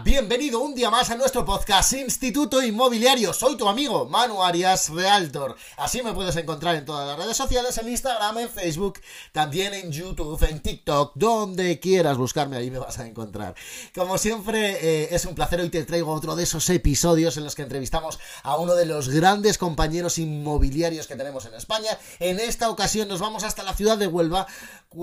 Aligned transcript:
Bienvenido 0.00 0.60
un 0.60 0.74
día 0.74 0.90
más 0.90 1.10
a 1.10 1.16
nuestro 1.16 1.44
podcast 1.44 1.92
Instituto 1.92 2.62
Inmobiliario. 2.62 3.34
Soy 3.34 3.56
tu 3.56 3.68
amigo 3.68 4.08
Manu 4.08 4.42
Arias 4.42 4.88
Realtor. 4.88 5.54
Así 5.76 6.02
me 6.02 6.14
puedes 6.14 6.34
encontrar 6.36 6.76
en 6.76 6.86
todas 6.86 7.06
las 7.06 7.18
redes 7.18 7.36
sociales, 7.36 7.76
en 7.76 7.88
Instagram, 7.88 8.38
en 8.38 8.48
Facebook, 8.48 9.00
también 9.32 9.74
en 9.74 9.92
YouTube, 9.92 10.42
en 10.48 10.60
TikTok, 10.60 11.12
donde 11.14 11.78
quieras 11.78 12.16
buscarme, 12.16 12.56
ahí 12.56 12.70
me 12.70 12.78
vas 12.78 12.98
a 12.98 13.06
encontrar. 13.06 13.54
Como 13.94 14.16
siempre, 14.16 14.78
eh, 14.80 15.08
es 15.14 15.26
un 15.26 15.34
placer. 15.34 15.60
Hoy 15.60 15.68
te 15.68 15.84
traigo 15.84 16.10
otro 16.10 16.36
de 16.36 16.44
esos 16.44 16.68
episodios 16.70 17.36
en 17.36 17.44
los 17.44 17.54
que 17.54 17.62
entrevistamos 17.62 18.18
a 18.42 18.56
uno 18.56 18.74
de 18.74 18.86
los 18.86 19.10
grandes 19.10 19.58
compañeros 19.58 20.18
inmobiliarios 20.18 21.06
que 21.06 21.16
tenemos 21.16 21.44
en 21.44 21.54
España. 21.54 21.98
En 22.18 22.40
esta 22.40 22.70
ocasión 22.70 23.08
nos 23.08 23.20
vamos 23.20 23.44
hasta 23.44 23.62
la 23.62 23.74
ciudad 23.74 23.98
de 23.98 24.06
Huelva, 24.06 24.46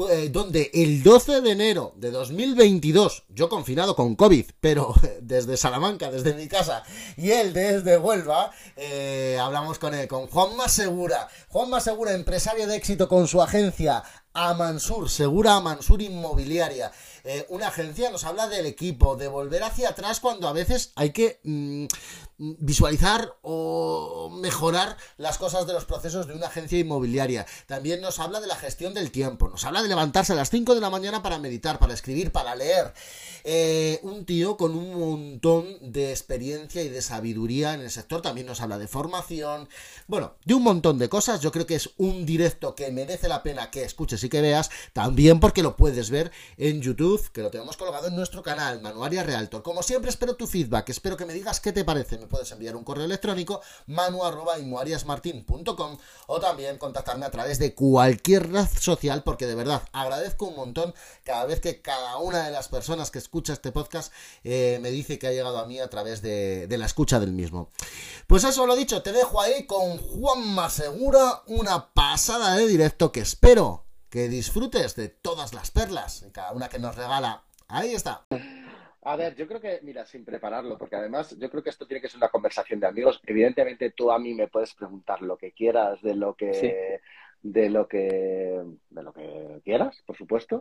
eh, 0.09 0.29
donde 0.29 0.71
el 0.73 1.03
12 1.03 1.41
de 1.41 1.51
enero 1.51 1.93
de 1.95 2.11
2022, 2.11 3.23
yo 3.29 3.49
confinado 3.49 3.95
con 3.95 4.15
COVID, 4.15 4.45
pero 4.59 4.93
desde 5.21 5.57
Salamanca, 5.57 6.11
desde 6.11 6.33
mi 6.33 6.47
casa, 6.47 6.83
y 7.17 7.31
él 7.31 7.53
desde 7.53 7.97
Huelva, 7.97 8.51
eh, 8.75 9.37
hablamos 9.41 9.79
con 9.79 9.93
él, 9.93 10.07
con 10.07 10.27
Juanma 10.27 10.67
Segura. 10.67 11.27
Juanma 11.49 11.79
Segura, 11.79 12.13
empresario 12.13 12.67
de 12.67 12.75
éxito 12.75 13.07
con 13.07 13.27
su 13.27 13.41
agencia 13.41 14.03
Amansur, 14.33 15.09
Segura 15.09 15.55
Amansur 15.55 16.01
Inmobiliaria. 16.01 16.91
Eh, 17.23 17.45
una 17.49 17.67
agencia 17.67 18.09
nos 18.09 18.23
habla 18.23 18.47
del 18.47 18.65
equipo, 18.65 19.15
de 19.15 19.27
volver 19.27 19.63
hacia 19.63 19.89
atrás 19.89 20.19
cuando 20.19 20.47
a 20.47 20.53
veces 20.53 20.93
hay 20.95 21.11
que 21.11 21.39
mm, 21.43 21.85
visualizar 22.39 23.35
o 23.41 24.29
mejorar 24.31 24.97
las 25.17 25.37
cosas 25.37 25.67
de 25.67 25.73
los 25.73 25.85
procesos 25.85 26.25
de 26.25 26.33
una 26.33 26.47
agencia 26.47 26.79
inmobiliaria. 26.79 27.45
También 27.67 27.99
nos 28.01 28.19
habla 28.19 28.39
de 28.39 28.47
la 28.47 28.55
gestión 28.55 28.93
del 28.93 29.11
tiempo, 29.11 29.49
nos 29.49 29.65
habla 29.65 29.83
de 29.83 29.89
levantarse 29.89 30.33
a 30.33 30.35
las 30.35 30.49
5 30.49 30.73
de 30.73 30.81
la 30.81 30.89
mañana 30.89 31.21
para 31.21 31.37
meditar, 31.37 31.79
para 31.79 31.93
escribir, 31.93 32.31
para 32.31 32.55
leer. 32.55 32.93
Eh, 33.43 33.99
un 34.03 34.25
tío 34.25 34.57
con 34.57 34.75
un 34.75 34.97
montón 34.97 35.65
de 35.81 36.11
experiencia 36.11 36.81
y 36.81 36.89
de 36.89 37.01
sabiduría 37.01 37.73
en 37.73 37.81
el 37.81 37.91
sector, 37.91 38.21
también 38.21 38.47
nos 38.47 38.61
habla 38.61 38.77
de 38.77 38.87
formación, 38.87 39.67
bueno, 40.07 40.35
de 40.45 40.53
un 40.53 40.63
montón 40.63 40.97
de 40.97 41.09
cosas. 41.09 41.41
Yo 41.41 41.51
creo 41.51 41.65
que 41.65 41.75
es 41.75 41.89
un 41.97 42.25
directo 42.25 42.75
que 42.75 42.91
merece 42.91 43.27
la 43.27 43.43
pena 43.43 43.69
que 43.69 43.83
escuches 43.83 44.23
y 44.23 44.29
que 44.29 44.41
veas, 44.41 44.69
también 44.93 45.39
porque 45.39 45.63
lo 45.63 45.75
puedes 45.75 46.09
ver 46.09 46.31
en 46.57 46.81
YouTube, 46.81 47.31
que 47.31 47.41
lo 47.41 47.51
tenemos 47.51 47.75
colgado 47.75 48.07
en 48.07 48.15
nuestro 48.15 48.43
canal, 48.43 48.81
Manuaria 48.81 49.23
Realtor. 49.23 49.61
Como 49.61 49.83
siempre, 49.83 50.09
espero 50.09 50.35
tu 50.35 50.47
feedback, 50.47 50.89
espero 50.89 51.17
que 51.17 51.25
me 51.25 51.33
digas 51.33 51.59
qué 51.59 51.73
te 51.73 51.83
parece 51.83 52.17
puedes 52.29 52.51
enviar 52.51 52.75
un 52.75 52.83
correo 52.83 53.05
electrónico 53.05 53.61
manu.imuariasmartin.com 53.87 55.97
o 56.27 56.39
también 56.39 56.77
contactarme 56.77 57.25
a 57.25 57.31
través 57.31 57.57
de 57.59 57.75
cualquier 57.75 58.51
red 58.51 58.67
social 58.79 59.23
porque 59.23 59.47
de 59.47 59.55
verdad 59.55 59.81
agradezco 59.91 60.45
un 60.45 60.55
montón 60.55 60.93
cada 61.23 61.45
vez 61.45 61.59
que 61.59 61.81
cada 61.81 62.17
una 62.17 62.45
de 62.45 62.51
las 62.51 62.67
personas 62.67 63.11
que 63.11 63.19
escucha 63.19 63.53
este 63.53 63.71
podcast 63.71 64.13
eh, 64.43 64.79
me 64.81 64.91
dice 64.91 65.19
que 65.19 65.27
ha 65.27 65.31
llegado 65.31 65.59
a 65.59 65.65
mí 65.65 65.79
a 65.79 65.89
través 65.89 66.21
de, 66.21 66.67
la 66.69 66.85
escucha 66.85 67.19
del 67.19 67.33
mismo. 67.33 67.71
Pues 68.27 68.43
eso 68.43 68.65
lo 68.65 68.75
dicho, 68.75 69.01
te 69.01 69.11
dejo 69.11 69.41
ahí 69.41 69.65
con 69.65 69.97
Juanma 69.97 70.69
Segura, 70.69 71.43
una 71.47 71.91
pasada 71.93 72.55
de 72.55 72.67
directo 72.67 73.11
que 73.11 73.21
espero 73.21 73.85
que 74.09 74.29
disfrutes 74.29 74.95
de 74.95 75.09
todas 75.09 75.53
las 75.53 75.71
perlas, 75.71 76.25
cada 76.31 76.51
una 76.51 76.69
que 76.69 76.79
nos 76.79 76.95
regala. 76.95 77.43
Ahí 77.67 77.93
está. 77.93 78.25
A 79.03 79.15
ver, 79.15 79.35
yo 79.35 79.47
creo 79.47 79.61
que, 79.61 79.79
mira, 79.81 80.05
sin 80.05 80.25
prepararlo, 80.25 80.77
porque 80.77 80.97
además 80.97 81.37
yo 81.37 81.49
creo 81.49 81.63
que 81.63 81.69
esto 81.69 81.87
tiene 81.87 82.01
que 82.01 82.09
ser 82.09 82.17
una 82.17 82.27
conversación 82.27 82.79
de 82.81 82.87
amigos. 82.87 83.21
Evidentemente 83.25 83.91
tú 83.91 84.11
a 84.11 84.19
mí 84.19 84.33
me 84.33 84.49
puedes 84.49 84.73
preguntar 84.73 85.21
lo 85.21 85.37
que 85.37 85.53
quieras 85.53 86.01
de 86.01 86.15
lo 86.15 86.35
que, 86.35 86.99
de 87.41 87.69
lo 87.69 87.87
que, 87.87 88.61
de 88.89 89.03
lo 89.03 89.13
que 89.13 89.61
quieras, 89.63 90.03
por 90.05 90.17
supuesto. 90.17 90.59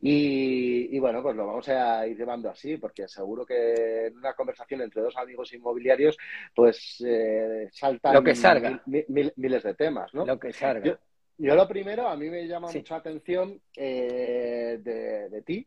y, 0.00 0.96
bueno, 1.00 1.22
pues 1.22 1.34
lo 1.34 1.44
vamos 1.44 1.68
a 1.70 2.06
ir 2.06 2.16
llevando 2.16 2.50
así, 2.50 2.76
porque 2.76 3.08
seguro 3.08 3.44
que 3.44 4.06
en 4.06 4.16
una 4.16 4.34
conversación 4.34 4.82
entre 4.82 5.02
dos 5.02 5.16
amigos 5.16 5.52
inmobiliarios, 5.52 6.16
pues 6.54 7.02
eh, 7.04 7.68
saltan 7.72 8.14
lo 8.14 8.22
que 8.22 8.36
salga. 8.36 8.80
miles 8.86 9.62
de 9.64 9.74
temas, 9.74 10.14
¿no? 10.14 10.24
Lo 10.24 10.38
que 10.38 10.52
salga. 10.52 10.98
Yo, 11.36 11.56
lo 11.56 11.66
primero, 11.66 12.06
a 12.06 12.16
mí 12.16 12.30
me 12.30 12.46
llama 12.46 12.68
mucha 12.72 12.94
atención 12.94 13.60
eh, 13.76 14.78
de, 14.80 15.28
de 15.28 15.42
ti 15.42 15.66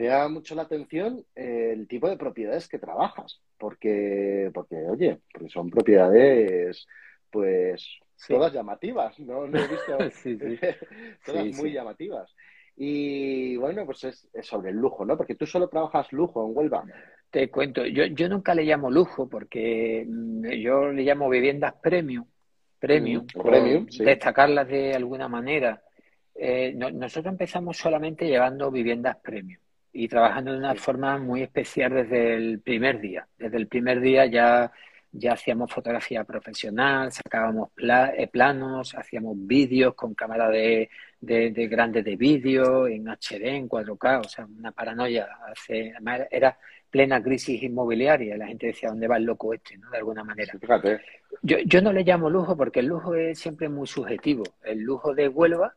me 0.00 0.06
llama 0.06 0.28
mucho 0.28 0.54
la 0.54 0.62
atención 0.62 1.26
eh, 1.36 1.72
el 1.74 1.86
tipo 1.86 2.08
de 2.08 2.16
propiedades 2.16 2.66
que 2.68 2.78
trabajas, 2.78 3.42
porque, 3.58 4.50
porque 4.54 4.76
oye, 4.88 5.18
porque 5.30 5.50
son 5.50 5.68
propiedades, 5.68 6.86
pues, 7.30 7.86
todas 8.26 8.50
llamativas, 8.50 9.18
¿no? 9.20 9.44
he 9.44 9.50
visto 9.50 9.98
todas 11.26 11.46
muy 11.54 11.72
llamativas. 11.72 12.34
Y 12.76 13.58
bueno, 13.58 13.84
pues 13.84 14.04
es, 14.04 14.30
sobre 14.40 14.70
el 14.70 14.76
lujo, 14.76 15.04
¿no? 15.04 15.18
Porque 15.18 15.34
tú 15.34 15.44
solo 15.44 15.68
trabajas 15.68 16.10
lujo 16.12 16.46
en 16.46 16.56
Huelva. 16.56 16.82
Te 17.30 17.50
cuento, 17.50 17.84
yo, 17.84 18.06
yo 18.06 18.26
nunca 18.26 18.54
le 18.54 18.64
llamo 18.64 18.90
lujo 18.90 19.28
porque 19.28 20.06
mm, 20.08 20.46
yo 20.62 20.90
le 20.92 21.02
llamo 21.02 21.28
viviendas 21.28 21.74
premium, 21.74 22.24
premium, 22.78 23.24
mm, 23.24 23.42
premium 23.42 23.86
destacarlas 23.86 24.66
de 24.66 24.94
alguna 24.94 25.28
manera. 25.28 25.82
Eh, 26.34 26.72
nosotros 26.74 27.32
empezamos 27.32 27.76
solamente 27.76 28.26
llevando 28.26 28.70
viviendas 28.70 29.18
premium 29.18 29.60
y 29.92 30.08
trabajando 30.08 30.52
de 30.52 30.58
una 30.58 30.74
forma 30.74 31.18
muy 31.18 31.42
especial 31.42 31.92
desde 31.92 32.34
el 32.34 32.60
primer 32.60 33.00
día. 33.00 33.26
Desde 33.38 33.56
el 33.56 33.66
primer 33.66 34.00
día 34.00 34.26
ya, 34.26 34.70
ya 35.12 35.32
hacíamos 35.32 35.72
fotografía 35.72 36.24
profesional, 36.24 37.12
sacábamos 37.12 37.70
eh, 38.16 38.28
planos, 38.28 38.94
hacíamos 38.94 39.36
vídeos 39.38 39.94
con 39.94 40.14
cámara 40.14 40.48
de, 40.48 40.88
de, 41.20 41.50
grandes 41.68 42.04
de 42.04 42.16
vídeo, 42.16 42.86
en 42.86 43.08
HD, 43.08 43.56
en 43.56 43.68
4K, 43.68 44.20
o 44.20 44.28
sea, 44.28 44.46
una 44.46 44.72
paranoia. 44.72 45.28
Hace, 45.50 45.92
era 46.30 46.56
plena 46.88 47.22
crisis 47.22 47.62
inmobiliaria, 47.62 48.36
la 48.36 48.46
gente 48.46 48.68
decía, 48.68 48.90
¿dónde 48.90 49.08
va 49.08 49.16
el 49.16 49.24
loco 49.24 49.54
este? 49.54 49.76
¿no? 49.78 49.90
De 49.90 49.98
alguna 49.98 50.24
manera. 50.24 50.52
Yo, 51.42 51.58
yo 51.58 51.82
no 51.82 51.92
le 51.92 52.04
llamo 52.04 52.30
lujo 52.30 52.56
porque 52.56 52.80
el 52.80 52.86
lujo 52.86 53.14
es 53.14 53.38
siempre 53.38 53.68
muy 53.68 53.86
subjetivo. 53.86 54.44
El 54.62 54.80
lujo 54.82 55.14
de 55.14 55.28
Huelva 55.28 55.74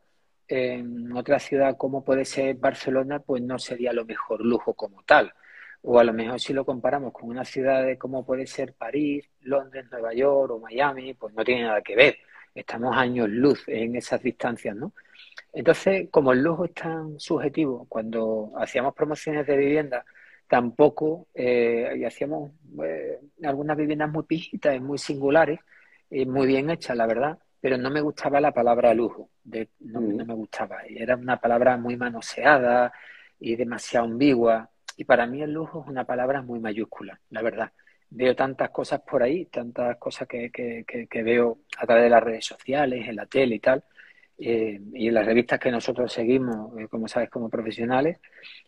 en 0.47 1.11
otra 1.13 1.39
ciudad 1.39 1.77
como 1.77 2.03
puede 2.03 2.25
ser 2.25 2.55
Barcelona, 2.55 3.19
pues 3.19 3.41
no 3.41 3.59
sería 3.59 3.93
lo 3.93 4.05
mejor 4.05 4.45
lujo 4.45 4.73
como 4.73 5.03
tal. 5.03 5.33
O 5.81 5.99
a 5.99 6.03
lo 6.03 6.13
mejor 6.13 6.39
si 6.39 6.53
lo 6.53 6.65
comparamos 6.65 7.13
con 7.13 7.29
una 7.29 7.43
ciudad 7.45 7.85
como 7.97 8.25
puede 8.25 8.47
ser 8.47 8.73
París, 8.73 9.29
Londres, 9.41 9.85
Nueva 9.91 10.13
York 10.13 10.51
o 10.51 10.59
Miami, 10.59 11.13
pues 11.13 11.33
no 11.33 11.43
tiene 11.43 11.63
nada 11.63 11.81
que 11.81 11.95
ver. 11.95 12.17
Estamos 12.55 12.95
años 12.95 13.29
luz 13.29 13.63
en 13.67 13.95
esas 13.95 14.21
distancias, 14.21 14.75
¿no? 14.75 14.93
Entonces, 15.51 16.07
como 16.11 16.33
el 16.33 16.41
lujo 16.41 16.65
es 16.65 16.73
tan 16.73 17.19
subjetivo, 17.19 17.85
cuando 17.89 18.51
hacíamos 18.57 18.93
promociones 18.95 19.45
de 19.45 19.57
vivienda, 19.57 20.05
tampoco, 20.47 21.27
eh, 21.33 21.93
y 21.97 22.05
hacíamos 22.05 22.51
eh, 22.83 23.19
algunas 23.43 23.77
viviendas 23.77 24.11
muy 24.11 24.23
pijitas 24.23 24.79
muy 24.81 24.97
singulares, 24.97 25.59
y 26.09 26.25
muy 26.25 26.47
bien 26.47 26.69
hechas, 26.69 26.95
la 26.95 27.07
verdad, 27.07 27.39
pero 27.63 27.77
no 27.77 27.89
me 27.89 28.01
gustaba 28.01 28.41
la 28.41 28.51
palabra 28.51 28.93
lujo, 28.93 29.29
de, 29.41 29.69
no, 29.79 30.01
mm. 30.01 30.25
me 30.25 30.33
gustaba. 30.33 30.81
Era 30.85 31.15
una 31.15 31.39
palabra 31.39 31.77
muy 31.77 31.95
manoseada 31.95 32.91
y 33.39 33.55
demasiado 33.55 34.05
ambigua. 34.05 34.69
Y 34.97 35.05
para 35.05 35.25
mí 35.25 35.41
el 35.41 35.53
lujo 35.53 35.81
es 35.81 35.89
una 35.89 36.03
palabra 36.03 36.41
muy 36.41 36.59
mayúscula, 36.59 37.17
la 37.29 37.41
verdad. 37.41 37.71
Veo 38.09 38.35
tantas 38.35 38.69
cosas 38.71 38.99
por 39.09 39.23
ahí, 39.23 39.45
tantas 39.45 39.95
cosas 39.95 40.27
que, 40.27 40.51
que, 40.51 41.23
veo 41.23 41.59
a 41.77 41.85
través 41.85 42.03
de 42.03 42.09
las 42.09 42.21
redes 42.21 42.45
sociales, 42.45 43.07
en 43.07 43.15
la 43.15 43.27
tele 43.27 43.55
y 43.55 43.59
tal, 43.59 43.81
eh, 44.37 44.81
y 44.91 45.07
en 45.07 45.13
las 45.13 45.25
revistas 45.25 45.57
que 45.57 45.71
nosotros 45.71 46.11
seguimos, 46.11 46.77
eh, 46.77 46.89
como 46.89 47.07
sabes, 47.07 47.29
como 47.29 47.47
profesionales. 47.49 48.19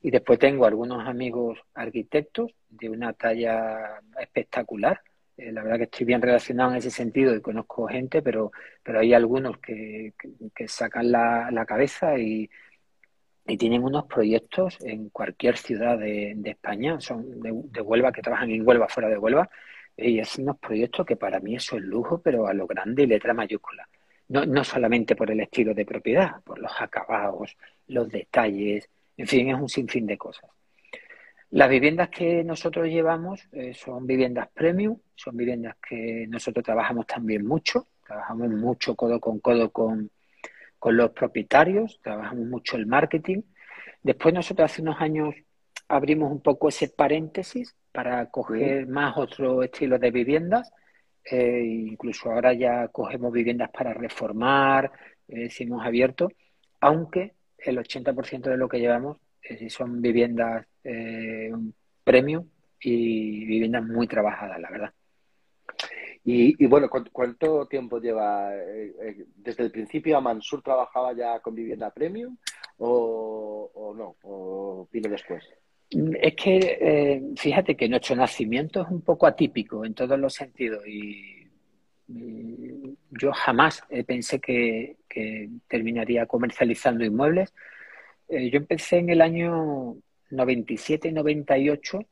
Y 0.03 0.09
después 0.09 0.39
tengo 0.39 0.65
algunos 0.65 1.05
amigos 1.05 1.59
arquitectos 1.73 2.49
de 2.69 2.89
una 2.89 3.11
talla 3.11 3.99
espectacular, 4.21 5.01
eh, 5.37 5.51
la 5.51 5.63
verdad 5.63 5.77
que 5.77 5.83
estoy 5.83 6.05
bien 6.05 6.21
relacionado 6.21 6.71
en 6.71 6.77
ese 6.77 6.91
sentido 6.91 7.35
y 7.35 7.41
conozco 7.41 7.87
gente, 7.87 8.21
pero, 8.21 8.51
pero 8.83 8.99
hay 8.99 9.13
algunos 9.13 9.57
que, 9.59 10.13
sacan 10.67 11.11
la, 11.11 11.65
cabeza 11.67 12.17
y, 12.17 12.49
tienen 13.59 13.83
unos 13.83 14.05
proyectos 14.05 14.79
en 14.81 15.09
cualquier 15.09 15.57
ciudad 15.57 15.99
de, 15.99 16.35
España, 16.45 16.99
son 16.99 17.41
de, 17.41 17.51
de, 17.53 17.81
Huelva, 17.81 18.11
que 18.11 18.21
trabajan 18.21 18.49
en 18.49 18.67
Huelva, 18.67 18.87
fuera 18.87 19.09
de 19.09 19.17
Huelva, 19.17 19.49
y 19.97 20.19
hacen 20.19 20.45
unos 20.45 20.59
proyectos 20.59 21.05
que 21.05 21.15
para 21.15 21.39
mí 21.39 21.55
eso 21.55 21.77
es 21.77 21.83
lujo, 21.83 22.21
pero 22.21 22.47
a 22.47 22.53
lo 22.53 22.65
grande 22.67 23.03
y 23.03 23.07
letra 23.07 23.33
mayúscula. 23.33 23.87
No, 24.29 24.45
no 24.45 24.63
solamente 24.63 25.15
por 25.15 25.29
el 25.29 25.39
estilo 25.41 25.73
de 25.73 25.85
propiedad, 25.85 26.41
por 26.43 26.59
los 26.59 26.71
acabados, 26.79 27.55
los 27.87 28.09
detalles, 28.09 28.89
en 29.17 29.27
fin, 29.27 29.49
es 29.49 29.55
un 29.55 29.69
sinfín 29.69 30.07
de 30.07 30.17
cosas. 30.17 30.49
Las 31.51 31.69
viviendas 31.69 32.09
que 32.09 32.43
nosotros 32.43 32.87
llevamos 32.87 33.47
eh, 33.51 33.73
son 33.73 34.05
viviendas 34.07 34.49
premium, 34.53 34.97
son 35.15 35.37
viviendas 35.37 35.75
que 35.87 36.25
nosotros 36.27 36.65
trabajamos 36.65 37.05
también 37.05 37.45
mucho, 37.45 37.87
trabajamos 38.05 38.49
mucho 38.49 38.95
codo 38.95 39.19
con 39.19 39.39
codo 39.39 39.71
con, 39.71 40.11
los 40.87 41.11
propietarios, 41.11 41.99
trabajamos 42.03 42.45
mucho 42.45 42.77
el 42.77 42.85
marketing. 42.85 43.41
Después 44.03 44.35
nosotros 44.35 44.71
hace 44.71 44.83
unos 44.83 45.01
años 45.01 45.33
abrimos 45.87 46.31
un 46.31 46.41
poco 46.41 46.69
ese 46.69 46.89
paréntesis 46.89 47.75
para 47.91 48.29
coger 48.29 48.85
más 48.87 49.17
otro 49.17 49.63
estilo 49.63 49.97
de 49.97 50.11
viviendas. 50.11 50.71
Eh, 51.23 51.63
incluso 51.89 52.31
ahora 52.31 52.53
ya 52.53 52.87
cogemos 52.89 53.31
viviendas 53.31 53.71
para 53.71 53.93
reformar, 53.93 54.91
eh, 55.27 55.49
hemos 55.57 55.83
abierto, 55.83 56.29
aunque 56.81 57.33
el 57.57 57.79
80% 57.79 58.51
de 58.51 58.57
lo 58.57 58.69
que 58.69 58.79
llevamos 58.79 59.17
eh, 59.49 59.69
son 59.69 60.01
viviendas 60.01 60.65
eh, 60.83 61.51
premium, 62.03 62.45
y 62.85 63.45
viviendas 63.45 63.83
muy 63.83 64.07
trabajadas, 64.07 64.59
la 64.59 64.69
verdad. 64.69 64.93
Y, 66.27 66.65
bueno, 66.65 66.89
¿cuánto, 66.89 67.67
tiempo 67.67 67.99
lleva? 67.99 68.55
Eh, 68.55 68.93
eh, 68.99 69.25
¿Desde 69.35 69.63
el 69.63 69.71
principio 69.71 70.19
Mansur 70.21 70.63
trabajaba 70.63 71.13
ya 71.13 71.39
con 71.39 71.53
vivienda 71.53 71.91
premium 71.91 72.35
o, 72.79 73.93
no? 73.95 74.15
¿O 74.23 74.87
vino 74.91 75.07
después? 75.07 75.43
Es 75.89 76.35
que 76.35 76.57
eh, 76.81 77.21
fíjate 77.37 77.75
que 77.75 77.87
nuestro 77.87 78.15
nacimiento 78.15 78.81
es 78.81 78.87
un 78.89 79.01
poco 79.01 79.27
atípico 79.27 79.85
en 79.85 79.93
todos 79.93 80.17
los 80.17 80.33
sentidos 80.33 80.85
y, 80.87 81.43
yo 82.07 83.31
jamás 83.31 83.81
pensé 84.05 84.39
que, 84.39 84.97
terminaría 85.67 86.25
comercializando 86.25 87.03
inmuebles. 87.03 87.53
Yo 88.29 88.57
empecé 88.57 88.97
en 88.97 89.09
el 89.09 89.21
año 89.21 89.95
97-98 90.31 92.05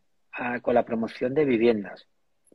con 0.61 0.73
la 0.73 0.85
promoción 0.85 1.33
de 1.33 1.45
viviendas 1.45 2.07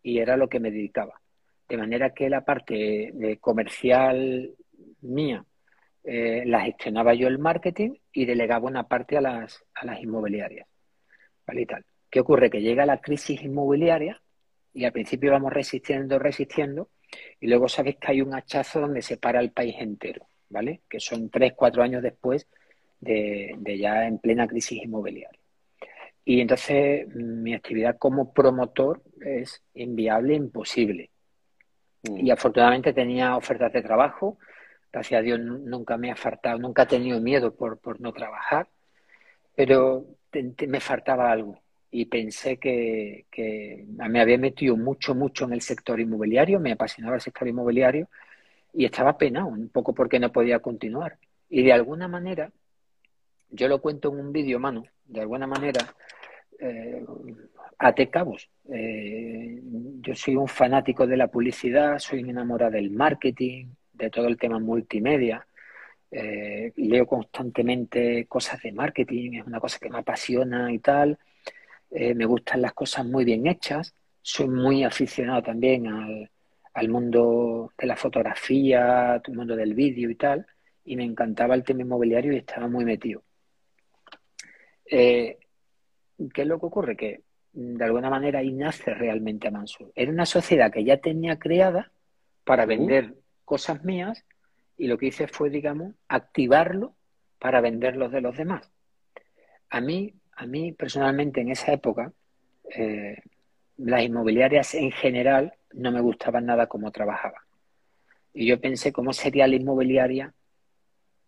y 0.02 0.19
era 0.19 0.37
lo 0.37 0.49
que 0.49 0.60
me 0.60 0.70
dedicaba. 0.70 1.20
De 1.69 1.76
manera 1.76 2.14
que 2.14 2.31
la 2.31 2.44
parte 2.44 3.10
de 3.12 3.37
comercial 3.38 4.55
mía 5.02 5.44
eh, 6.05 6.44
la 6.46 6.62
gestionaba 6.62 7.14
yo 7.14 7.28
el 7.28 7.38
marketing 7.38 7.96
y 8.12 8.25
delegaba 8.25 8.66
una 8.66 8.88
parte 8.88 9.19
a 9.19 9.20
las, 9.20 9.62
a 9.75 9.84
las 9.84 10.00
inmobiliarias. 10.00 10.66
¿Vale? 11.46 11.62
Y 11.62 11.66
tal. 11.66 11.84
¿Qué 12.10 12.20
ocurre? 12.20 12.50
Que 12.50 12.62
llega 12.62 12.87
la 12.87 13.00
crisis 13.00 13.43
inmobiliaria 13.43 14.20
y 14.72 14.84
al 14.84 14.93
principio 14.93 15.32
vamos 15.32 15.52
resistiendo, 15.52 16.19
resistiendo, 16.19 16.88
y 17.40 17.49
luego 17.49 17.69
sabéis 17.69 17.96
que 17.96 18.12
hay 18.12 18.22
un 18.22 18.34
hachazo 18.34 18.81
donde 18.81 19.02
se 19.02 19.16
para 19.16 19.40
el 19.40 19.50
país 19.50 19.75
entero, 19.78 20.26
¿vale? 20.49 20.82
Que 20.88 21.00
son 21.00 21.31
tres, 21.31 21.52
cuatro 21.55 21.82
años 21.82 22.02
después 22.02 22.46
de, 23.00 23.54
de 23.58 23.78
ya 23.78 24.06
en 24.06 24.18
plena 24.18 24.46
crisis 24.46 24.82
inmobiliaria. 24.82 25.38
Y 26.28 26.42
entonces 26.42 27.08
mi 27.14 27.54
actividad 27.54 27.96
como 27.96 28.34
promotor 28.34 29.00
es 29.24 29.62
inviable, 29.72 30.34
imposible. 30.34 31.08
Mm. 32.02 32.26
Y 32.26 32.30
afortunadamente 32.30 32.92
tenía 32.92 33.34
ofertas 33.34 33.72
de 33.72 33.80
trabajo. 33.80 34.36
Gracias 34.92 35.18
a 35.18 35.22
Dios 35.22 35.40
nunca 35.40 35.96
me 35.96 36.10
ha 36.10 36.16
faltado, 36.16 36.58
nunca 36.58 36.82
he 36.82 36.86
tenido 36.86 37.18
miedo 37.20 37.54
por, 37.54 38.00
no 38.02 38.12
trabajar, 38.12 38.68
pero 39.54 40.04
me 40.66 40.80
faltaba 40.80 41.30
algo. 41.30 41.58
Y 41.90 42.04
pensé 42.04 42.58
que, 42.58 43.24
me 43.86 44.20
había 44.20 44.36
metido 44.36 44.76
mucho, 44.76 45.14
mucho 45.14 45.46
en 45.46 45.54
el 45.54 45.62
sector 45.62 45.98
inmobiliario, 45.98 46.60
me 46.60 46.72
apasionaba 46.72 47.16
el 47.16 47.22
sector 47.22 47.48
inmobiliario 47.48 48.08
y 48.74 48.84
estaba 48.84 49.16
penado, 49.16 49.46
un 49.46 49.70
poco 49.70 49.94
porque 49.94 50.20
no 50.20 50.30
podía 50.30 50.58
continuar. 50.58 51.18
Y 51.48 51.62
de 51.62 51.72
alguna 51.72 52.06
manera, 52.06 52.52
yo 53.50 53.68
lo 53.68 53.80
cuento 53.80 54.10
en 54.12 54.20
un 54.20 54.32
vídeo, 54.32 54.58
mano, 54.58 54.84
de 55.06 55.20
alguna 55.20 55.46
manera, 55.46 55.94
eh, 56.58 57.04
ate 57.78 58.10
cabos. 58.10 58.48
Eh, 58.70 59.60
yo 60.00 60.14
soy 60.14 60.36
un 60.36 60.48
fanático 60.48 61.06
de 61.06 61.16
la 61.16 61.28
publicidad, 61.28 61.98
soy 61.98 62.20
enamorado 62.20 62.72
del 62.72 62.90
marketing, 62.90 63.66
de 63.92 64.10
todo 64.10 64.26
el 64.28 64.36
tema 64.36 64.58
multimedia. 64.58 65.46
Eh, 66.10 66.72
leo 66.76 67.06
constantemente 67.06 68.26
cosas 68.26 68.62
de 68.62 68.72
marketing, 68.72 69.34
es 69.34 69.46
una 69.46 69.60
cosa 69.60 69.78
que 69.78 69.90
me 69.90 69.98
apasiona 69.98 70.72
y 70.72 70.78
tal. 70.78 71.18
Eh, 71.90 72.14
me 72.14 72.24
gustan 72.26 72.62
las 72.62 72.74
cosas 72.74 73.06
muy 73.06 73.24
bien 73.24 73.46
hechas. 73.46 73.94
Soy 74.22 74.48
muy 74.48 74.84
aficionado 74.84 75.42
también 75.42 75.86
al, 75.86 76.30
al 76.74 76.88
mundo 76.88 77.72
de 77.78 77.86
la 77.86 77.96
fotografía, 77.96 79.14
al 79.14 79.34
mundo 79.34 79.56
del 79.56 79.74
vídeo 79.74 80.10
y 80.10 80.14
tal. 80.16 80.46
Y 80.84 80.96
me 80.96 81.04
encantaba 81.04 81.54
el 81.54 81.64
tema 81.64 81.82
inmobiliario 81.82 82.32
y 82.32 82.38
estaba 82.38 82.68
muy 82.68 82.84
metido. 82.84 83.22
¿Qué 84.88 85.38
es 86.19 86.46
lo 86.46 86.58
que 86.58 86.67
ocurre? 86.67 86.96
Que 86.96 87.23
de 87.52 87.85
alguna 87.85 88.11
manera 88.11 88.40
ahí 88.40 88.52
nace 88.52 88.94
realmente 88.94 89.50
Mansur. 89.50 89.90
Era 89.94 90.11
una 90.11 90.26
sociedad 90.26 90.70
que 90.70 90.85
ya 90.85 90.99
tenía 90.99 91.38
creada 91.38 91.90
para 92.44 92.67
vender 92.67 93.14
cosas 93.44 93.85
mías 93.85 94.25
y 94.76 94.87
lo 94.87 94.99
que 94.99 95.06
hice 95.06 95.26
fue, 95.26 95.50
digamos, 95.50 95.94
activarlo 96.08 96.94
para 97.38 97.61
venderlos 97.61 98.12
de 98.12 98.20
los 98.20 98.37
demás. 98.37 98.70
A 99.70 99.81
mí, 99.81 100.14
a 100.32 100.46
mí 100.46 100.73
personalmente 100.73 101.41
en 101.41 101.50
esa 101.50 101.73
época, 101.73 102.12
eh, 102.70 103.17
las 103.76 104.02
inmobiliarias 104.02 104.75
en 104.75 104.91
general 104.93 105.55
no 105.73 105.93
me 105.93 106.00
gustaban 106.00 106.46
nada 106.46 106.67
como 106.67 106.91
trabajaba. 106.91 107.44
Y 108.32 108.46
yo 108.46 108.61
pensé 108.61 108.93
cómo 108.93 109.12
sería 109.12 109.46
la 109.46 109.56
inmobiliaria 109.56 110.32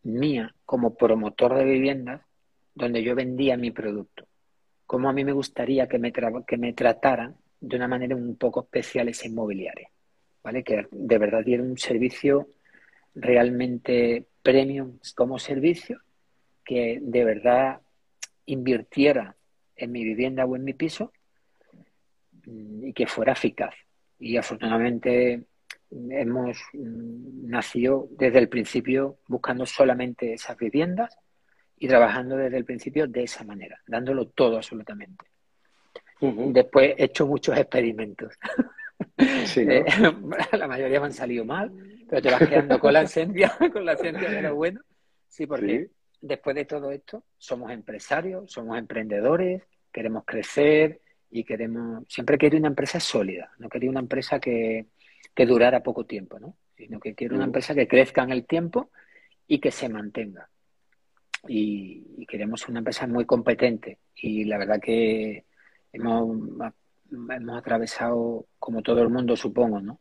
mía 0.03 0.55
como 0.65 0.95
promotor 0.95 1.57
de 1.57 1.65
viviendas 1.65 2.23
donde 2.75 3.03
yo 3.03 3.15
vendía 3.15 3.57
mi 3.57 3.71
producto 3.71 4.27
como 4.91 5.09
a 5.09 5.13
mí 5.13 5.25
me 5.25 5.31
gustaría 5.31 5.87
que 5.87 6.01
me, 6.01 6.13
que 6.13 6.57
me 6.57 6.73
trataran 6.73 7.37
de 7.61 7.77
una 7.77 7.87
manera 7.87 8.17
un 8.17 8.35
poco 8.35 8.63
especial 8.63 9.09
esa 9.09 9.29
inmobiliaria, 9.29 9.89
¿vale? 10.43 10.65
Que 10.65 10.89
de 10.91 11.17
verdad 11.17 11.45
diera 11.45 11.63
un 11.63 11.79
servicio 11.79 12.49
realmente 13.15 14.27
premium 14.43 14.99
como 15.15 15.39
servicio, 15.39 16.01
que 16.65 16.99
de 17.01 17.25
verdad 17.25 17.81
invirtiera 18.47 19.37
en 19.77 19.93
mi 19.93 20.03
vivienda 20.03 20.45
o 20.45 20.57
en 20.57 20.65
mi 20.65 20.75
piso 20.75 21.13
mm, 22.47 22.89
y 22.89 22.93
que 22.93 23.07
fuera 23.07 23.35
eficaz. 23.35 23.77
Y 24.19 24.39
afortunadamente 24.39 25.45
hemos 25.93 26.59
mm, 26.73 27.49
nacido 27.49 28.09
desde 28.19 28.41
el 28.41 28.49
principio 28.49 29.19
buscando 29.29 29.67
solamente 29.67 30.33
esas 30.33 30.57
viviendas 30.57 31.17
y 31.83 31.89
trabajando 31.89 32.37
desde 32.37 32.59
el 32.59 32.67
principio 32.67 33.09
de 33.09 33.23
esa 33.23 33.43
manera, 33.43 33.81
dándolo 33.87 34.29
todo 34.29 34.59
absolutamente. 34.59 35.25
Después 36.21 36.95
he 36.99 37.05
hecho 37.05 37.27
muchos 37.27 37.59
experimentos. 37.59 38.39
Eh, 39.57 39.85
la 40.59 40.69
mayoría 40.69 41.01
me 41.01 41.07
han 41.07 41.13
salido 41.13 41.45
mal, 41.45 41.73
pero 42.09 42.21
te 42.21 42.31
vas 42.31 42.47
quedando 42.47 42.79
con 42.79 42.93
la 42.93 43.03
esencia, 43.03 43.57
con 43.73 43.85
la 43.85 43.95
esencia 43.95 44.31
de 44.31 44.43
lo 44.43 44.55
bueno. 44.55 44.81
Sí, 45.27 45.47
porque 45.47 45.89
después 46.21 46.55
de 46.55 46.67
todo 46.67 46.91
esto 46.91 47.25
somos 47.39 47.71
empresarios, 47.71 48.53
somos 48.53 48.79
emprendedores, 48.79 49.63
queremos 49.91 50.25
crecer 50.27 51.01
y 51.31 51.45
queremos, 51.45 52.05
siempre 52.09 52.37
quiero 52.37 52.59
una 52.59 52.69
empresa 52.69 53.01
sólida, 53.01 53.53
no 53.59 53.71
quería 53.71 53.89
una 53.89 54.01
empresa 54.01 54.39
que, 54.39 54.87
que 55.35 55.47
durara 55.47 55.83
poco 55.83 56.05
tiempo, 56.05 56.39
¿no? 56.39 56.57
sino 56.77 57.01
que 57.01 57.15
quiero 57.15 57.37
una 57.37 57.45
empresa 57.45 57.75
que 57.75 57.89
crezca 57.89 58.23
en 58.23 58.33
el 58.33 58.45
tiempo 58.47 58.91
y 59.47 59.61
que 59.61 59.71
se 59.71 59.89
mantenga 59.89 60.51
y, 61.49 62.27
queremos 62.27 62.69
una 62.69 62.79
empresa 62.79 63.07
muy 63.09 63.25
competente 63.25 63.99
y 64.15 64.45
la 64.45 64.57
verdad 64.59 64.81
que 64.81 65.45
hemos, 65.93 66.39
hemos 67.11 67.59
atravesado, 67.59 68.47
como 68.59 68.83
todo 68.83 69.03
el 69.03 69.09
mundo 69.09 69.37
supongo, 69.37 69.81
¿no? 69.81 70.01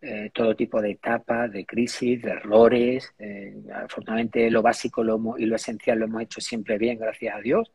Eh, 0.00 0.30
todo 0.32 0.54
tipo 0.54 0.80
de 0.80 0.92
etapas, 0.92 1.50
de 1.50 1.64
crisis, 1.64 2.22
de 2.22 2.30
errores. 2.30 3.12
Eh, 3.18 3.56
afortunadamente 3.74 4.50
lo 4.50 4.62
básico 4.62 5.02
lo 5.02 5.36
y 5.38 5.46
lo 5.46 5.56
esencial 5.56 5.98
lo 5.98 6.04
hemos 6.04 6.22
hecho 6.22 6.40
siempre 6.40 6.78
bien, 6.78 6.98
gracias 6.98 7.34
a 7.34 7.40
Dios. 7.40 7.72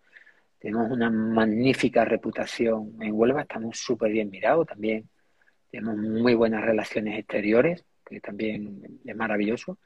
Tenemos 0.60 0.92
una 0.92 1.10
magnífica 1.10 2.06
reputación 2.06 2.96
en 3.02 3.14
Huelva, 3.14 3.42
estamos 3.42 3.78
súper 3.80 4.12
bien 4.12 4.30
mirados 4.30 4.68
también. 4.68 5.10
Tenemos 5.72 5.98
muy 5.98 6.36
buenas 6.36 6.64
relaciones 6.64 7.18
exteriores, 7.20 7.84
que 8.06 8.20
también 8.22 9.02
es 9.04 9.16
maravilloso. 9.16 9.80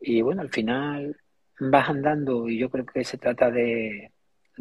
Y 0.00 0.20
bueno, 0.22 0.42
al 0.42 0.50
final 0.50 1.16
vas 1.58 1.88
andando 1.88 2.48
y 2.48 2.58
yo 2.58 2.70
creo 2.70 2.86
que 2.86 3.04
se 3.04 3.18
trata 3.18 3.50
de, 3.50 4.10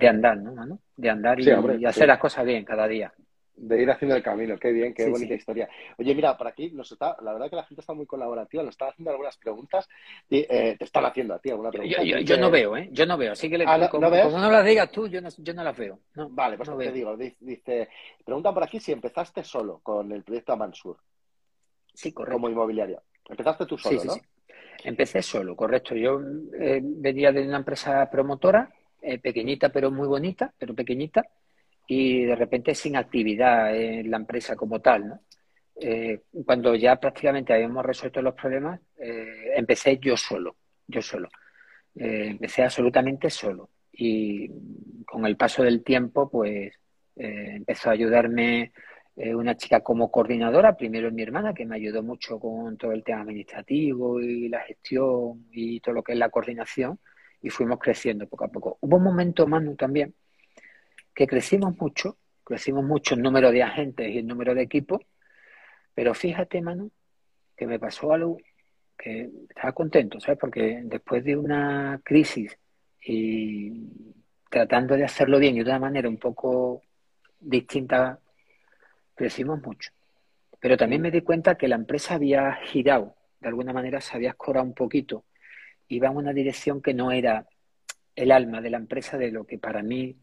andar, 0.01 0.37
¿no, 0.37 0.79
De 0.95 1.09
andar 1.09 1.39
y, 1.39 1.85
hacer 1.85 2.07
las 2.07 2.19
cosas 2.19 2.45
bien 2.45 2.63
cada 2.65 2.87
día. 2.87 3.13
De 3.53 3.79
ir 3.79 3.91
haciendo 3.91 4.15
el 4.15 4.23
camino, 4.23 4.57
qué 4.57 4.71
bien, 4.71 4.93
qué 4.93 5.07
bonita 5.07 5.35
historia. 5.35 5.69
Oye, 5.99 6.15
mira, 6.15 6.35
por 6.35 6.47
aquí 6.47 6.71
nos 6.71 6.91
está, 6.91 7.15
la 7.21 7.33
verdad 7.33 7.49
que 7.49 7.57
la 7.57 7.63
gente 7.65 7.81
está 7.81 7.93
muy 7.93 8.07
colaborativa, 8.07 8.63
nos 8.63 8.71
están 8.71 8.89
haciendo 8.89 9.11
algunas 9.11 9.37
preguntas, 9.37 9.87
y, 10.29 10.39
eh, 10.49 10.75
te 10.79 10.85
están 10.85 11.05
haciendo 11.05 11.35
a 11.35 11.39
ti 11.39 11.51
alguna 11.51 11.69
pregunta. 11.69 12.01
Yo, 12.01 12.37
no 12.37 12.49
veo, 12.49 12.75
¿eh? 12.75 12.89
Yo 12.91 13.05
no 13.05 13.17
veo, 13.17 13.33
así 13.33 13.49
que 13.49 13.59
le, 13.59 13.65
ah, 13.67 13.87
como, 13.89 14.09
¿no 14.09 14.51
las 14.51 14.65
digas 14.65 14.89
tú, 14.89 15.07
yo 15.07 15.21
no, 15.21 15.29
yo 15.37 15.53
no 15.53 15.63
las 15.63 15.77
veo. 15.77 15.99
vale, 16.15 16.57
pues 16.57 16.69
te 16.75 16.91
digo, 16.91 17.15
dice, 17.17 17.89
preguntan 18.25 18.53
por 18.53 18.63
aquí 18.63 18.79
si 18.79 18.93
empezaste 18.93 19.43
solo 19.43 19.79
con 19.83 20.11
el 20.11 20.23
proyecto 20.23 20.53
Amansur. 20.53 20.97
Sí, 21.93 22.13
correcto. 22.13 22.33
Como 22.33 22.49
inmobiliaria. 22.49 23.01
Empezaste 23.29 23.65
tú 23.65 23.77
solo, 23.77 24.03
¿no? 24.03 24.15
Empecé 24.83 25.21
solo, 25.21 25.55
correcto. 25.55 25.95
Yo 25.95 26.19
eh, 26.59 26.81
venía 26.83 27.31
de 27.31 27.45
una 27.47 27.57
empresa 27.57 28.09
promotora, 28.09 28.69
eh, 29.01 29.19
pequeñita 29.19 29.69
pero 29.69 29.91
muy 29.91 30.07
bonita, 30.07 30.53
pero 30.57 30.73
pequeñita, 30.73 31.25
y 31.87 32.23
de 32.25 32.35
repente 32.35 32.73
sin 32.73 32.95
actividad 32.95 33.75
en 33.75 34.09
la 34.09 34.17
empresa 34.17 34.55
como 34.55 34.79
tal, 34.79 35.07
¿no? 35.07 35.19
Eh, 35.79 36.21
cuando 36.45 36.75
ya 36.75 36.95
prácticamente 36.97 37.53
habíamos 37.53 37.85
resuelto 37.85 38.21
los 38.21 38.35
problemas, 38.35 38.79
empecé 39.55 39.97
yo 39.97 40.15
solo, 40.15 40.57
yo 40.87 41.01
solo. 41.01 41.29
empecé 41.95 42.63
absolutamente 42.63 43.29
solo. 43.29 43.69
Y 43.91 44.47
con 45.05 45.25
el 45.25 45.35
paso 45.37 45.63
del 45.63 45.83
tiempo, 45.83 46.29
pues 46.29 46.73
empezó 47.15 47.89
a 47.89 47.93
ayudarme 47.93 48.73
eh, 49.15 49.35
una 49.35 49.55
chica 49.57 49.81
como 49.81 50.11
coordinadora, 50.11 50.75
primero 50.75 51.11
mi 51.11 51.23
hermana, 51.23 51.53
que 51.53 51.65
me 51.65 51.75
ayudó 51.75 52.03
mucho 52.03 52.39
con 52.39 52.77
todo 52.77 52.91
el 52.91 53.03
tema 53.03 53.21
administrativo 53.21 54.19
y 54.19 54.49
la 54.49 54.61
gestión 54.61 55.47
y 55.51 55.79
todo 55.79 55.95
lo 55.95 56.03
que 56.03 56.13
es 56.13 56.19
la 56.19 56.29
coordinación, 56.29 56.99
y 57.41 57.49
fuimos 57.49 57.79
creciendo 57.79 58.27
poco 58.27 58.45
a 58.45 58.47
poco. 58.49 58.77
Hubo 58.81 58.97
un 58.97 59.03
momento, 59.03 59.47
Manu, 59.47 59.75
también, 59.75 60.13
que 61.13 61.27
crecimos 61.27 61.77
mucho 61.77 62.17
crecimos 62.51 62.83
mucho 62.83 63.15
el 63.15 63.21
número 63.21 63.49
de 63.49 63.63
agentes 63.63 64.09
y 64.09 64.17
el 64.17 64.27
número 64.27 64.53
de 64.53 64.63
equipos, 64.63 65.01
pero 65.93 66.13
fíjate, 66.13 66.61
Manu, 66.61 66.91
que 67.55 67.65
me 67.65 67.79
pasó 67.79 68.11
algo 68.11 68.37
que 68.97 69.29
estaba 69.49 69.71
contento, 69.71 70.19
¿sabes? 70.19 70.37
Porque 70.37 70.81
después 70.83 71.23
de 71.23 71.37
una 71.37 72.01
crisis 72.03 72.57
y 73.05 73.71
tratando 74.49 74.95
de 74.95 75.05
hacerlo 75.05 75.39
bien 75.39 75.55
y 75.55 75.63
de 75.63 75.69
una 75.69 75.79
manera 75.79 76.09
un 76.09 76.17
poco 76.17 76.81
distinta, 77.39 78.19
crecimos 79.21 79.61
mucho. 79.61 79.91
Pero 80.59 80.77
también 80.77 81.03
me 81.03 81.11
di 81.11 81.21
cuenta 81.21 81.55
que 81.55 81.67
la 81.67 81.75
empresa 81.75 82.15
había 82.15 82.55
girado, 82.55 83.15
de 83.39 83.49
alguna 83.49 83.71
manera 83.71 84.01
se 84.01 84.15
había 84.15 84.31
escorado 84.31 84.65
un 84.65 84.73
poquito, 84.73 85.25
iba 85.89 86.07
en 86.07 86.17
una 86.17 86.33
dirección 86.33 86.81
que 86.81 86.95
no 86.95 87.11
era 87.11 87.45
el 88.15 88.31
alma 88.31 88.61
de 88.61 88.71
la 88.71 88.77
empresa 88.77 89.19
de 89.19 89.31
lo 89.31 89.45
que 89.45 89.59
para 89.59 89.83
mí 89.83 90.15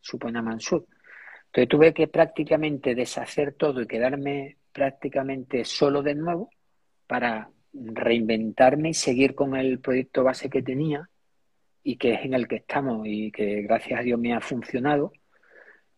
supone 0.00 0.40
Mansur. 0.40 0.86
Entonces 1.46 1.68
tuve 1.68 1.92
que 1.92 2.06
prácticamente 2.06 2.94
deshacer 2.94 3.54
todo 3.54 3.82
y 3.82 3.88
quedarme 3.88 4.58
prácticamente 4.72 5.64
solo 5.64 6.00
de 6.02 6.14
nuevo 6.14 6.50
para 7.08 7.50
reinventarme 7.72 8.90
y 8.90 8.94
seguir 8.94 9.34
con 9.34 9.56
el 9.56 9.80
proyecto 9.80 10.22
base 10.22 10.48
que 10.48 10.62
tenía 10.62 11.08
y 11.82 11.96
que 11.96 12.14
es 12.14 12.24
en 12.24 12.34
el 12.34 12.46
que 12.46 12.56
estamos 12.56 13.04
y 13.04 13.32
que 13.32 13.62
gracias 13.62 13.98
a 13.98 14.02
Dios 14.04 14.20
me 14.20 14.32
ha 14.32 14.40
funcionado. 14.40 15.12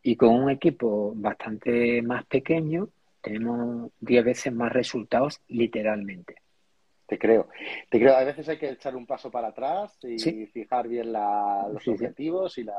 Y 0.07 0.15
con 0.15 0.29
un 0.29 0.51
equipo 0.51 1.13
bastante 1.17 2.01
más 2.01 2.25
pequeño 2.27 2.91
tenemos 3.21 3.91
10 3.99 4.25
veces 4.25 4.53
más 4.53 4.73
resultados 4.73 5.41
literalmente. 5.49 6.37
Te 7.09 7.19
creo. 7.19 7.49
Te 7.91 7.99
creo. 7.99 8.15
A 8.15 8.23
veces 8.23 8.49
hay 8.49 8.57
que 8.57 8.71
echar 8.71 8.95
un 8.95 9.05
paso 9.05 9.33
para 9.33 9.49
atrás 9.49 9.99
y 10.05 10.47
fijar 10.47 10.87
bien 10.87 11.13
los 11.13 11.89
objetivos 11.89 12.57
y 12.57 12.63
la, 12.63 12.77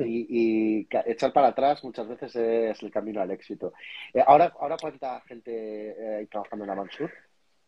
y, 0.00 0.88
echar 1.06 1.32
para 1.32 1.46
atrás 1.48 1.84
muchas 1.84 2.08
veces 2.08 2.34
es 2.34 2.82
el 2.82 2.90
camino 2.90 3.20
al 3.20 3.30
éxito. 3.30 3.72
Eh, 4.12 4.24
ahora, 4.26 4.52
ahora 4.58 4.76
¿cuánta 4.80 5.20
gente 5.20 5.90
eh, 5.90 6.16
hay 6.16 6.26
trabajando 6.26 6.64
en 6.64 6.70
Amansur? 6.72 7.12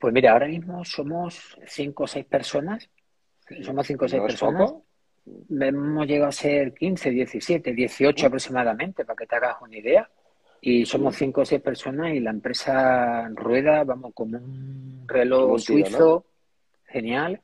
Pues 0.01 0.13
mira, 0.13 0.33
ahora 0.33 0.49
mismo 0.49 0.85
somos 0.85 1.57
cinco 1.65 2.03
o 2.03 2.07
seis 2.09 2.27
personas. 2.27 2.91
Somos 3.63 3.87
cinco 3.87 4.07
o 4.07 4.09
seis 4.09 4.21
personas. 4.21 4.75
Hemos 5.27 6.07
llegado 6.07 6.29
a 6.29 6.33
ser 6.33 6.75
15, 6.75 7.11
17, 7.11 7.73
18 7.73 8.27
aproximadamente, 8.27 9.05
para 9.05 9.17
que 9.17 9.27
te 9.27 9.37
hagas 9.37 9.57
una 9.61 9.77
idea. 9.77 10.09
Y 10.61 10.85
somos 10.85 11.17
cinco 11.17 11.41
o 11.41 11.45
seis 11.45 11.63
personas 11.63 12.13
y 12.13 12.21
la 12.21 12.31
empresa 12.31 13.29
rueda, 13.35 13.83
vamos, 13.85 14.13
como 14.15 14.37
un 14.39 15.05
reloj 15.07 15.59
suizo, 15.59 16.27
genial. 16.87 17.41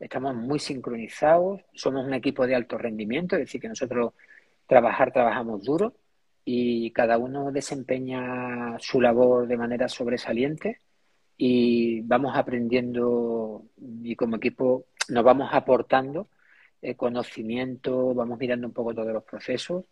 Estamos 0.00 0.34
muy 0.34 0.58
sincronizados, 0.58 1.60
somos 1.74 2.06
un 2.06 2.14
equipo 2.14 2.46
de 2.46 2.54
alto 2.54 2.78
rendimiento, 2.78 3.36
es 3.36 3.40
decir, 3.40 3.60
que 3.60 3.68
nosotros 3.68 4.12
trabajar, 4.66 5.12
trabajamos 5.12 5.64
duro 5.64 5.94
y 6.44 6.90
cada 6.92 7.18
uno 7.18 7.50
desempeña 7.50 8.78
su 8.78 9.00
labor 9.00 9.46
de 9.48 9.56
manera 9.56 9.88
sobresaliente 9.88 10.80
y 11.36 12.00
vamos 12.02 12.36
aprendiendo 12.36 13.64
y 14.02 14.16
como 14.16 14.36
equipo 14.36 14.86
nos 15.08 15.24
vamos 15.24 15.50
aportando 15.52 16.28
eh, 16.80 16.94
conocimiento, 16.94 18.14
vamos 18.14 18.38
mirando 18.38 18.66
un 18.66 18.72
poco 18.72 18.94
todos 18.94 19.12
los 19.12 19.24
procesos 19.24 19.84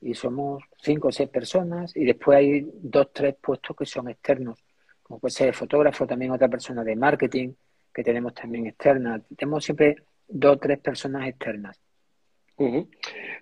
y 0.00 0.14
somos 0.14 0.62
cinco 0.78 1.08
o 1.08 1.12
seis 1.12 1.28
personas 1.28 1.94
y 1.94 2.04
después 2.04 2.38
hay 2.38 2.66
dos, 2.72 3.12
tres 3.12 3.36
puestos 3.40 3.76
que 3.76 3.84
son 3.84 4.08
externos, 4.08 4.64
como 5.02 5.20
puede 5.20 5.32
ser 5.32 5.54
fotógrafo, 5.54 6.06
también 6.06 6.32
otra 6.32 6.48
persona 6.48 6.82
de 6.82 6.96
marketing 6.96 7.52
que 7.92 8.04
tenemos 8.04 8.32
también 8.34 8.66
externa. 8.66 9.20
Tenemos 9.36 9.64
siempre 9.64 9.96
dos 10.26 10.56
o 10.56 10.58
tres 10.58 10.78
personas 10.78 11.28
externas. 11.28 11.78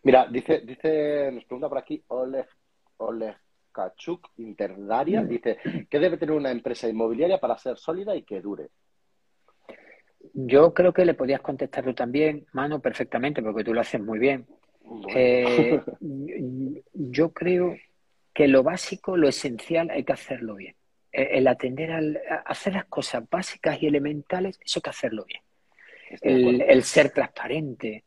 Mira, 0.02 0.26
dice, 0.31 0.61
dice, 0.61 1.31
nos 1.33 1.45
pregunta 1.45 1.69
por 1.69 1.78
aquí 1.78 2.02
Oleg, 2.09 2.47
Oleg 2.99 3.37
Kachuk, 3.73 4.31
Internaria, 4.38 5.23
mm. 5.23 5.28
dice, 5.28 5.59
¿qué 5.88 5.99
debe 5.99 6.17
tener 6.17 6.35
una 6.35 6.50
empresa 6.50 6.88
inmobiliaria 6.88 7.38
para 7.38 7.59
ser 7.59 7.76
sólida 7.76 8.17
y 8.17 8.23
que 8.23 8.40
dure? 8.40 8.71
Yo 10.35 10.75
creo 10.75 10.93
que 10.93 11.05
le 11.05 11.15
podías 11.15 11.41
contestar 11.41 11.85
tú 11.85 11.95
también, 11.95 12.47
Mano, 12.53 12.81
perfectamente, 12.81 13.43
porque 13.43 13.65
tú 13.65 13.75
lo 13.75 13.81
haces 13.81 14.01
muy 14.01 14.19
bien. 14.19 14.47
Eh, 15.15 15.81
yo 16.93 17.33
creo 17.33 17.77
que 18.35 18.49
lo 18.49 18.63
básico, 18.63 19.17
lo 19.17 19.29
esencial, 19.29 19.91
hay 19.91 20.05
que 20.05 20.13
hacerlo 20.13 20.55
bien. 20.57 20.75
El 21.11 21.49
atender 21.49 21.91
al 21.91 22.21
hacer 22.45 22.75
las 22.75 22.85
cosas 22.85 23.25
básicas 23.29 23.83
y 23.83 23.87
elementales, 23.87 24.61
eso 24.65 24.79
hay 24.79 24.83
que 24.83 24.91
hacerlo 24.91 25.25
bien. 25.25 25.43
El, 26.21 26.83
ser 26.85 27.11
transparente, 27.11 28.05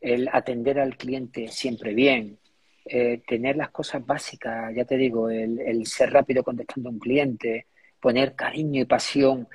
el 0.00 0.28
atender 0.32 0.80
al 0.80 0.96
cliente 0.96 1.48
siempre 1.48 1.94
bien, 1.94 2.38
eh, 2.84 3.22
tener 3.26 3.56
las 3.56 3.70
cosas 3.70 4.04
básicas, 4.04 4.74
ya 4.74 4.84
te 4.84 4.96
digo, 4.96 5.30
el, 5.30 5.86
ser 5.86 6.12
rápido 6.12 6.42
contestando 6.42 6.88
a 6.88 6.92
un 6.92 6.98
cliente, 6.98 7.66
poner 8.00 8.34
cariño 8.34 8.82
y 8.82 8.86
pasión 8.86 9.46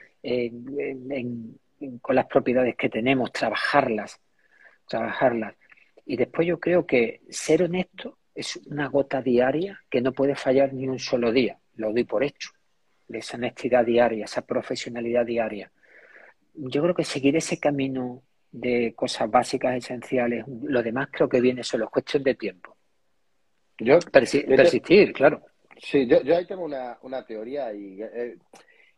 con 2.01 2.15
las 2.15 2.25
propiedades 2.27 2.75
que 2.75 2.89
tenemos, 2.89 3.31
trabajarlas, 3.31 4.19
trabajarlas. 4.87 5.55
Y 6.05 6.17
después 6.17 6.47
yo 6.47 6.59
creo 6.59 6.85
que 6.85 7.21
ser 7.29 7.63
honesto 7.63 8.17
es 8.35 8.57
una 8.65 8.87
gota 8.87 9.21
diaria 9.21 9.79
que 9.89 10.01
no 10.01 10.11
puede 10.11 10.35
fallar 10.35 10.73
ni 10.73 10.87
un 10.87 10.99
solo 10.99 11.31
día. 11.31 11.57
Lo 11.75 11.91
doy 11.91 12.03
por 12.03 12.23
hecho. 12.23 12.51
Esa 13.09 13.37
honestidad 13.37 13.85
diaria, 13.85 14.25
esa 14.25 14.41
profesionalidad 14.41 15.25
diaria. 15.25 15.71
Yo 16.53 16.81
creo 16.81 16.95
que 16.95 17.03
seguir 17.03 17.35
ese 17.35 17.59
camino 17.59 18.23
de 18.51 18.93
cosas 18.95 19.29
básicas, 19.29 19.75
esenciales, 19.75 20.45
lo 20.47 20.81
demás 20.81 21.09
creo 21.11 21.27
que 21.27 21.41
viene 21.41 21.63
solo, 21.63 21.85
es 21.85 21.91
cuestión 21.91 22.23
de 22.23 22.35
tiempo. 22.35 22.75
Yo, 23.79 23.99
persistir, 23.99 25.11
claro. 25.11 25.41
Sí, 25.77 26.05
yo, 26.07 26.21
yo 26.21 26.37
ahí 26.37 26.45
tengo 26.45 26.63
una, 26.63 26.97
una 27.01 27.25
teoría 27.25 27.73
y 27.73 28.01
eh, 28.01 28.37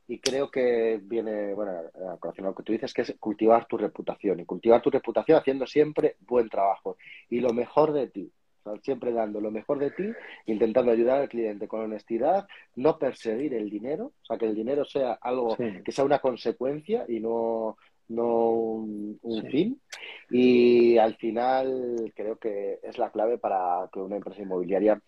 y 0.08 0.20
creo 0.20 0.52
que 0.52 1.00
viene, 1.02 1.54
bueno, 1.54 1.72
a 2.12 2.18
colación 2.18 2.46
lo 2.46 2.56
que 2.56 2.64
tú 2.64 2.74
dices, 2.74 2.94
que 2.94 3.02
es 3.02 3.16
cultivar 3.20 3.66
tu 3.66 3.78
reputación 3.78 4.40
y 4.40 4.46
cultivar 4.46 4.82
tu 4.82 4.90
reputación 4.90 5.40
haciendo 5.40 5.66
siempre 5.66 6.18
buen 6.20 6.50
trabajo 6.50 6.98
y 7.30 7.40
lo 7.40 7.54
mejor 7.54 7.94
de 7.94 8.08
ti, 8.08 8.32
siempre 8.84 9.12
dando 9.12 9.40
lo 9.42 9.52
mejor 9.52 9.80
de 9.80 9.92
ti, 9.92 10.12
intentando 10.46 10.92
ayudar 10.92 11.22
al 11.22 11.30
cliente 11.30 11.68
con 11.68 11.82
honestidad, 11.82 12.48
no 12.76 12.98
perseguir 12.98 13.54
el 13.54 13.70
dinero, 13.70 14.14
o 14.22 14.26
sea, 14.26 14.38
que 14.38 14.46
el 14.46 14.56
dinero 14.56 14.86
sea 14.86 15.14
algo 15.14 15.56
que 15.58 15.92
sea 15.92 16.06
una 16.06 16.20
consecuencia 16.20 17.06
y 17.08 17.20
no, 17.20 17.78
no 18.10 18.50
un, 18.52 19.20
fin. 19.50 19.80
Y 20.30 20.98
al 20.98 21.16
final 21.16 22.12
creo 22.16 22.38
que 22.38 22.80
es 22.84 22.98
la 22.98 23.12
clave 23.12 23.38
para 23.38 23.90
que 23.92 24.00
una 24.00 24.18
empresa 24.18 24.42
inmobiliaria 24.42 25.02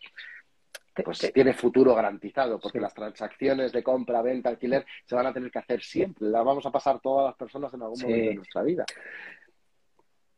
pues 1.04 1.32
tiene 1.34 1.54
futuro 1.54 1.94
garantizado, 1.94 2.60
porque 2.60 2.80
las 2.80 2.94
transacciones 2.94 3.72
de 3.72 3.84
compra, 3.84 4.22
venta, 4.22 4.50
alquiler 4.50 4.86
se 5.06 5.16
van 5.16 5.28
a 5.28 5.34
tener 5.34 5.52
que 5.52 5.60
hacer 5.60 5.82
siempre. 5.82 6.28
Las 6.28 6.44
vamos 6.44 6.66
a 6.66 6.72
pasar 6.72 7.00
todas 7.00 7.28
las 7.28 7.36
personas 7.36 7.74
en 7.74 7.82
algún 7.82 8.02
momento 8.02 8.30
de 8.30 8.36
nuestra 8.36 8.64
vida. 8.64 8.86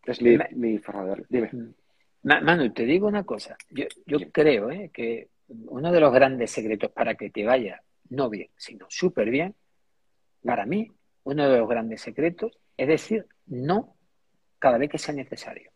Es 0.06 0.22
mi, 0.22 0.38
de 0.38 0.82
ver. 1.04 1.26
Dime. 1.30 1.50
Mm. 1.52 1.74
Manu, 2.24 2.72
te 2.74 2.86
digo 2.86 3.08
una 3.08 3.24
cosa. 3.24 3.58
Yo, 3.70 3.88
creo 4.32 4.72
¿eh? 4.72 4.90
que 4.94 5.30
uno 5.48 5.92
de 5.92 6.00
los 6.00 6.14
grandes 6.14 6.52
secretos 6.52 6.92
para 6.92 7.16
que 7.16 7.30
te 7.30 7.46
vaya 7.46 7.82
no 8.10 8.30
bien, 8.30 8.50
sino 8.58 8.86
súper 8.90 9.30
bien, 9.30 9.56
para 10.44 10.66
mí, 10.66 10.92
uno 11.24 11.48
de 11.48 11.60
los 11.60 11.70
grandes 11.70 12.02
secretos 12.02 12.58
es 12.76 12.88
decir 12.88 13.28
no 13.46 13.96
cada 14.58 14.78
vez 14.78 14.90
que 14.90 14.98
sea 14.98 15.14
necesario. 15.14 15.72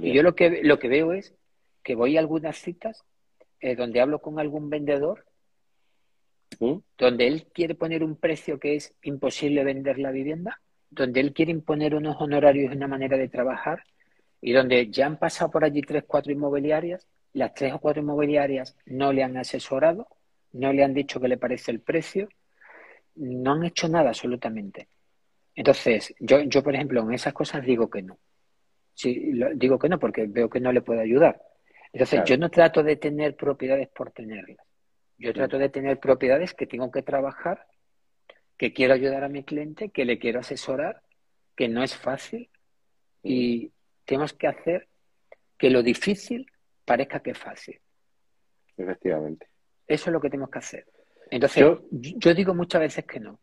Y 0.00 0.12
yo 0.12 0.22
lo 0.22 0.34
que, 0.34 0.62
lo 0.62 0.78
que 0.78 0.88
veo 0.88 1.12
es 1.12 1.34
que 1.82 1.94
voy 1.94 2.16
a 2.16 2.20
algunas 2.20 2.58
citas 2.58 3.04
eh, 3.62 3.76
donde 3.76 4.00
hablo 4.00 4.18
con 4.18 4.40
algún 4.40 4.68
vendedor, 4.68 5.24
¿Mm? 6.58 6.78
donde 6.98 7.26
él 7.28 7.46
quiere 7.54 7.76
poner 7.76 8.02
un 8.02 8.16
precio 8.16 8.58
que 8.58 8.74
es 8.74 8.92
imposible 9.02 9.62
vender 9.62 10.00
la 10.00 10.10
vivienda, 10.10 10.60
donde 10.90 11.20
él 11.20 11.32
quiere 11.32 11.52
imponer 11.52 11.94
unos 11.94 12.16
honorarios 12.20 12.72
y 12.72 12.76
una 12.76 12.88
manera 12.88 13.16
de 13.16 13.28
trabajar, 13.28 13.84
y 14.40 14.52
donde 14.52 14.90
ya 14.90 15.06
han 15.06 15.16
pasado 15.16 15.52
por 15.52 15.64
allí 15.64 15.80
tres, 15.80 16.02
cuatro 16.06 16.32
inmobiliarias, 16.32 17.06
las 17.34 17.54
tres 17.54 17.72
o 17.72 17.78
cuatro 17.78 18.02
inmobiliarias 18.02 18.76
no 18.84 19.12
le 19.12 19.22
han 19.22 19.36
asesorado, 19.36 20.08
no 20.52 20.72
le 20.72 20.82
han 20.82 20.92
dicho 20.92 21.20
qué 21.20 21.28
le 21.28 21.38
parece 21.38 21.70
el 21.70 21.80
precio, 21.80 22.28
no 23.14 23.52
han 23.52 23.64
hecho 23.64 23.88
nada 23.88 24.08
absolutamente. 24.08 24.88
Entonces, 25.54 26.12
yo, 26.18 26.40
yo 26.40 26.64
por 26.64 26.74
ejemplo, 26.74 27.00
en 27.02 27.12
esas 27.12 27.32
cosas 27.32 27.64
digo 27.64 27.88
que 27.88 28.02
no. 28.02 28.18
Sí, 28.94 29.32
digo 29.54 29.78
que 29.78 29.88
no 29.88 30.00
porque 30.00 30.26
veo 30.26 30.50
que 30.50 30.60
no 30.60 30.72
le 30.72 30.82
puedo 30.82 31.00
ayudar. 31.00 31.40
Entonces, 31.92 32.22
yo 32.24 32.38
no 32.38 32.50
trato 32.50 32.82
de 32.82 32.96
tener 32.96 33.36
propiedades 33.36 33.88
por 33.88 34.12
tenerlas. 34.12 34.66
Yo 35.18 35.30
mm. 35.30 35.34
trato 35.34 35.58
de 35.58 35.68
tener 35.68 35.98
propiedades 36.00 36.54
que 36.54 36.66
tengo 36.66 36.90
que 36.90 37.02
trabajar, 37.02 37.66
que 38.56 38.72
quiero 38.72 38.94
ayudar 38.94 39.24
a 39.24 39.28
mi 39.28 39.44
cliente, 39.44 39.90
que 39.90 40.04
le 40.04 40.18
quiero 40.18 40.40
asesorar, 40.40 41.02
que 41.56 41.68
no 41.68 41.82
es 41.82 41.96
fácil 41.96 42.50
y 43.22 43.66
mm. 43.66 43.70
tenemos 44.04 44.32
que 44.32 44.46
hacer 44.46 44.88
que 45.58 45.70
lo 45.70 45.82
difícil 45.82 46.46
parezca 46.84 47.20
que 47.20 47.30
es 47.30 47.38
fácil. 47.38 47.80
Efectivamente. 48.76 49.46
Eso 49.86 50.10
es 50.10 50.12
lo 50.12 50.20
que 50.20 50.30
tenemos 50.30 50.50
que 50.50 50.58
hacer. 50.58 50.86
Entonces, 51.30 51.64
yo, 51.90 52.34
digo 52.34 52.54
muchas 52.54 52.80
veces 52.80 53.04
que 53.04 53.20
no. 53.20 53.38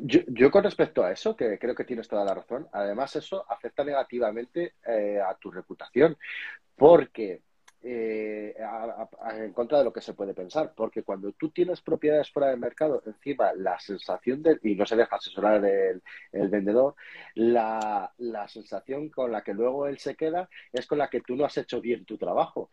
Yo, 0.00 0.50
con 0.50 0.64
respecto 0.64 1.04
a 1.04 1.12
eso, 1.12 1.36
que 1.36 1.58
creo 1.58 1.74
que 1.74 1.84
tienes 1.84 2.08
toda 2.08 2.24
la 2.24 2.34
razón, 2.34 2.66
además 2.72 3.16
eso 3.16 3.44
afecta 3.50 3.84
negativamente 3.84 4.74
eh, 4.86 5.20
a 5.20 5.34
tu 5.34 5.50
reputación, 5.50 6.16
porque 6.74 7.42
eh, 7.86 8.54
en 9.34 9.52
contra 9.52 9.76
de 9.76 9.84
lo 9.84 9.92
que 9.92 10.00
se 10.00 10.14
puede 10.14 10.32
pensar, 10.32 10.72
porque 10.74 11.02
cuando 11.02 11.32
tú 11.32 11.50
tienes 11.50 11.82
propiedades 11.82 12.30
fuera 12.30 12.48
del 12.48 12.58
mercado, 12.58 13.02
encima 13.04 13.52
la 13.52 13.78
sensación 13.78 14.42
de, 14.42 14.58
y 14.62 14.74
no 14.74 14.86
se 14.86 14.96
deja 14.96 15.16
asesorar 15.16 15.62
el, 15.62 16.02
vendedor, 16.48 16.94
la, 17.34 18.10
sensación 18.48 19.10
con 19.10 19.30
la 19.30 19.42
que 19.42 19.52
luego 19.52 19.86
él 19.86 19.98
se 19.98 20.14
queda 20.14 20.48
es 20.72 20.86
con 20.86 20.96
la 20.96 21.08
que 21.08 21.20
tú 21.20 21.36
no 21.36 21.44
has 21.44 21.58
hecho 21.58 21.82
bien 21.82 22.06
tu 22.06 22.16
trabajo. 22.16 22.70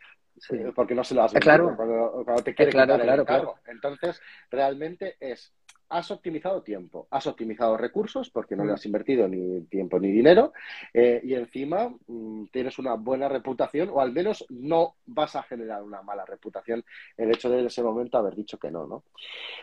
Porque 0.74 0.96
no 0.96 1.04
se 1.04 1.14
lo 1.14 1.24
has 1.24 1.34
vendido, 1.34 1.76
claro. 1.76 2.24
cuando, 2.26 2.44
te 2.44 2.56
quiere 2.56 2.72
claro, 2.72 2.98
claro, 2.98 3.26
claro. 3.26 3.56
Entonces, 3.68 4.22
realmente 4.50 5.18
es 5.20 5.54
has 5.92 6.10
optimizado 6.10 6.64
tiempo, 6.64 7.08
has 7.12 7.28
optimizado 7.28 7.76
recursos 7.76 8.30
porque 8.30 8.56
no 8.56 8.64
le 8.64 8.72
has 8.72 8.86
invertido 8.86 9.28
ni 9.28 9.62
tiempo 9.66 10.00
ni 10.00 10.10
dinero 10.10 10.54
eh, 10.94 11.20
y 11.22 11.34
encima 11.34 11.94
mm, 12.08 12.46
tienes 12.46 12.80
una 12.80 12.94
buena 12.94 13.28
reputación 13.28 13.90
o 13.92 14.00
al 14.00 14.14
menos 14.14 14.46
no 14.50 14.96
vas 15.06 15.36
a 15.36 15.44
generar 15.44 15.84
una 15.84 16.02
mala 16.02 16.26
reputación 16.26 16.86
el 17.18 17.32
hecho 17.32 17.50
de 17.50 17.60
en 17.60 17.66
ese 17.66 17.84
momento 17.84 18.18
haber 18.18 18.36
dicho 18.36 18.58
que 18.58 18.72
no, 18.72 18.88
¿no? 18.88 19.04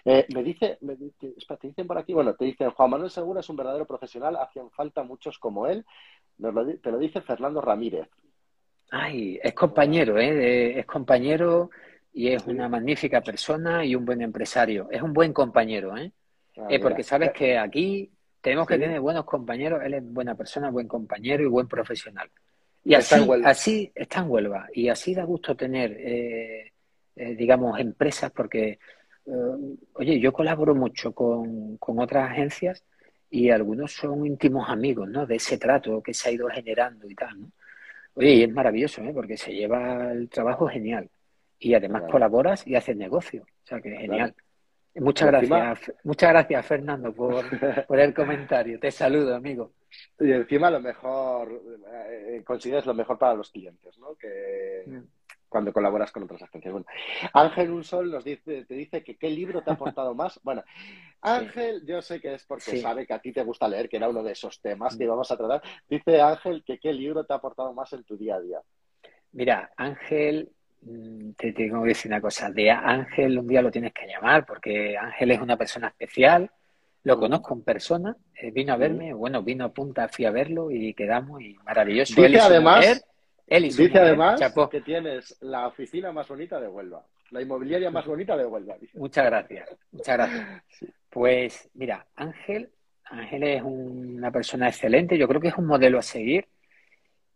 Eh, 0.05 0.27
me 0.35 0.43
dice, 0.43 0.77
me 0.83 0.97
te 0.97 1.35
dicen 1.63 1.87
por 1.87 1.97
aquí, 1.97 2.13
bueno, 2.13 2.35
te 2.35 2.45
dicen 2.45 2.71
Juan 2.71 2.91
Manuel 2.91 3.11
Segura 3.11 3.41
es 3.41 3.49
un 3.49 3.57
verdadero 3.57 3.87
profesional, 3.87 4.37
hacían 4.37 4.71
falta 4.71 5.03
muchos 5.03 5.39
como 5.39 5.67
él, 5.67 5.87
te 6.37 6.91
lo 6.91 6.99
dice 6.99 7.23
Fernando 7.23 7.63
Ramírez. 7.63 8.07
Ay, 8.91 9.41
es 9.43 9.55
compañero, 9.55 10.19
¿eh? 10.19 10.79
es 10.79 10.87
compañero 10.87 11.71
y 12.13 12.29
es 12.29 12.47
una 12.47 12.69
magnífica 12.69 13.21
persona 13.21 13.85
y 13.85 13.95
un 13.95 14.05
buen 14.05 14.23
empresario. 14.23 14.89
Es 14.91 15.03
un 15.03 15.13
buen 15.13 15.33
compañero, 15.33 15.97
¿eh? 15.97 16.13
Eh 16.69 16.81
porque 16.81 17.03
sabes 17.03 17.33
que 17.33 17.57
aquí 17.57 18.11
tenemos 18.41 18.67
que 18.67 18.79
tener 18.79 19.01
buenos 19.01 19.25
compañeros. 19.25 19.81
Él 19.85 19.95
es 19.95 20.13
buena 20.13 20.35
persona, 20.35 20.71
buen 20.71 20.89
compañero 20.89 21.43
y 21.43 21.47
buen 21.47 21.69
profesional. 21.69 22.29
Y 22.85 22.95
así 22.95 23.15
está, 23.17 23.49
así 23.49 23.93
está 23.95 24.21
en 24.21 24.31
Huelva. 24.31 24.69
Y 24.73 24.89
así 24.89 25.15
da 25.15 25.25
gusto 25.25 25.57
tener, 25.57 25.93
eh, 25.99 26.73
eh, 27.17 27.35
digamos, 27.35 27.79
empresas 27.79 28.31
porque, 28.31 28.79
oye, 29.95 30.19
yo 30.19 30.33
colaboro 30.33 30.75
mucho 30.75 31.13
con, 31.13 31.77
con 31.77 31.99
otras 31.99 32.31
agencias 32.31 32.83
y 33.31 33.51
algunos 33.51 33.93
son 33.93 34.27
íntimos 34.27 34.69
amigos, 34.69 35.09
¿no? 35.09 35.27
De 35.27 35.37
ese 35.37 35.59
trato 35.59 36.03
que 36.03 36.15
se 36.15 36.29
ha 36.29 36.33
ido 36.33 36.49
generando 36.49 37.09
y 37.09 37.15
tal, 37.15 37.41
¿no? 37.41 37.51
Oye, 38.15 38.35
y 38.35 38.43
es 38.43 38.51
maravilloso, 38.51 39.03
¿eh? 39.03 39.13
Porque 39.13 39.37
se 39.37 39.53
lleva 39.53 40.11
el 40.11 40.29
trabajo 40.29 40.67
genial 40.67 41.09
y 41.59 41.75
además 41.75 42.05
colaboras 42.11 42.67
y 42.67 42.75
haces 42.75 42.97
negocio. 42.97 43.43
O 43.43 43.67
sea 43.67 43.81
que 43.81 43.91
genial. 43.91 44.35
Muchas 44.95 45.29
gracias, 45.29 45.93
muchas 46.03 46.31
gracias 46.31 46.67
Fernando 46.67 47.13
por, 47.13 47.45
por, 47.87 48.01
el 48.01 48.15
comentario. 48.15 48.81
Te 48.81 48.91
saludo, 48.91 49.35
amigo. 49.35 49.73
Y 50.19 50.33
encima 50.33 50.71
lo 50.71 50.81
mejor, 50.81 51.63
eh, 52.09 52.43
consideras 52.45 52.87
lo 52.87 52.95
mejor 52.95 53.19
para 53.19 53.35
los 53.35 53.51
clientes, 53.51 53.99
¿no? 53.99 54.15
Que 54.17 54.85
mm. 54.87 54.99
cuando 55.49 55.73
colaboras 55.73 56.13
con 56.13 56.25
otras 56.25 56.43
agencias. 56.43 56.73
Bueno, 56.73 56.87
Ángel 57.33 57.71
Unsol 57.71 58.11
nos 58.11 58.25
dice, 58.25 58.65
te 58.65 58.75
dice 58.75 59.03
que 59.03 59.17
qué 59.17 59.31
libro 59.31 59.63
te 59.63 59.71
ha 59.71 59.75
aportado 59.75 60.15
más. 60.15 60.41
Bueno, 60.43 60.63
Ángel, 61.21 61.85
yo 61.87 62.03
sé 62.03 62.21
que 62.21 62.35
es 62.35 62.45
porque 62.45 62.79
sabe 62.79 63.07
que 63.07 63.15
a 63.15 63.21
ti 63.21 63.33
te 63.33 63.45
gusta 63.45 63.69
leer, 63.69 63.89
que 63.89 63.97
era 63.97 64.09
uno 64.09 64.23
de 64.23 64.33
esos 64.33 64.61
temas 64.61 64.97
que 64.97 65.05
mm. 65.05 65.07
íbamos 65.07 65.31
a 65.31 65.37
tratar. 65.37 65.63
Dice 65.89 66.21
Ángel 66.21 66.65
que 66.65 66.79
qué 66.79 66.93
libro 66.93 67.25
te 67.25 67.33
ha 67.33 67.37
aportado 67.37 67.73
más 67.73 67.93
en 67.93 68.05
tu 68.05 68.17
día 68.17 68.37
a 68.37 68.41
día. 68.41 68.61
Mira, 69.33 69.71
Ángel 69.77 70.51
te 71.37 71.53
tengo 71.53 71.83
que 71.83 71.89
decir 71.89 72.11
una 72.11 72.21
cosa, 72.21 72.51
de 72.51 72.71
Ángel 72.71 73.39
un 73.39 73.47
día 73.47 73.63
lo 73.63 73.71
tienes 73.71 73.93
que 73.93 74.07
llamar 74.07 74.47
porque 74.47 74.97
Ángel 74.97 75.33
es 75.33 75.41
una 75.41 75.57
persona 75.57 75.89
especial, 75.89 76.51
lo 77.05 77.17
mm. 77.17 77.21
conozco 77.21 77.55
en 77.55 77.63
persona, 77.63 78.17
eh, 78.35 78.51
vino 78.51 78.73
a 78.73 78.77
mm. 78.77 78.81
verme, 78.81 79.13
bueno, 79.13 79.43
vino 79.43 79.65
a 79.65 79.73
punta, 79.73 80.09
fui 80.09 80.25
a 80.25 80.31
verlo 80.31 80.71
y 80.71 80.95
quedamos 80.95 81.43
y 81.43 81.55
maravilloso. 81.65 82.21
Dice 82.21 82.41
además, 82.41 83.05
dice 83.47 83.99
además 83.99 84.41
que 84.71 84.81
tienes 84.81 85.37
la 85.41 85.67
oficina 85.67 86.13
más 86.13 86.29
bonita 86.29 86.61
de 86.61 86.69
Huelva, 86.69 87.05
la 87.31 87.43
inmobiliaria 87.43 87.91
más 87.91 88.07
bonita 88.07 88.37
de 88.37 88.47
Huelva. 88.47 88.77
Muchas 88.95 89.25
gracias, 89.27 89.69
muchas 89.93 90.17
gracias. 90.17 90.63
Pues 91.11 91.71
mira, 91.73 92.07
Ángel, 92.17 92.69
Ángel 93.07 93.43
es 93.43 93.63
una 93.65 94.31
persona 94.31 94.69
excelente, 94.69 95.17
yo 95.17 95.27
creo 95.27 95.41
que 95.41 95.49
es 95.49 95.57
un 95.57 95.65
modelo 95.65 95.99
a 95.99 96.03
seguir 96.03 96.47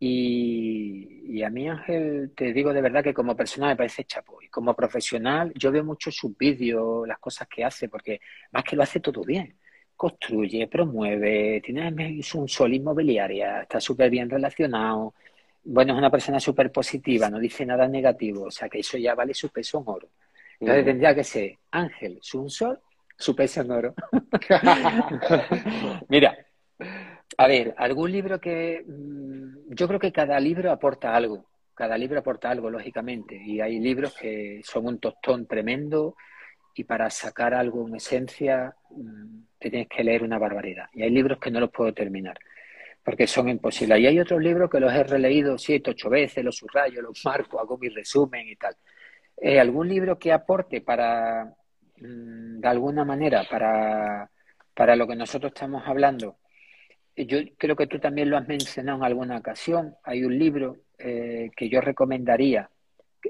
y, 0.05 1.45
a 1.45 1.49
mí, 1.49 1.69
Ángel, 1.69 2.33
te 2.35 2.53
digo 2.53 2.73
de 2.73 2.83
verdad 2.83 3.05
que 3.05 3.15
como 3.15 3.37
persona 3.37 3.69
me 3.69 3.77
parece 3.77 4.03
chapo. 4.03 4.43
Y 4.43 4.49
como 4.49 4.75
profesional, 4.75 5.53
yo 5.55 5.71
veo 5.71 5.85
mucho 5.85 6.11
sus 6.11 6.37
vídeos, 6.37 7.07
las 7.07 7.21
cosas 7.21 7.47
que 7.47 7.65
hace, 7.65 7.89
porque 7.89 8.21
más 8.51 8.65
que 8.65 8.75
lo 8.75 8.83
hace 8.83 8.99
todo 8.99 9.23
bien. 9.23 9.57
Construye, 9.95 10.67
promueve, 10.67 11.63
tiene 11.65 12.21
un 12.35 12.49
sol 12.49 12.75
inmobiliaria, 12.75 13.63
está 13.63 13.81
súper 13.81 14.11
bien 14.11 14.29
relacionado. 14.29 15.15
Bueno, 15.63 15.93
es 15.93 15.99
una 16.01 16.11
persona 16.11 16.41
súper 16.41 16.73
positiva, 16.73 17.31
no 17.31 17.39
dice 17.39 17.65
nada 17.65 17.87
negativo. 17.87 18.47
O 18.47 18.51
sea, 18.51 18.69
que 18.69 18.81
eso 18.81 18.99
ya 18.99 19.15
vale 19.15 19.35
su 19.35 19.51
peso 19.51 19.79
en 19.79 19.85
oro. 19.87 20.09
Entonces 20.59 20.85
tendría 20.85 21.15
que 21.15 21.23
ser 21.23 21.59
Ángel, 21.71 22.19
su 22.21 22.49
sol, 22.51 22.81
su 23.17 23.37
peso 23.37 23.61
en 23.61 23.71
oro. 23.71 23.95
Mira, 26.09 26.37
a 27.39 27.47
ver, 27.47 27.75
algún 27.77 28.13
libro 28.13 28.41
que 28.41 28.85
mm, 28.87 29.75
yo 29.75 29.89
creo 29.89 30.01
que 30.01 30.13
cada 30.13 30.39
libro 30.41 30.71
aporta 30.71 31.15
algo, 31.15 31.47
cada 31.75 31.97
libro 31.97 32.21
aporta 32.21 32.51
algo, 32.51 32.71
lógicamente, 32.71 33.37
y 33.37 33.61
hay 33.61 33.79
libros 33.79 34.15
que 34.15 34.61
son 34.65 34.87
un 34.87 34.99
tostón 34.99 35.47
tremendo 35.47 36.17
y 36.75 36.85
para 36.85 37.11
sacar 37.11 37.55
algo 37.55 37.87
en 37.87 37.97
esencia 37.97 38.75
mm, 38.91 39.43
te 39.59 39.71
tienes 39.71 39.89
que 39.89 40.05
leer 40.05 40.23
una 40.23 40.39
barbaridad. 40.39 40.87
Y 40.93 41.03
hay 41.03 41.11
libros 41.11 41.39
que 41.39 41.51
no 41.51 41.61
los 41.61 41.71
puedo 41.71 41.93
terminar 41.93 42.39
porque 43.05 43.27
son 43.27 43.49
imposibles. 43.49 43.99
Y 44.01 44.07
hay 44.07 44.21
otros 44.21 44.41
libros 44.41 44.71
que 44.71 44.81
los 44.81 44.93
he 44.93 45.03
releído 45.03 45.59
siete, 45.59 45.91
ocho 45.91 46.09
veces, 46.09 46.45
los 46.45 46.57
subrayo, 46.57 47.03
los 47.03 47.21
marco, 47.25 47.61
hago 47.61 47.79
mi 47.79 47.89
resumen 47.89 48.49
y 48.49 48.57
tal. 48.57 48.77
Eh, 49.37 49.59
¿Algún 49.59 49.89
libro 49.89 50.19
que 50.19 50.33
aporte 50.33 50.81
para, 50.83 51.45
mm, 51.99 52.61
de 52.61 52.69
alguna 52.69 53.05
manera, 53.05 53.45
para, 53.51 54.31
para 54.75 54.97
lo 54.97 55.07
que 55.07 55.17
nosotros 55.17 55.53
estamos 55.55 55.83
hablando? 55.87 56.37
Yo 57.17 57.39
creo 57.59 57.77
que 57.77 57.87
tú 57.87 57.99
también 57.99 58.31
lo 58.31 58.37
has 58.37 58.49
mencionado 58.49 58.99
en 58.99 59.05
alguna 59.05 59.37
ocasión. 59.37 59.95
Hay 60.05 60.25
un 60.25 60.39
libro 60.39 60.77
eh, 60.99 61.51
que 61.57 61.69
yo 61.69 61.81
recomendaría 61.81 62.71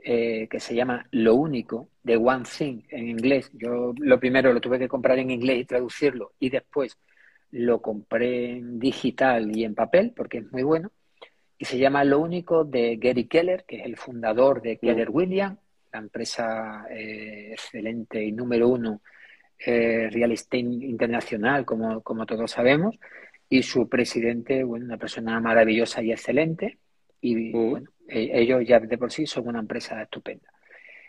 eh, 0.05 0.49
que 0.49 0.61
se 0.61 0.75
llama 0.75 1.07
Lo 1.11 1.35
único, 1.35 1.89
de 2.03 2.17
One 2.17 2.45
Thing 2.45 2.83
en 2.91 3.09
inglés. 3.09 3.51
Yo 3.55 3.93
lo 3.99 4.21
primero 4.21 4.53
lo 4.53 4.61
tuve 4.61 4.79
que 4.79 4.89
comprar 4.89 5.19
en 5.19 5.31
inglés 5.31 5.61
y 5.61 5.65
traducirlo 5.65 6.33
y 6.39 6.51
después 6.51 6.97
lo 7.51 7.83
compré 7.83 8.53
en 8.53 8.79
digital 8.79 9.55
y 9.55 9.65
en 9.65 9.75
papel 9.75 10.13
porque 10.17 10.39
es 10.39 10.53
muy 10.53 10.63
bueno. 10.63 10.91
Y 11.59 11.65
se 11.65 11.79
llama 11.79 12.05
Lo 12.05 12.19
único 12.19 12.65
de 12.65 12.97
Gary 12.97 13.25
Keller, 13.25 13.65
que 13.67 13.77
es 13.81 13.87
el 13.87 13.97
fundador 13.97 14.63
de 14.63 14.79
Keller 14.79 15.11
Williams, 15.11 15.59
la 15.93 15.99
empresa 15.99 16.87
eh, 16.91 17.51
excelente 17.53 18.23
y 18.23 18.33
número 18.33 18.69
uno 18.69 19.01
real 19.65 20.33
estate 20.33 20.59
internacional, 20.59 21.65
como, 21.65 22.01
como 22.01 22.27
todos 22.27 22.51
sabemos 22.51 22.99
y 23.53 23.63
su 23.63 23.87
presidente, 23.87 24.65
bueno, 24.65 24.87
una 24.87 24.97
persona 24.97 25.39
maravillosa 25.39 26.03
y 26.03 26.11
excelente, 26.11 26.79
y 27.21 27.53
mm. 27.53 27.71
bueno, 27.71 27.91
e-, 28.09 28.31
ellos 28.41 28.67
ya 28.67 28.81
de 28.81 28.97
por 28.97 29.13
sí 29.13 29.27
son 29.27 29.47
una 29.47 29.59
empresa 29.59 30.01
estupenda. 30.01 30.49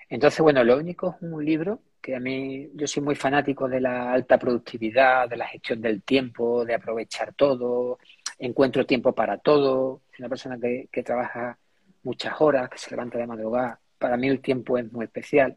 Entonces, 0.09 0.41
bueno, 0.41 0.61
lo 0.61 0.75
único 0.77 1.15
es 1.15 1.21
un 1.21 1.45
libro 1.45 1.79
que 2.01 2.17
a 2.17 2.19
mí, 2.19 2.69
yo 2.73 2.85
soy 2.85 3.01
muy 3.01 3.15
fanático 3.15 3.69
de 3.69 3.79
la 3.79 4.11
alta 4.11 4.37
productividad, 4.37 5.29
de 5.29 5.37
la 5.37 5.47
gestión 5.47 5.79
del 5.79 6.03
tiempo, 6.03 6.65
de 6.65 6.73
aprovechar 6.73 7.33
todo, 7.33 7.97
encuentro 8.37 8.85
tiempo 8.85 9.15
para 9.15 9.37
todo, 9.37 10.01
soy 10.11 10.23
una 10.23 10.29
persona 10.29 10.59
que, 10.59 10.89
que 10.91 11.01
trabaja 11.01 11.57
muchas 12.03 12.41
horas, 12.41 12.69
que 12.69 12.77
se 12.77 12.91
levanta 12.91 13.17
de 13.19 13.25
madrugada, 13.25 13.79
para 13.97 14.17
mí 14.17 14.27
el 14.27 14.41
tiempo 14.41 14.77
es 14.77 14.91
muy 14.91 15.05
especial. 15.05 15.55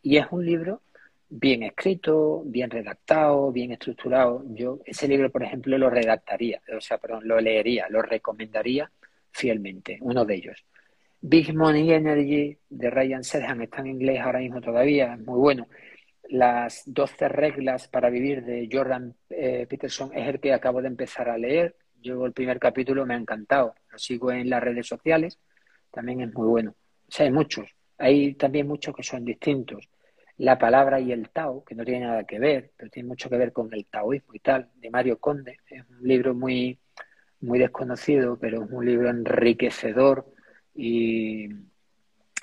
Y 0.00 0.16
es 0.16 0.28
un 0.30 0.46
libro 0.46 0.80
bien 1.28 1.62
escrito, 1.62 2.42
bien 2.46 2.70
redactado, 2.70 3.50
bien 3.52 3.72
estructurado. 3.72 4.44
Yo 4.48 4.80
ese 4.84 5.08
libro, 5.08 5.30
por 5.30 5.42
ejemplo, 5.42 5.76
lo 5.78 5.90
redactaría, 5.90 6.60
o 6.76 6.80
sea, 6.80 6.98
perdón, 6.98 7.26
lo 7.26 7.40
leería, 7.40 7.86
lo 7.88 8.02
recomendaría 8.02 8.90
fielmente, 9.30 9.98
uno 10.00 10.24
de 10.24 10.34
ellos. 10.34 10.64
Big 11.20 11.54
Money 11.54 11.92
Energy 11.92 12.56
de 12.68 12.90
Ryan 12.90 13.24
Serhan 13.24 13.62
está 13.62 13.80
en 13.80 13.88
inglés 13.88 14.20
ahora 14.20 14.38
mismo 14.38 14.60
todavía, 14.60 15.14
es 15.14 15.20
muy 15.20 15.38
bueno. 15.38 15.66
Las 16.28 16.82
12 16.86 17.28
reglas 17.28 17.88
para 17.88 18.10
vivir 18.10 18.44
de 18.44 18.68
Jordan 18.70 19.14
eh, 19.30 19.66
Peterson 19.68 20.10
es 20.14 20.28
el 20.28 20.40
que 20.40 20.52
acabo 20.52 20.82
de 20.82 20.88
empezar 20.88 21.28
a 21.28 21.38
leer. 21.38 21.76
Yo 22.00 22.26
el 22.26 22.32
primer 22.32 22.58
capítulo 22.58 23.06
me 23.06 23.14
ha 23.14 23.18
encantado, 23.18 23.74
lo 23.90 23.98
sigo 23.98 24.30
en 24.30 24.50
las 24.50 24.62
redes 24.62 24.86
sociales, 24.86 25.38
también 25.90 26.20
es 26.20 26.34
muy 26.34 26.46
bueno. 26.46 26.74
O 27.08 27.10
sea, 27.10 27.26
hay 27.26 27.32
muchos, 27.32 27.68
hay 27.98 28.34
también 28.34 28.66
muchos 28.66 28.94
que 28.94 29.02
son 29.02 29.24
distintos 29.24 29.88
la 30.38 30.58
palabra 30.58 31.00
y 31.00 31.12
el 31.12 31.30
Tao, 31.30 31.64
que 31.64 31.74
no 31.74 31.84
tiene 31.84 32.06
nada 32.06 32.24
que 32.24 32.38
ver, 32.38 32.70
pero 32.76 32.90
tiene 32.90 33.08
mucho 33.08 33.30
que 33.30 33.38
ver 33.38 33.52
con 33.52 33.72
el 33.72 33.86
taoísmo 33.86 34.34
y 34.34 34.40
tal, 34.40 34.68
de 34.76 34.90
Mario 34.90 35.18
Conde. 35.18 35.58
Es 35.68 35.82
un 35.88 36.06
libro 36.06 36.34
muy, 36.34 36.78
muy 37.40 37.58
desconocido, 37.58 38.38
pero 38.38 38.64
es 38.64 38.70
un 38.70 38.84
libro 38.84 39.08
enriquecedor 39.08 40.26
y, 40.74 41.48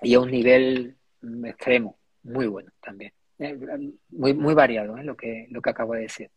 y 0.02 0.14
a 0.16 0.20
un 0.20 0.32
nivel 0.32 0.96
extremo, 1.46 1.98
muy 2.24 2.48
bueno 2.48 2.72
también. 2.82 3.14
Eh, 3.40 3.58
muy, 4.10 4.34
muy 4.34 4.54
variado 4.54 4.98
¿eh? 4.98 5.04
lo, 5.04 5.16
que, 5.16 5.48
lo 5.50 5.62
que 5.62 5.70
acabo 5.70 5.94
de 5.94 6.02
decir. 6.02 6.30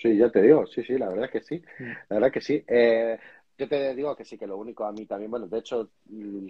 Sí, 0.00 0.16
ya 0.16 0.30
te 0.30 0.42
digo, 0.42 0.66
sí, 0.66 0.82
sí, 0.82 0.98
la 0.98 1.08
verdad 1.08 1.30
que 1.30 1.40
sí. 1.40 1.62
Mm. 1.78 1.84
La 1.84 2.16
verdad 2.16 2.32
que 2.32 2.40
sí. 2.40 2.64
Eh, 2.66 3.18
yo 3.58 3.68
te 3.68 3.94
digo 3.94 4.14
que 4.14 4.24
sí, 4.24 4.38
que 4.38 4.46
lo 4.46 4.56
único 4.56 4.84
a 4.84 4.92
mí 4.92 5.04
también, 5.04 5.30
bueno, 5.30 5.48
de 5.48 5.58
hecho, 5.58 5.90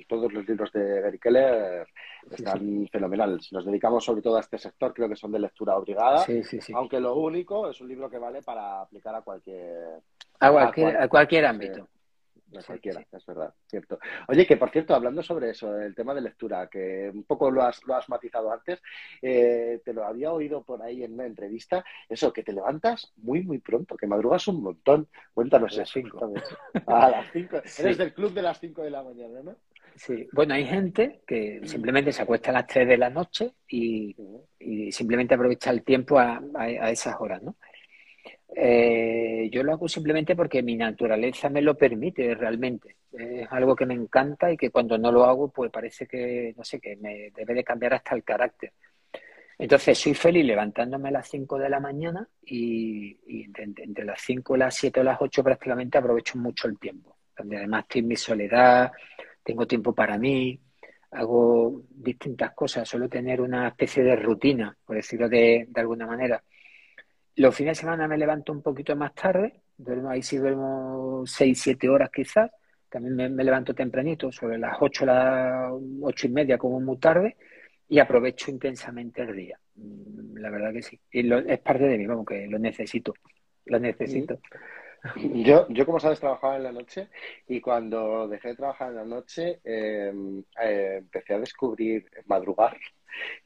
todos 0.07 0.33
los 0.33 0.47
libros 0.47 0.71
de 0.73 1.01
Gary 1.01 1.19
Keller 1.19 1.89
están 2.31 2.87
fenomenales. 2.93 3.47
Si 3.47 3.55
nos 3.55 3.65
dedicamos 3.65 4.05
sobre 4.05 4.21
todo 4.21 4.37
a 4.37 4.41
este 4.41 4.59
sector, 4.59 4.93
creo 4.93 5.09
que 5.09 5.17
son 5.17 5.33
de 5.33 5.39
lectura 5.39 5.77
obligada. 5.77 6.19
Sí, 6.19 6.45
sí, 6.45 6.61
sí. 6.61 6.73
Aunque 6.77 7.01
lo 7.01 7.17
único 7.17 7.71
es 7.71 7.81
un 7.81 7.89
libro 7.89 8.11
que 8.11 8.19
vale 8.19 8.43
para 8.43 8.83
aplicar 8.83 9.15
a 9.15 9.23
cualquier... 9.23 10.03
A 10.41 10.53
cualquier, 10.53 10.97
a 10.97 11.09
cualquier 11.09 11.47
ámbito 11.47 11.89
no 12.51 12.61
cualquiera, 12.63 13.05
es 13.13 13.27
verdad, 13.27 13.53
cierto. 13.67 13.99
Oye, 14.29 14.47
que 14.47 14.57
por 14.57 14.71
cierto, 14.71 14.95
hablando 14.95 15.23
sobre 15.23 15.51
eso, 15.51 15.77
el 15.79 15.95
tema 15.95 16.15
de 16.15 16.23
lectura, 16.23 16.69
que 16.69 17.11
un 17.13 17.25
poco 17.25 17.51
lo 17.51 17.63
has, 17.63 17.85
lo 17.85 17.95
has 17.95 18.09
matizado 18.09 18.51
antes, 18.53 18.81
eh, 19.21 19.81
te 19.85 19.93
lo 19.93 20.05
había 20.05 20.33
oído 20.33 20.63
por 20.63 20.83
ahí 20.83 21.05
en 21.05 21.15
una 21.15 21.27
entrevista, 21.27 21.85
eso, 22.09 22.33
que 22.33 22.43
te 22.43 22.53
levantas 22.53 23.13
muy, 23.17 23.43
muy 23.43 23.59
pronto, 23.59 23.97
que 23.97 24.07
madrugas 24.07 24.49
un 24.49 24.63
montón. 24.63 25.09
Cuéntanos 25.35 25.75
a 25.75 25.81
las 25.81 25.91
cinco. 25.91 26.33
A 26.87 27.11
las 27.11 27.31
cinco. 27.33 27.57
Eres 27.79 27.99
del 27.99 28.15
club 28.15 28.33
de 28.33 28.43
las 28.43 28.59
cinco 28.59 28.83
de 28.83 28.91
la 28.91 29.03
mañana, 29.03 29.41
¿no? 29.43 29.57
Sí, 29.97 30.29
bueno, 30.33 30.55
hay 30.55 30.65
gente 30.65 31.23
que 31.27 31.61
simplemente 31.65 32.13
se 32.13 32.23
acuesta 32.23 32.51
a 32.51 32.55
las 32.55 32.67
tres 32.69 32.87
de 32.87 32.97
la 32.97 33.11
noche 33.11 33.55
y, 33.69 34.15
simplemente 34.93 35.35
aprovecha 35.35 35.71
el 35.71 35.83
tiempo 35.83 36.19
a, 36.19 36.41
a 36.55 36.91
esas 36.91 37.17
horas, 37.19 37.43
¿no? 37.43 37.57
Eh, 38.55 39.49
yo 39.53 39.63
lo 39.63 39.73
hago 39.73 39.89
simplemente 39.89 40.35
porque 40.35 40.63
mi 40.63 40.77
naturaleza 40.77 41.49
me 41.49 41.63
lo 41.63 41.77
permite 41.77 42.35
realmente. 42.35 42.97
Es 43.13 43.47
algo 43.51 43.77
que 43.77 43.87
me 43.87 43.95
encanta 43.95 44.51
y 44.51 44.57
que 44.57 44.71
cuando 44.71 44.99
no 44.99 45.13
lo 45.13 45.25
hago, 45.25 45.51
pues 45.51 45.71
parece 45.71 46.07
que, 46.07 46.55
no 46.57 46.65
sé, 46.65 46.81
que 46.81 46.97
me 46.97 47.31
debe 47.35 47.55
de 47.55 47.65
cambiar 47.65 47.95
hasta 47.95 48.15
el 48.15 48.25
carácter. 48.25 48.73
Entonces, 49.59 49.99
soy 49.99 50.15
feliz 50.15 50.45
levantándome 50.45 51.09
a 51.09 51.13
las 51.13 51.29
5 51.29 51.59
de 51.59 51.69
la 51.69 51.81
mañana 51.81 52.29
y, 52.43 53.19
entre, 53.57 54.05
las 54.05 54.21
5 54.23 54.57
las 54.57 54.75
7 54.77 55.01
o 55.01 55.03
las 55.03 55.19
8 55.21 55.43
prácticamente 55.43 55.99
aprovecho 55.99 56.39
mucho 56.39 56.69
el 56.69 56.79
tiempo. 56.79 57.17
Donde 57.37 57.57
además 57.57 57.83
estoy 57.83 58.01
en 58.03 58.09
mi 58.09 58.17
soledad, 58.17 58.93
tengo 59.43 59.67
tiempo 59.67 59.93
para 59.93 60.17
mí, 60.17 60.61
hago 61.11 61.83
distintas 61.91 62.53
cosas, 62.55 62.89
suelo 62.89 63.09
tener 63.09 63.41
una 63.41 63.69
especie 63.69 64.05
de 64.05 64.15
rutina, 64.17 64.77
por 64.85 64.97
decirlo 64.97 65.29
de, 65.29 65.67
de 65.69 65.81
alguna 65.81 66.07
manera. 66.07 66.43
Los 67.39 67.55
fines 67.55 67.79
de 67.79 67.83
semana 67.83 68.09
me 68.09 68.19
levanto 68.19 68.51
un 68.51 68.63
poquito 68.63 68.97
más 68.97 69.15
tarde, 69.15 69.61
duermo, 69.77 70.11
ahí 70.11 70.23
sí 70.25 70.39
duermo 70.39 71.23
6, 71.25 71.61
7 71.61 71.89
horas 71.89 72.11
quizás, 72.13 72.51
también 72.89 73.15
me, 73.15 73.45
levanto 73.45 73.73
tempranito, 73.73 74.33
sobre 74.33 74.59
las 74.59 74.77
8, 74.81 75.07
las 75.07 75.71
8 76.03 76.27
y 76.27 76.31
media 76.31 76.59
como 76.59 76.81
muy 76.81 76.97
tarde, 76.97 77.37
y 77.89 78.01
aprovecho 78.01 78.51
intensamente 78.51 79.23
el 79.23 79.37
día. 79.37 79.61
Mm, 79.77 80.37
la 80.39 80.51
verdad 80.51 80.73
que 80.73 80.83
sí. 80.83 80.99
Y 81.13 81.33
es 81.33 81.61
parte 81.61 81.85
de 81.85 81.97
mí, 81.97 82.07
vamos, 82.07 82.27
que 82.27 82.45
lo 82.49 82.59
necesito. 82.59 83.15
Lo 83.67 83.79
necesito. 83.79 84.41
Yo, 85.33 85.69
yo, 85.69 85.87
como 85.87 86.01
sabes, 86.01 86.19
trabajaba 86.19 86.57
en 86.57 86.65
la 86.65 86.73
noche 86.73 87.09
y 87.47 87.61
cuando 87.61 88.27
dejé 88.27 88.49
de 88.49 88.57
trabajar 88.57 88.89
en 88.89 88.97
la 88.97 89.05
noche 89.05 89.61
eh, 89.63 90.13
eh, 90.61 90.97
empecé 90.99 91.35
a 91.35 91.39
descubrir 91.39 92.11
madrugar 92.27 92.77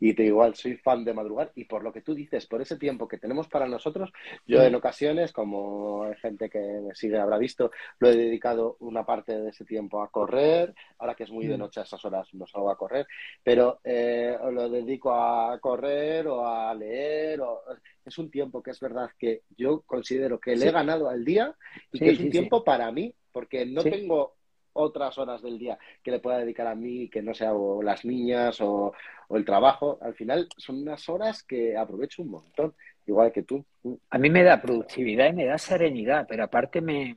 y 0.01 0.15
te 0.15 0.25
igual 0.25 0.55
soy 0.55 0.77
fan 0.77 1.05
de 1.05 1.15
madrugar 1.15 1.53
y 1.55 1.65
por 1.65 1.83
lo 1.83 1.93
que 1.93 2.03
tú 2.03 2.15
dices, 2.15 2.47
por 2.47 2.61
ese 2.61 2.77
tiempo 2.77 3.09
que 3.09 3.19
tenemos 3.19 3.49
para 3.49 3.67
nosotros, 3.67 4.13
yo 4.47 4.63
en 4.63 4.75
ocasiones, 4.75 5.33
como 5.33 6.05
hay 6.05 6.15
gente 6.17 6.49
que 6.49 6.59
me 6.59 6.95
sigue 6.95 7.19
habrá 7.19 7.39
visto, 7.39 7.71
lo 7.99 8.09
he 8.09 8.17
dedicado 8.17 8.77
una 8.81 9.05
parte 9.05 9.39
de 9.39 9.51
ese 9.51 9.65
tiempo 9.65 10.03
a 10.03 10.11
correr, 10.11 10.75
ahora 10.99 11.15
que 11.15 11.25
es 11.25 11.31
muy 11.31 11.47
de 11.47 11.57
mm. 11.57 11.61
noche 11.61 11.81
a 11.81 11.85
esas 11.85 12.05
horas 12.05 12.29
no 12.35 12.47
salgo 12.47 12.71
a 12.71 12.77
correr, 12.77 13.07
pero 13.43 13.81
eh, 13.85 14.37
lo 14.53 14.69
dedico 14.69 15.13
a 15.15 15.59
correr 15.61 16.27
o 16.27 16.47
a 16.47 16.75
leer 16.75 17.41
o 17.41 17.63
es 18.05 18.19
un 18.19 18.31
tiempo 18.31 18.63
que 18.63 18.71
es 18.71 18.81
verdad 18.81 19.11
que 19.19 19.43
yo 19.57 19.83
considero 19.83 20.41
que 20.41 20.57
le 20.57 20.69
he 20.69 20.73
ganado 20.73 21.09
al 21.09 21.25
día 21.25 21.55
y 21.93 21.99
que 21.99 22.11
es 22.11 22.21
un 22.21 22.31
tiempo 22.31 22.65
para 22.65 22.91
mí, 22.91 23.15
porque 23.31 23.65
no 23.67 23.83
tengo 23.83 24.35
otras 24.75 25.19
horas 25.19 25.43
del 25.43 25.59
día 25.59 25.79
que 26.03 26.11
le 26.11 26.21
pueda 26.21 26.39
dedicar 26.39 26.67
a 26.67 26.75
mí, 26.75 27.09
que 27.09 27.23
no 27.23 27.35
sea 27.35 27.55
o 27.55 27.83
las 27.83 28.05
niñas 28.05 28.61
o, 28.61 28.93
el 29.31 29.45
trabajo. 29.45 29.99
Al 30.03 30.15
final 30.15 30.49
son 30.57 30.83
unas 30.83 31.09
horas 31.09 31.43
que 31.43 31.77
aprovecho 31.77 32.23
un 32.23 32.31
montón, 32.31 32.75
igual 33.07 33.33
que 33.33 33.43
tú. 33.43 33.65
A 34.11 34.19
mí 34.19 34.29
me 34.29 34.43
da 34.43 34.61
productividad 34.61 35.29
y 35.29 35.33
me 35.33 35.47
da 35.47 35.57
serenidad, 35.57 36.27
pero 36.29 36.45
aparte 36.45 36.83
me, 36.83 37.17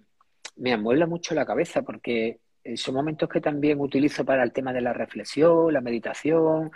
me 0.56 0.74
amuebla 0.74 1.08
mucho 1.08 1.36
la 1.36 1.46
cabeza 1.46 1.82
porque 1.82 2.40
son 2.76 2.96
momentos 2.96 3.28
que 3.30 3.42
también 3.42 3.80
utilizo 3.80 4.24
para 4.24 4.44
el 4.44 4.54
tema 4.54 4.72
de 4.72 4.82
la 4.82 4.94
reflexión, 4.94 5.74
la 5.74 5.82
meditación. 5.82 6.72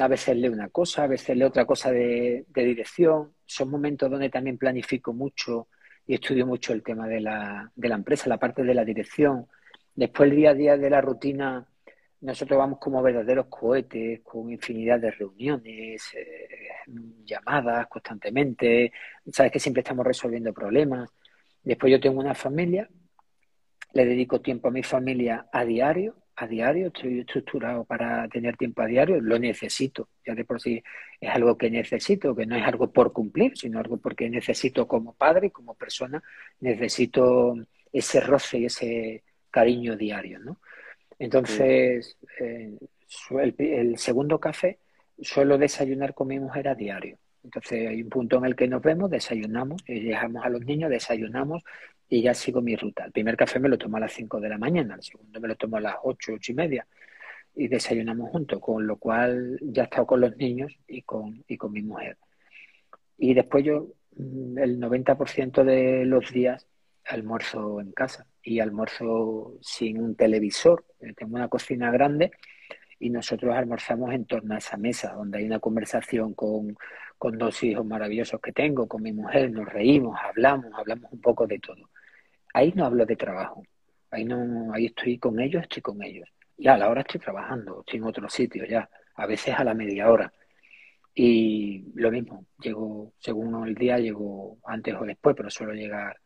A 0.00 0.08
veces 0.08 0.36
leo 0.36 0.52
una 0.52 0.68
cosa, 0.68 1.04
a 1.04 1.06
veces 1.06 1.36
leo 1.36 1.48
otra 1.48 1.64
cosa 1.64 1.90
de, 1.90 2.44
de 2.48 2.64
dirección. 2.64 3.34
Son 3.46 3.70
momentos 3.70 4.10
donde 4.10 4.30
también 4.30 4.58
planifico 4.58 5.12
mucho 5.12 5.68
y 6.06 6.14
estudio 6.14 6.46
mucho 6.46 6.72
el 6.72 6.82
tema 6.82 7.08
de 7.08 7.20
la, 7.20 7.70
de 7.74 7.88
la 7.88 7.94
empresa, 7.96 8.28
la 8.28 8.38
parte 8.38 8.62
de 8.62 8.74
la 8.74 8.84
dirección 8.84 9.46
Después 9.96 10.30
el 10.30 10.36
día 10.36 10.50
a 10.50 10.54
día 10.54 10.76
de 10.76 10.90
la 10.90 11.00
rutina, 11.00 11.66
nosotros 12.20 12.58
vamos 12.58 12.78
como 12.78 13.02
verdaderos 13.02 13.46
cohetes, 13.46 14.20
con 14.20 14.50
infinidad 14.50 15.00
de 15.00 15.10
reuniones, 15.10 16.02
eh, 16.14 16.68
llamadas 17.24 17.86
constantemente, 17.88 18.92
sabes 19.32 19.52
que 19.52 19.58
siempre 19.58 19.80
estamos 19.80 20.06
resolviendo 20.06 20.52
problemas. 20.52 21.10
Después 21.62 21.90
yo 21.90 21.98
tengo 21.98 22.20
una 22.20 22.34
familia, 22.34 22.88
le 23.94 24.04
dedico 24.04 24.40
tiempo 24.40 24.68
a 24.68 24.70
mi 24.70 24.82
familia 24.82 25.46
a 25.50 25.64
diario, 25.64 26.16
a 26.36 26.46
diario, 26.46 26.88
estoy 26.88 27.20
estructurado 27.20 27.84
para 27.84 28.28
tener 28.28 28.56
tiempo 28.58 28.82
a 28.82 28.86
diario, 28.86 29.18
lo 29.20 29.38
necesito, 29.38 30.10
ya 30.26 30.34
de 30.34 30.44
por 30.44 30.60
sí 30.60 30.82
es 31.18 31.30
algo 31.30 31.56
que 31.56 31.70
necesito, 31.70 32.36
que 32.36 32.44
no 32.44 32.54
es 32.56 32.64
algo 32.64 32.92
por 32.92 33.14
cumplir, 33.14 33.56
sino 33.56 33.78
algo 33.78 33.96
porque 33.96 34.28
necesito 34.28 34.86
como 34.86 35.14
padre 35.14 35.50
como 35.50 35.74
persona, 35.74 36.22
necesito 36.60 37.56
ese 37.90 38.20
roce 38.20 38.58
y 38.58 38.64
ese, 38.66 39.24
cariño 39.56 39.96
diario, 39.96 40.38
¿no? 40.38 40.60
Entonces, 41.18 42.18
eh, 42.38 42.76
el, 43.40 43.96
segundo 43.96 44.38
café 44.38 44.80
suelo 45.18 45.56
desayunar 45.56 46.12
con 46.12 46.28
mi 46.28 46.38
mujer 46.38 46.68
a 46.68 46.74
diario. 46.74 47.16
Entonces 47.42 47.88
hay 47.88 48.02
un 48.02 48.10
punto 48.10 48.36
en 48.36 48.44
el 48.44 48.54
que 48.54 48.68
nos 48.68 48.82
vemos, 48.82 49.10
desayunamos, 49.10 49.82
y 49.86 50.00
dejamos 50.00 50.44
a 50.44 50.50
los 50.50 50.62
niños, 50.66 50.90
desayunamos 50.90 51.62
y 52.06 52.20
ya 52.20 52.34
sigo 52.34 52.60
mi 52.60 52.76
ruta. 52.76 53.06
El 53.06 53.12
primer 53.12 53.34
café 53.34 53.58
me 53.58 53.70
lo 53.70 53.78
tomo 53.78 53.96
a 53.96 54.00
las 54.00 54.12
5 54.12 54.40
de 54.40 54.48
la 54.50 54.58
mañana, 54.58 54.96
el 54.96 55.02
segundo 55.02 55.40
me 55.40 55.48
lo 55.48 55.56
tomo 55.56 55.78
a 55.78 55.80
las 55.80 55.96
8, 56.02 56.32
8 56.34 56.52
y 56.52 56.54
media 56.54 56.86
y 57.54 57.68
desayunamos 57.68 58.28
juntos, 58.28 58.60
con 58.60 58.86
lo 58.86 58.98
cual 58.98 59.58
ya 59.62 59.84
he 59.84 59.86
estado 59.86 60.06
con 60.06 60.20
los 60.20 60.36
niños 60.36 60.70
y 60.86 61.00
con, 61.00 61.42
y 61.48 61.56
con 61.56 61.72
mi 61.72 61.80
mujer. 61.80 62.18
Y 63.16 63.32
después 63.32 63.64
yo, 63.64 63.88
mm, 64.16 64.58
el 64.58 64.78
90% 64.78 65.64
de 65.64 66.04
los 66.04 66.30
días, 66.30 66.66
almuerzo 67.06 67.80
en 67.80 67.92
casa 67.92 68.26
y 68.46 68.60
almuerzo 68.60 69.58
sin 69.60 70.00
un 70.00 70.14
televisor. 70.14 70.84
Eh, 71.00 71.12
tengo 71.14 71.34
una 71.34 71.48
cocina 71.48 71.90
grande 71.90 72.30
y 72.98 73.10
nosotros 73.10 73.54
almorzamos 73.54 74.14
en 74.14 74.24
torno 74.24 74.54
a 74.54 74.58
esa 74.58 74.76
mesa, 74.76 75.12
donde 75.14 75.38
hay 75.38 75.44
una 75.44 75.58
conversación 75.58 76.32
con, 76.32 76.76
con 77.18 77.36
dos 77.36 77.62
hijos 77.64 77.84
maravillosos 77.84 78.40
que 78.40 78.52
tengo, 78.52 78.86
con 78.86 79.02
mi 79.02 79.12
mujer, 79.12 79.50
nos 79.50 79.68
reímos, 79.68 80.16
hablamos, 80.22 80.72
hablamos 80.74 81.12
un 81.12 81.20
poco 81.20 81.46
de 81.46 81.58
todo. 81.58 81.90
Ahí 82.54 82.72
no 82.74 82.86
hablo 82.86 83.04
de 83.04 83.16
trabajo, 83.16 83.64
ahí 84.12 84.24
no, 84.24 84.72
ahí 84.72 84.86
estoy 84.86 85.18
con 85.18 85.40
ellos, 85.40 85.62
estoy 85.62 85.82
con 85.82 86.02
ellos. 86.02 86.28
Ya 86.56 86.74
a 86.74 86.78
la 86.78 86.88
hora 86.88 87.00
estoy 87.00 87.20
trabajando, 87.20 87.80
estoy 87.80 87.98
en 87.98 88.04
otro 88.04 88.28
sitio 88.28 88.64
ya, 88.64 88.88
a 89.16 89.26
veces 89.26 89.54
a 89.58 89.64
la 89.64 89.74
media 89.74 90.08
hora. 90.08 90.32
Y 91.14 91.84
lo 91.94 92.12
mismo, 92.12 92.46
llego, 92.60 93.12
según 93.18 93.66
el 93.66 93.74
día, 93.74 93.98
llego 93.98 94.58
antes 94.64 94.94
o 94.94 95.04
después, 95.04 95.34
pero 95.36 95.50
suelo 95.50 95.72
llegar 95.72 96.16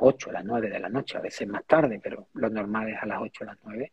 8, 0.00 0.30
a 0.30 0.32
las 0.34 0.44
9 0.44 0.70
de 0.70 0.80
la 0.80 0.88
noche, 0.88 1.18
a 1.18 1.20
veces 1.20 1.46
más 1.48 1.64
tarde, 1.66 2.00
pero 2.02 2.28
lo 2.34 2.50
normal 2.50 2.88
es 2.88 3.02
a 3.02 3.06
las 3.06 3.20
8, 3.20 3.44
a 3.44 3.46
las 3.48 3.58
9, 3.64 3.92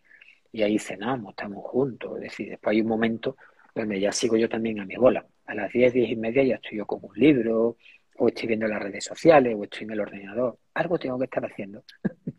y 0.52 0.64
ahí 0.64 0.80
cenamos, 0.80 1.32
estamos 1.32 1.64
juntos, 1.66 2.16
es 2.18 2.22
decir, 2.24 2.50
después 2.50 2.74
hay 2.74 2.82
un 2.82 2.88
momento 2.88 3.36
donde 3.76 4.00
ya 4.00 4.12
sigo 4.12 4.38
yo 4.38 4.50
también 4.50 4.80
a 4.80 4.86
mi 4.86 4.96
bola. 4.96 5.26
A 5.46 5.54
las 5.54 5.72
10, 5.72 5.94
10 5.94 6.10
y 6.10 6.16
media 6.16 6.44
ya 6.44 6.56
estoy 6.56 6.78
yo 6.80 6.86
con 6.86 7.00
un 7.04 7.14
libro, 7.16 7.78
o 8.20 8.28
estoy 8.28 8.48
viendo 8.48 8.68
las 8.68 8.82
redes 8.82 9.06
sociales, 9.06 9.56
o 9.58 9.64
estoy 9.64 9.86
en 9.86 9.92
el 9.92 10.00
ordenador. 10.00 10.58
Algo 10.74 10.98
tengo 10.98 11.18
que 11.18 11.26
estar 11.26 11.46
haciendo. 11.46 11.84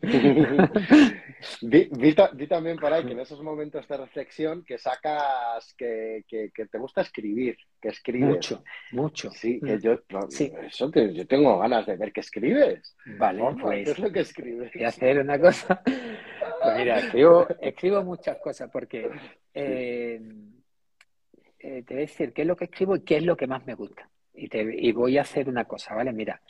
vi, 1.62 2.14
también 2.48 2.76
por 2.78 2.92
ahí 2.92 3.04
que 3.04 3.12
en 3.12 3.20
esos 3.20 3.42
momentos 3.42 3.86
de 3.86 3.96
reflexión 3.96 4.64
que 4.64 4.78
sacas, 4.78 5.74
que, 5.76 6.24
que, 6.28 6.50
te 6.66 6.78
gusta 6.78 7.02
escribir, 7.02 7.56
que 7.80 7.88
escribes. 7.88 8.28
Mucho, 8.28 8.64
mucho. 8.92 9.30
Sí, 9.30 9.60
que 9.60 9.76
mm. 9.76 9.80
yo, 9.80 9.98
Eso 10.66 10.90
yo 10.92 11.26
tengo 11.26 11.58
ganas 11.58 11.86
de 11.86 11.96
ver 11.96 12.12
que 12.12 12.20
escribes. 12.20 12.96
Vale, 13.18 13.42
pues. 13.60 13.84
¿Qué 13.84 13.90
es 13.92 13.98
lo 13.98 14.12
que 14.12 14.20
escribes? 14.20 14.72
Voy 14.74 14.84
a 14.84 14.88
hacer 14.88 15.18
una 15.18 15.38
cosa. 15.38 15.82
Pues 16.60 16.76
mira, 16.76 16.98
escribo, 16.98 18.02
muchas 18.02 18.38
cosas 18.38 18.68
porque 18.72 19.08
eh, 19.54 20.20
eh, 21.60 21.82
te 21.86 21.94
voy 21.94 21.98
a 21.98 22.06
decir 22.06 22.32
qué 22.32 22.42
es 22.42 22.48
lo 22.48 22.56
que 22.56 22.64
escribo 22.64 22.96
y 22.96 23.02
qué 23.02 23.18
es 23.18 23.22
lo 23.22 23.36
que 23.36 23.46
más 23.46 23.64
me 23.64 23.74
gusta. 23.74 24.08
Y, 24.38 24.48
te, 24.48 24.62
y 24.62 24.92
voy 24.92 25.18
a 25.18 25.22
hacer 25.22 25.48
una 25.48 25.64
cosa, 25.64 25.94
¿vale? 25.94 26.12
Mira, 26.12 26.40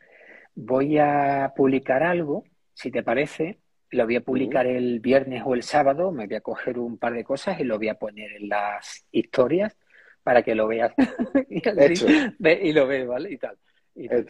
voy 0.55 0.99
a 0.99 1.53
publicar 1.57 2.03
algo, 2.03 2.45
si 2.75 2.91
te 2.91 3.03
parece, 3.03 3.59
lo 3.91 4.05
voy 4.05 4.17
a 4.17 4.21
publicar 4.21 4.67
el 4.67 5.01
viernes 5.01 5.43
o 5.45 5.55
el 5.55 5.63
sábado, 5.63 6.13
me 6.13 6.27
voy 6.27 6.37
a 6.37 6.41
coger 6.41 6.79
un 6.79 6.99
par 6.99 7.15
de 7.15 7.25
cosas 7.25 7.59
y 7.61 7.65
lo 7.65 7.79
voy 7.79 7.89
a 7.89 7.95
poner 7.95 8.33
en 8.33 8.49
las 8.49 9.07
historias 9.11 9.77
para 10.23 10.43
que 10.43 10.55
lo 10.55 10.69
veas 10.69 10.93
y, 11.49 12.73
lo 12.73 12.87
veas, 12.87 13.07
¿vale? 13.07 13.33
Y 13.33 13.39
tal. 13.39 13.57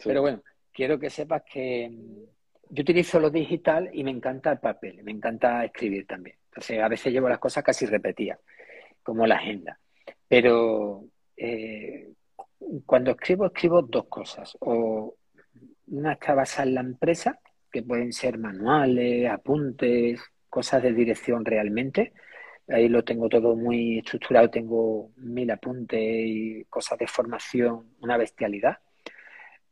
Pero 0.03 0.21
bueno, 0.21 0.41
quiero 0.71 0.97
que 0.97 1.09
sepas 1.09 1.43
que, 1.43 1.91
yo 2.69 2.81
utilizo 2.81 3.19
lo 3.19 3.29
digital 3.29 3.89
y 3.91 4.03
me 4.03 4.11
encanta 4.11 4.51
el 4.51 4.59
papel, 4.59 5.03
me 5.03 5.11
encanta 5.11 5.65
escribir 5.65 6.05
también. 6.05 6.37
Entonces, 6.45 6.79
a 6.79 6.87
veces 6.87 7.11
llevo 7.11 7.27
las 7.27 7.39
cosas 7.39 7.63
casi 7.63 7.85
repetidas, 7.85 8.39
como 9.01 9.25
la 9.25 9.35
agenda. 9.35 9.79
Pero 10.27 11.03
eh, 11.35 12.11
cuando 12.85 13.11
escribo, 13.11 13.47
escribo 13.47 13.81
dos 13.81 14.05
cosas. 14.05 14.57
O 14.61 15.15
una 15.87 16.13
está 16.13 16.33
basada 16.33 16.67
en 16.67 16.75
la 16.75 16.81
empresa, 16.81 17.39
que 17.71 17.83
pueden 17.83 18.13
ser 18.13 18.37
manuales, 18.37 19.29
apuntes, 19.29 20.21
cosas 20.49 20.83
de 20.83 20.93
dirección 20.93 21.45
realmente. 21.45 22.13
Ahí 22.67 22.87
lo 22.87 23.03
tengo 23.03 23.29
todo 23.29 23.55
muy 23.55 23.99
estructurado, 23.99 24.49
tengo 24.49 25.11
mil 25.17 25.49
apuntes 25.51 25.99
y 26.01 26.65
cosas 26.69 26.99
de 26.99 27.07
formación, 27.07 27.95
una 28.01 28.17
bestialidad 28.17 28.77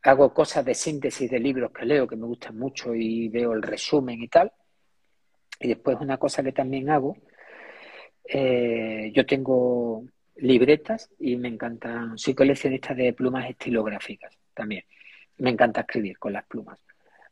hago 0.08 0.34
cosas 0.34 0.64
de 0.64 0.74
síntesis 0.74 1.30
de 1.30 1.40
libros 1.40 1.72
que 1.72 1.86
leo 1.86 2.08
que 2.08 2.16
me 2.16 2.26
gustan 2.26 2.58
mucho 2.58 2.96
y 2.96 3.28
veo 3.30 3.54
el 3.54 3.62
resumen 3.62 4.22
y 4.22 4.28
tal. 4.28 4.52
Y 5.60 5.70
después 5.70 5.98
una 6.00 6.18
cosa 6.18 6.44
que 6.44 6.52
también 6.54 6.90
hago, 6.90 7.18
eh, 8.24 9.12
yo 9.14 9.26
tengo 9.26 10.04
libretas 10.38 11.10
y 11.20 11.36
me 11.36 11.48
encantan, 11.48 12.18
soy 12.18 12.34
coleccionista 12.34 12.94
de 12.94 13.14
plumas 13.14 13.50
estilográficas 13.50 14.38
también. 14.54 14.84
Me 15.38 15.50
encanta 15.52 15.82
escribir 15.82 16.18
con 16.18 16.34
las 16.34 16.46
plumas. 16.46 16.80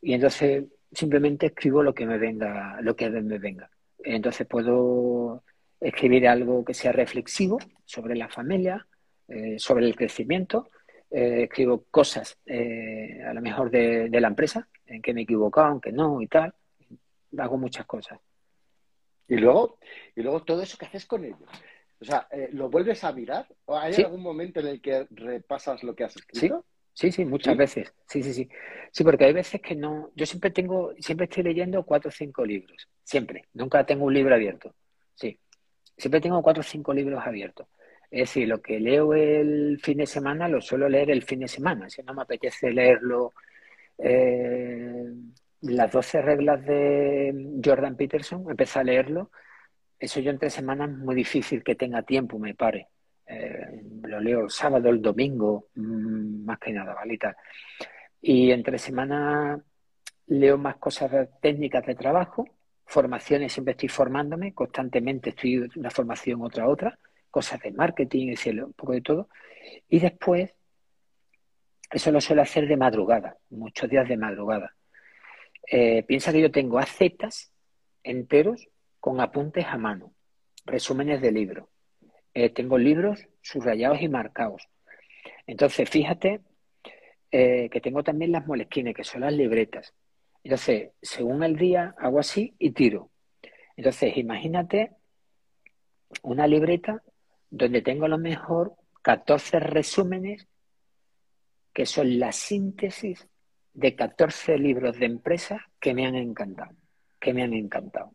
Y 0.02 0.14
entonces 0.14 0.66
simplemente 0.92 1.48
escribo 1.48 1.84
lo 1.84 1.94
que 1.94 2.06
me 2.06 2.18
venga, 2.18 2.80
lo 2.82 2.96
que 2.96 3.10
me 3.10 3.38
venga. 3.38 3.70
Entonces 4.04 4.48
puedo 4.48 5.44
escribir 5.80 6.28
algo 6.28 6.64
que 6.64 6.74
sea 6.74 6.92
reflexivo 6.92 7.58
sobre 7.84 8.16
la 8.16 8.30
familia, 8.30 8.86
eh, 9.28 9.58
sobre 9.58 9.86
el 9.86 9.96
crecimiento, 9.96 10.70
eh, 11.10 11.44
escribo 11.44 11.86
cosas 11.90 12.38
eh, 12.46 13.22
a 13.26 13.34
lo 13.34 13.42
mejor 13.42 13.70
de, 13.70 14.10
la 14.12 14.28
empresa, 14.28 14.68
en 14.86 15.02
que 15.02 15.14
me 15.14 15.22
he 15.22 15.24
equivocado, 15.24 15.68
aunque 15.68 15.92
no 15.92 16.22
y 16.22 16.28
tal. 16.28 16.54
Hago 17.38 17.58
muchas 17.58 17.86
cosas. 17.86 18.20
Y 19.28 19.38
luego, 19.38 19.80
y 20.16 20.22
luego 20.22 20.44
todo 20.44 20.62
eso 20.62 20.78
que 20.78 20.86
haces 20.86 21.06
con 21.06 21.26
ellos. 21.26 21.40
O 22.00 22.06
sea, 22.06 22.28
eh, 22.32 22.50
¿lo 22.52 22.70
vuelves 22.70 23.04
a 23.04 23.12
mirar? 23.12 23.48
¿O 23.66 23.78
hay 23.78 23.94
algún 23.96 24.22
momento 24.22 24.60
en 24.60 24.68
el 24.68 24.82
que 24.82 25.08
repasas 25.12 25.84
lo 25.84 25.96
que 25.96 26.04
has 26.04 26.16
escrito? 26.16 26.66
Sí, 26.94 27.12
sí, 27.12 27.26
muchas 27.26 27.58
veces. 27.58 27.94
Sí, 28.08 28.24
sí, 28.24 28.34
sí. 28.34 28.50
Sí, 28.92 29.04
porque 29.04 29.26
hay 29.26 29.34
veces 29.34 29.62
que 29.62 29.76
no. 29.76 30.12
Yo 30.16 30.26
siempre 30.26 30.50
tengo, 30.50 30.94
siempre 31.00 31.26
estoy 31.26 31.44
leyendo 31.44 31.84
cuatro 31.84 32.08
o 32.08 32.12
cinco 32.12 32.46
libros. 32.46 32.88
Siempre. 33.04 33.46
Nunca 33.54 33.86
tengo 33.86 34.06
un 34.06 34.14
libro 34.14 34.34
abierto. 34.34 34.74
Sí. 35.14 35.38
Siempre 35.98 36.22
tengo 36.22 36.42
cuatro 36.42 36.62
o 36.62 36.64
cinco 36.64 36.94
libros 36.94 37.22
abiertos. 37.26 37.68
Es 38.10 38.30
decir, 38.30 38.48
lo 38.48 38.62
que 38.62 38.80
leo 38.80 39.14
el 39.14 39.78
fin 39.82 39.98
de 39.98 40.06
semana 40.06 40.48
lo 40.48 40.62
suelo 40.62 40.88
leer 40.88 41.12
el 41.12 41.24
fin 41.24 41.40
de 41.40 41.50
semana. 41.50 41.90
Si 41.90 42.02
no 42.02 42.14
me 42.14 42.22
apetece 42.22 42.72
leerlo, 42.72 43.34
eh, 43.98 45.06
las 45.62 45.92
12 45.92 46.22
reglas 46.22 46.66
de 46.66 47.60
Jordan 47.64 47.98
Peterson, 47.98 48.46
empecé 48.50 48.80
a 48.80 48.84
leerlo. 48.84 49.32
Eso 50.00 50.20
yo 50.20 50.32
entre 50.32 50.50
semanas 50.50 50.90
es 50.90 50.98
muy 50.98 51.16
difícil 51.16 51.64
que 51.64 51.76
tenga 51.76 52.04
tiempo, 52.04 52.38
me 52.38 52.54
pare. 52.54 52.90
Eh, 53.28 53.82
lo 54.04 54.20
leo 54.20 54.42
el 54.42 54.50
sábado, 54.50 54.90
el 54.90 55.02
domingo, 55.02 55.68
mm, 55.76 56.46
más 56.46 56.60
que 56.60 56.72
nada, 56.72 56.94
¿vale? 56.94 57.18
Y, 58.22 58.52
entre 58.52 58.78
semanas 58.78 59.62
leo 60.28 60.58
más 60.58 60.78
cosas 60.78 61.30
técnicas 61.42 61.86
de 61.86 61.96
trabajo, 61.96 62.48
formaciones, 62.86 63.54
siempre 63.54 63.72
estoy 63.72 63.90
formándome, 63.90 64.54
constantemente 64.54 65.30
estoy 65.32 65.70
una 65.76 65.90
formación, 65.90 66.42
otra, 66.42 66.68
otra 66.68 67.00
cosas 67.36 67.60
de 67.60 67.72
marketing, 67.74 68.34
un 68.64 68.72
poco 68.72 68.94
de 68.94 69.02
todo. 69.02 69.28
Y 69.90 70.00
después, 70.00 70.56
eso 71.92 72.10
lo 72.10 72.22
suelo 72.22 72.42
hacer 72.42 72.66
de 72.66 72.78
madrugada, 72.78 73.36
muchos 73.50 73.90
días 73.90 74.08
de 74.08 74.16
madrugada. 74.16 74.74
Eh, 75.70 76.04
piensa 76.04 76.32
que 76.32 76.40
yo 76.40 76.50
tengo 76.50 76.80
acetas 76.80 77.52
enteros 78.04 78.70
con 79.06 79.22
apuntes 79.22 79.64
a 79.68 79.78
mano, 79.78 80.16
resúmenes 80.66 81.22
de 81.22 81.32
libros. 81.32 81.70
Eh, 82.34 82.50
tengo 82.50 82.76
libros 82.80 83.28
subrayados 83.40 84.02
y 84.02 84.10
marcados. 84.10 84.68
Entonces, 85.46 85.88
fíjate 85.88 86.42
eh, 87.30 87.70
que 87.70 87.82
tengo 87.82 88.04
también 88.04 88.32
las 88.32 88.48
molesquines, 88.48 88.96
que 88.96 89.04
son 89.04 89.22
las 89.22 89.34
libretas. 89.34 89.94
Entonces, 90.44 90.90
según 91.04 91.44
el 91.44 91.56
día, 91.56 91.94
hago 92.00 92.18
así 92.18 92.56
y 92.58 92.72
tiro. 92.72 93.12
Entonces, 93.78 94.18
imagínate 94.18 94.94
una 96.24 96.48
libreta 96.48 97.04
donde 97.52 97.84
tengo 97.84 98.06
a 98.06 98.10
lo 98.10 98.18
mejor 98.18 98.74
14 99.04 99.60
resúmenes 99.60 100.48
que 101.72 101.86
son 101.86 102.18
la 102.18 102.32
síntesis 102.32 103.28
de 103.72 103.96
14 103.96 104.58
libros 104.58 104.98
de 104.98 105.06
empresa 105.06 105.64
que 105.80 105.94
me 105.94 106.08
han 106.08 106.16
encantado, 106.16 106.76
que 107.20 107.36
me 107.36 107.44
han 107.44 107.54
encantado. 107.54 108.15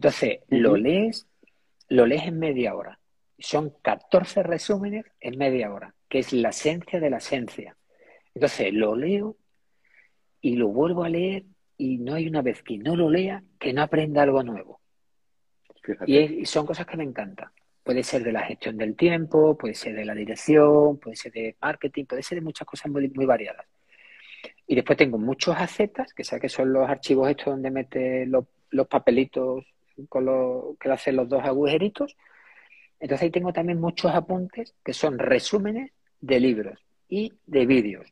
Entonces, 0.00 0.38
lo 0.48 0.78
lees, 0.78 1.28
lo 1.90 2.06
lees 2.06 2.22
en 2.22 2.38
media 2.38 2.74
hora. 2.74 2.98
Son 3.38 3.74
14 3.82 4.42
resúmenes 4.42 5.04
en 5.20 5.36
media 5.36 5.70
hora, 5.70 5.94
que 6.08 6.20
es 6.20 6.32
la 6.32 6.48
esencia 6.48 7.00
de 7.00 7.10
la 7.10 7.18
esencia. 7.18 7.76
Entonces, 8.34 8.72
lo 8.72 8.96
leo 8.96 9.36
y 10.40 10.56
lo 10.56 10.68
vuelvo 10.68 11.04
a 11.04 11.10
leer 11.10 11.44
y 11.76 11.98
no 11.98 12.14
hay 12.14 12.26
una 12.26 12.40
vez 12.40 12.62
que 12.62 12.78
no 12.78 12.96
lo 12.96 13.10
lea 13.10 13.44
que 13.58 13.74
no 13.74 13.82
aprenda 13.82 14.22
algo 14.22 14.42
nuevo. 14.42 14.80
y 16.06 16.46
son 16.46 16.64
cosas 16.64 16.86
que 16.86 16.96
me 16.96 17.04
encantan. 17.04 17.50
Puede 17.82 18.02
ser 18.02 18.24
de 18.24 18.32
la 18.32 18.40
gestión 18.40 18.78
del 18.78 18.96
tiempo, 18.96 19.58
puede 19.58 19.74
ser 19.74 19.94
de 19.94 20.06
la 20.06 20.14
dirección, 20.14 20.96
puede 20.96 21.16
ser 21.16 21.32
de 21.32 21.56
marketing, 21.60 22.06
puede 22.06 22.22
ser 22.22 22.36
de 22.36 22.44
muchas 22.44 22.66
cosas 22.66 22.90
muy, 22.90 23.06
muy 23.10 23.26
variadas. 23.26 23.66
Y 24.66 24.76
después 24.76 24.96
tengo 24.96 25.18
muchos 25.18 25.54
acetas, 25.58 26.14
que 26.14 26.24
sabes 26.24 26.40
que 26.40 26.48
son 26.48 26.72
los 26.72 26.88
archivos 26.88 27.28
estos 27.28 27.52
donde 27.52 27.70
mete 27.70 28.24
los, 28.24 28.46
papelitos 28.88 29.66
con 30.08 30.24
los 30.24 30.78
que 30.78 30.90
hacen 30.90 31.16
los 31.16 31.28
dos 31.28 31.42
agujeritos. 31.44 32.16
Entonces 32.98 33.24
ahí 33.24 33.30
tengo 33.30 33.52
también 33.52 33.80
muchos 33.80 34.12
apuntes 34.12 34.74
que 34.84 34.92
son 34.92 35.18
resúmenes 35.18 35.92
de 36.20 36.40
libros 36.40 36.78
y 37.08 37.32
de 37.46 37.66
vídeos. 37.66 38.06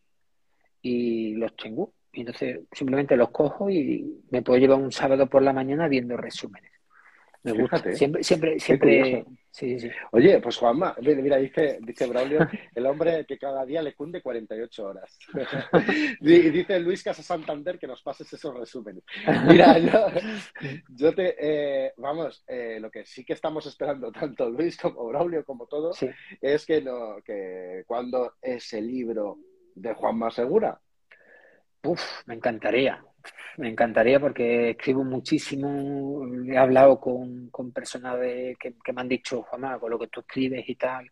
Y 0.82 1.34
los 1.34 1.54
tengo. 1.56 1.92
Y 2.12 2.20
entonces 2.20 2.60
simplemente 2.72 3.16
los 3.16 3.30
cojo 3.30 3.70
y 3.70 4.22
me 4.30 4.42
puedo 4.42 4.58
llevar 4.58 4.78
un 4.78 4.92
sábado 4.92 5.26
por 5.26 5.42
la 5.42 5.52
mañana 5.52 5.88
viendo 5.88 6.16
resúmenes. 6.16 6.72
Me 7.42 7.52
gusta. 7.52 7.94
Siempre, 7.94 8.22
siempre, 8.22 8.58
siempre. 8.58 9.24
Sí, 9.50 9.78
sí. 9.80 9.90
Oye, 10.12 10.40
pues 10.40 10.56
Juanma, 10.56 10.94
mira, 11.00 11.36
dice, 11.38 11.78
dice 11.82 12.06
Braulio, 12.06 12.46
el 12.74 12.86
hombre 12.86 13.24
que 13.26 13.38
cada 13.38 13.64
día 13.64 13.82
le 13.82 13.94
cunde 13.94 14.22
48 14.22 14.86
horas. 14.86 15.18
y 16.20 16.50
dice 16.50 16.78
Luis 16.78 17.02
Casa 17.02 17.22
Santander 17.22 17.78
que 17.78 17.86
nos 17.86 18.02
pases 18.02 18.32
esos 18.32 18.56
resúmenes. 18.56 19.02
Mira, 19.48 19.76
yo, 20.90 21.12
te, 21.14 21.34
eh, 21.40 21.92
vamos, 21.96 22.44
eh, 22.46 22.78
lo 22.80 22.90
que 22.90 23.04
sí 23.04 23.24
que 23.24 23.32
estamos 23.32 23.66
esperando, 23.66 24.12
tanto 24.12 24.48
Luis 24.48 24.76
como 24.76 25.06
Braulio 25.06 25.44
como 25.44 25.66
todos, 25.66 25.98
es 26.40 26.66
que, 26.66 26.80
no, 26.80 27.16
que 27.24 27.82
cuando 27.86 28.34
ese 28.40 28.80
libro 28.80 29.38
de 29.74 29.94
Juanma 29.94 30.30
Segura. 30.30 30.80
Uf, 31.84 32.02
me 32.26 32.34
encantaría, 32.34 33.02
me 33.56 33.68
encantaría 33.68 34.20
porque 34.20 34.70
escribo 34.70 35.04
muchísimo, 35.04 36.26
he 36.46 36.56
hablado 36.56 37.00
con, 37.00 37.50
personas 37.72 38.16
que, 38.58 38.92
me 38.92 39.00
han 39.00 39.08
dicho, 39.08 39.42
Juanma, 39.42 39.78
con 39.78 39.90
lo 39.90 39.98
que 39.98 40.08
tú 40.08 40.20
escribes 40.20 40.68
y 40.68 40.74
tal. 40.74 41.10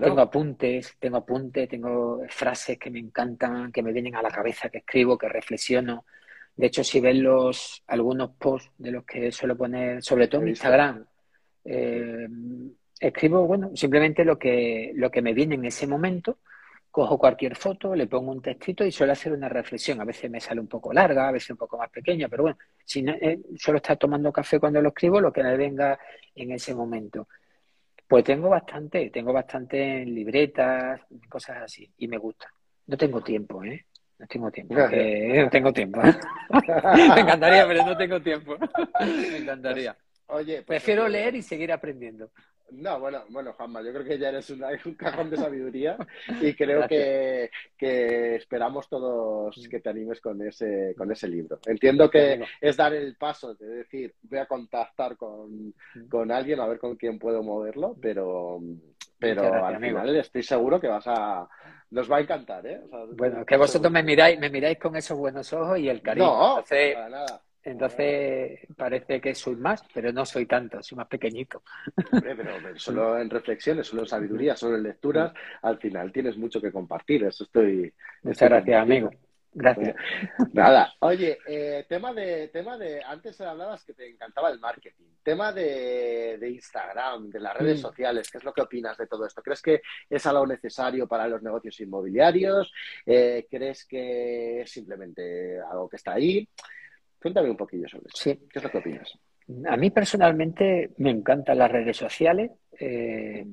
Tengo 0.00 0.20
apuntes, 0.20 0.96
tengo 0.98 1.18
apuntes, 1.18 1.68
tengo 1.68 2.22
frases 2.28 2.78
que 2.78 2.90
me 2.90 2.98
encantan, 2.98 3.70
que 3.70 3.82
me 3.82 3.92
vienen 3.92 4.16
a 4.16 4.22
la 4.22 4.30
cabeza, 4.30 4.68
que 4.68 4.78
escribo, 4.78 5.16
que 5.16 5.28
reflexiono. 5.28 6.04
De 6.56 6.66
hecho, 6.66 6.82
si 6.82 7.00
ves 7.00 7.16
los 7.16 7.82
algunos 7.86 8.30
posts 8.30 8.72
de 8.78 8.90
los 8.90 9.04
que 9.04 9.30
suelo 9.30 9.56
poner, 9.56 10.02
sobre 10.02 10.28
todo 10.28 10.42
en 10.42 10.48
Instagram, 10.48 11.04
eh, 11.64 12.26
escribo, 12.98 13.46
bueno, 13.46 13.70
simplemente 13.74 14.24
lo 14.24 14.38
que, 14.38 14.92
lo 14.94 15.10
que 15.10 15.22
me 15.22 15.34
viene 15.34 15.56
en 15.56 15.66
ese 15.66 15.86
momento 15.86 16.38
cojo 16.96 17.18
cualquier 17.18 17.54
foto, 17.54 17.94
le 17.94 18.06
pongo 18.06 18.32
un 18.32 18.40
textito 18.40 18.82
y 18.82 18.90
suelo 18.90 19.12
hacer 19.12 19.30
una 19.30 19.50
reflexión. 19.50 20.00
A 20.00 20.04
veces 20.06 20.30
me 20.30 20.40
sale 20.40 20.62
un 20.62 20.66
poco 20.66 20.94
larga, 20.94 21.28
a 21.28 21.30
veces 21.30 21.50
un 21.50 21.58
poco 21.58 21.76
más 21.76 21.90
pequeña, 21.90 22.26
pero 22.26 22.44
bueno, 22.44 22.56
si 22.86 23.02
no, 23.02 23.12
eh, 23.12 23.38
suelo 23.58 23.76
estar 23.76 23.98
tomando 23.98 24.32
café 24.32 24.58
cuando 24.58 24.80
lo 24.80 24.88
escribo, 24.88 25.20
lo 25.20 25.30
que 25.30 25.42
me 25.42 25.58
venga 25.58 25.98
en 26.34 26.52
ese 26.52 26.74
momento. 26.74 27.28
Pues 28.08 28.24
tengo 28.24 28.48
bastante, 28.48 29.10
tengo 29.10 29.30
bastante 29.30 30.06
libretas, 30.06 31.02
cosas 31.28 31.64
así, 31.64 31.86
y 31.98 32.08
me 32.08 32.16
gusta. 32.16 32.50
No 32.86 32.96
tengo 32.96 33.20
tiempo, 33.20 33.62
¿eh? 33.62 33.84
No 34.18 34.26
tengo 34.26 34.50
tiempo. 34.50 34.74
no 34.74 35.50
tengo 35.50 35.72
tiempo. 35.74 36.00
me 36.96 37.20
encantaría, 37.20 37.66
pero 37.66 37.84
no 37.84 37.94
tengo 37.94 38.22
tiempo. 38.22 38.56
me 39.00 39.36
encantaría. 39.36 39.94
Oye, 40.28 40.62
pues 40.62 40.80
prefiero 40.80 41.06
leer 41.08 41.34
y 41.34 41.42
seguir 41.42 41.70
aprendiendo. 41.72 42.30
No, 42.72 42.98
bueno, 42.98 43.22
bueno, 43.28 43.52
Juanma, 43.52 43.82
yo 43.82 43.92
creo 43.92 44.04
que 44.04 44.18
ya 44.18 44.30
eres 44.30 44.50
un 44.86 44.94
cajón 44.94 45.30
de 45.30 45.36
sabiduría 45.36 45.96
y 46.40 46.54
creo 46.54 46.86
que, 46.88 47.50
esperamos 47.78 48.88
todos 48.88 49.66
que 49.68 49.80
te 49.80 49.88
animes 49.88 50.20
con 50.20 50.40
ese, 50.42 50.94
con 50.96 51.10
ese 51.10 51.28
libro. 51.28 51.58
Entiendo 51.66 52.10
que 52.10 52.44
es 52.60 52.76
dar 52.76 52.92
el 52.94 53.16
paso 53.16 53.54
de 53.54 53.66
decir, 53.66 54.14
voy 54.22 54.38
a 54.38 54.46
contactar 54.46 55.16
con, 55.16 55.74
con 56.08 56.30
alguien 56.30 56.60
a 56.60 56.66
ver 56.66 56.78
con 56.78 56.96
quién 56.96 57.18
puedo 57.18 57.42
moverlo, 57.42 57.96
pero, 58.00 58.60
pero 59.18 59.64
al 59.64 59.80
final 59.80 60.16
estoy 60.16 60.42
seguro 60.42 60.80
que 60.80 60.88
vas 60.88 61.06
a 61.06 61.48
nos 61.88 62.10
va 62.10 62.16
a 62.16 62.20
encantar, 62.20 62.66
¿eh? 62.66 62.80
bueno, 63.16 63.46
que 63.46 63.56
vosotros 63.56 63.92
me 63.92 64.02
miráis, 64.02 64.38
me 64.40 64.50
miráis 64.50 64.76
con 64.78 64.96
esos 64.96 65.16
buenos 65.16 65.52
ojos 65.52 65.78
y 65.78 65.88
el 65.88 66.02
cariño. 66.02 66.26
No, 66.26 66.48
entonces, 66.58 66.96
nada. 67.08 67.42
Entonces 67.66 68.60
parece 68.76 69.20
que 69.20 69.34
soy 69.34 69.56
más, 69.56 69.82
pero 69.92 70.12
no 70.12 70.24
soy 70.24 70.46
tanto, 70.46 70.80
soy 70.84 70.96
más 70.96 71.08
pequeñito. 71.08 71.64
pero, 72.12 72.52
solo 72.78 73.18
en 73.18 73.28
reflexiones, 73.28 73.88
solo 73.88 74.02
en 74.02 74.08
sabiduría, 74.08 74.54
solo 74.54 74.76
en 74.76 74.84
lecturas, 74.84 75.32
al 75.62 75.76
final 75.78 76.12
tienes 76.12 76.36
mucho 76.36 76.60
que 76.60 76.70
compartir. 76.70 77.24
Eso 77.24 77.42
estoy. 77.42 77.92
Muchas 78.22 78.48
gracias, 78.48 78.80
amigo. 78.80 79.10
Gracias. 79.52 79.96
Nada, 80.52 80.94
oye, 81.00 81.38
eh, 81.48 81.86
tema 81.88 82.12
de, 82.12 82.48
tema 82.48 82.78
de, 82.78 83.02
antes 83.02 83.40
hablabas 83.40 83.84
que 83.84 83.94
te 83.94 84.10
encantaba 84.10 84.50
el 84.50 84.60
marketing, 84.60 85.06
tema 85.24 85.50
de, 85.50 86.38
Instagram, 86.48 87.30
de 87.30 87.40
las 87.40 87.56
redes 87.56 87.78
mm. 87.78 87.82
sociales, 87.82 88.30
¿qué 88.30 88.38
es 88.38 88.44
lo 88.44 88.52
que 88.52 88.60
opinas 88.60 88.96
de 88.96 89.08
todo 89.08 89.26
esto? 89.26 89.42
¿Crees 89.42 89.62
que 89.62 89.80
es 90.08 90.24
algo 90.26 90.46
necesario 90.46 91.08
para 91.08 91.26
los 91.26 91.42
negocios 91.42 91.80
inmobiliarios? 91.80 92.70
Eh, 93.06 93.46
¿Crees 93.50 93.86
que 93.86 94.60
es 94.60 94.70
simplemente 94.70 95.58
algo 95.58 95.88
que 95.88 95.96
está 95.96 96.12
ahí? 96.12 96.46
Cuéntame 97.26 97.50
un 97.50 97.56
poquillo 97.56 97.88
sobre 97.88 98.06
eso. 98.06 98.16
Sí. 98.16 98.38
¿Qué 98.52 98.60
es 98.60 98.62
lo 98.62 98.70
que 98.70 98.78
opinas? 98.78 99.18
A 99.68 99.76
mí 99.76 99.90
personalmente 99.90 100.90
me 100.98 101.10
encantan 101.10 101.58
las 101.58 101.72
redes 101.72 101.96
sociales. 101.96 102.52
Eh, 102.78 103.44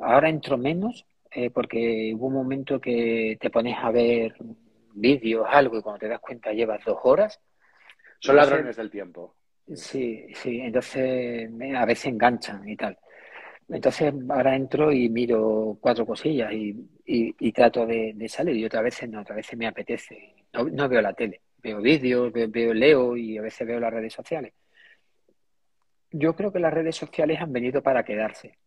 ahora 0.00 0.30
entro 0.30 0.56
menos 0.56 1.04
porque 1.52 2.14
hubo 2.16 2.28
un 2.28 2.32
momento 2.32 2.80
que 2.80 3.36
te 3.38 3.50
pones 3.50 3.76
a 3.78 3.90
ver 3.90 4.34
vídeos, 4.94 5.46
algo, 5.46 5.76
y 5.76 5.82
cuando 5.82 5.98
te 5.98 6.08
das 6.08 6.20
cuenta 6.20 6.52
llevas 6.52 6.82
dos 6.86 6.98
horas. 7.02 7.38
Son 8.18 8.34
ladrones 8.34 8.76
del 8.76 8.90
tiempo. 8.90 9.34
Sí, 9.74 10.26
sí, 10.34 10.60
entonces 10.60 11.50
a 11.76 11.84
veces 11.84 12.06
enganchan 12.06 12.66
y 12.66 12.76
tal. 12.76 12.96
Entonces 13.68 14.14
ahora 14.28 14.54
entro 14.54 14.92
y 14.92 15.08
miro 15.08 15.76
cuatro 15.80 16.06
cosillas 16.06 16.50
y, 16.52 17.52
trato 17.52 17.84
de, 17.84 18.26
salir 18.28 18.56
y 18.56 18.64
otras 18.64 18.84
veces 18.84 19.10
no, 19.10 19.20
otras 19.20 19.36
veces 19.36 19.58
me 19.58 19.66
apetece. 19.66 20.34
No, 20.52 20.88
veo 20.88 21.02
la 21.02 21.12
tele, 21.12 21.42
veo 21.66 21.80
vídeos, 21.80 22.32
veo, 22.32 22.72
leo 22.72 23.16
y 23.16 23.38
a 23.38 23.42
veces 23.42 23.66
veo 23.66 23.80
las 23.80 23.92
redes 23.92 24.12
sociales. 24.12 24.52
Yo 26.12 26.36
creo 26.36 26.52
que 26.52 26.60
las 26.60 26.72
redes 26.72 26.94
sociales 26.94 27.40
han 27.40 27.52
venido 27.52 27.82
para 27.82 28.04
quedarse. 28.04 28.58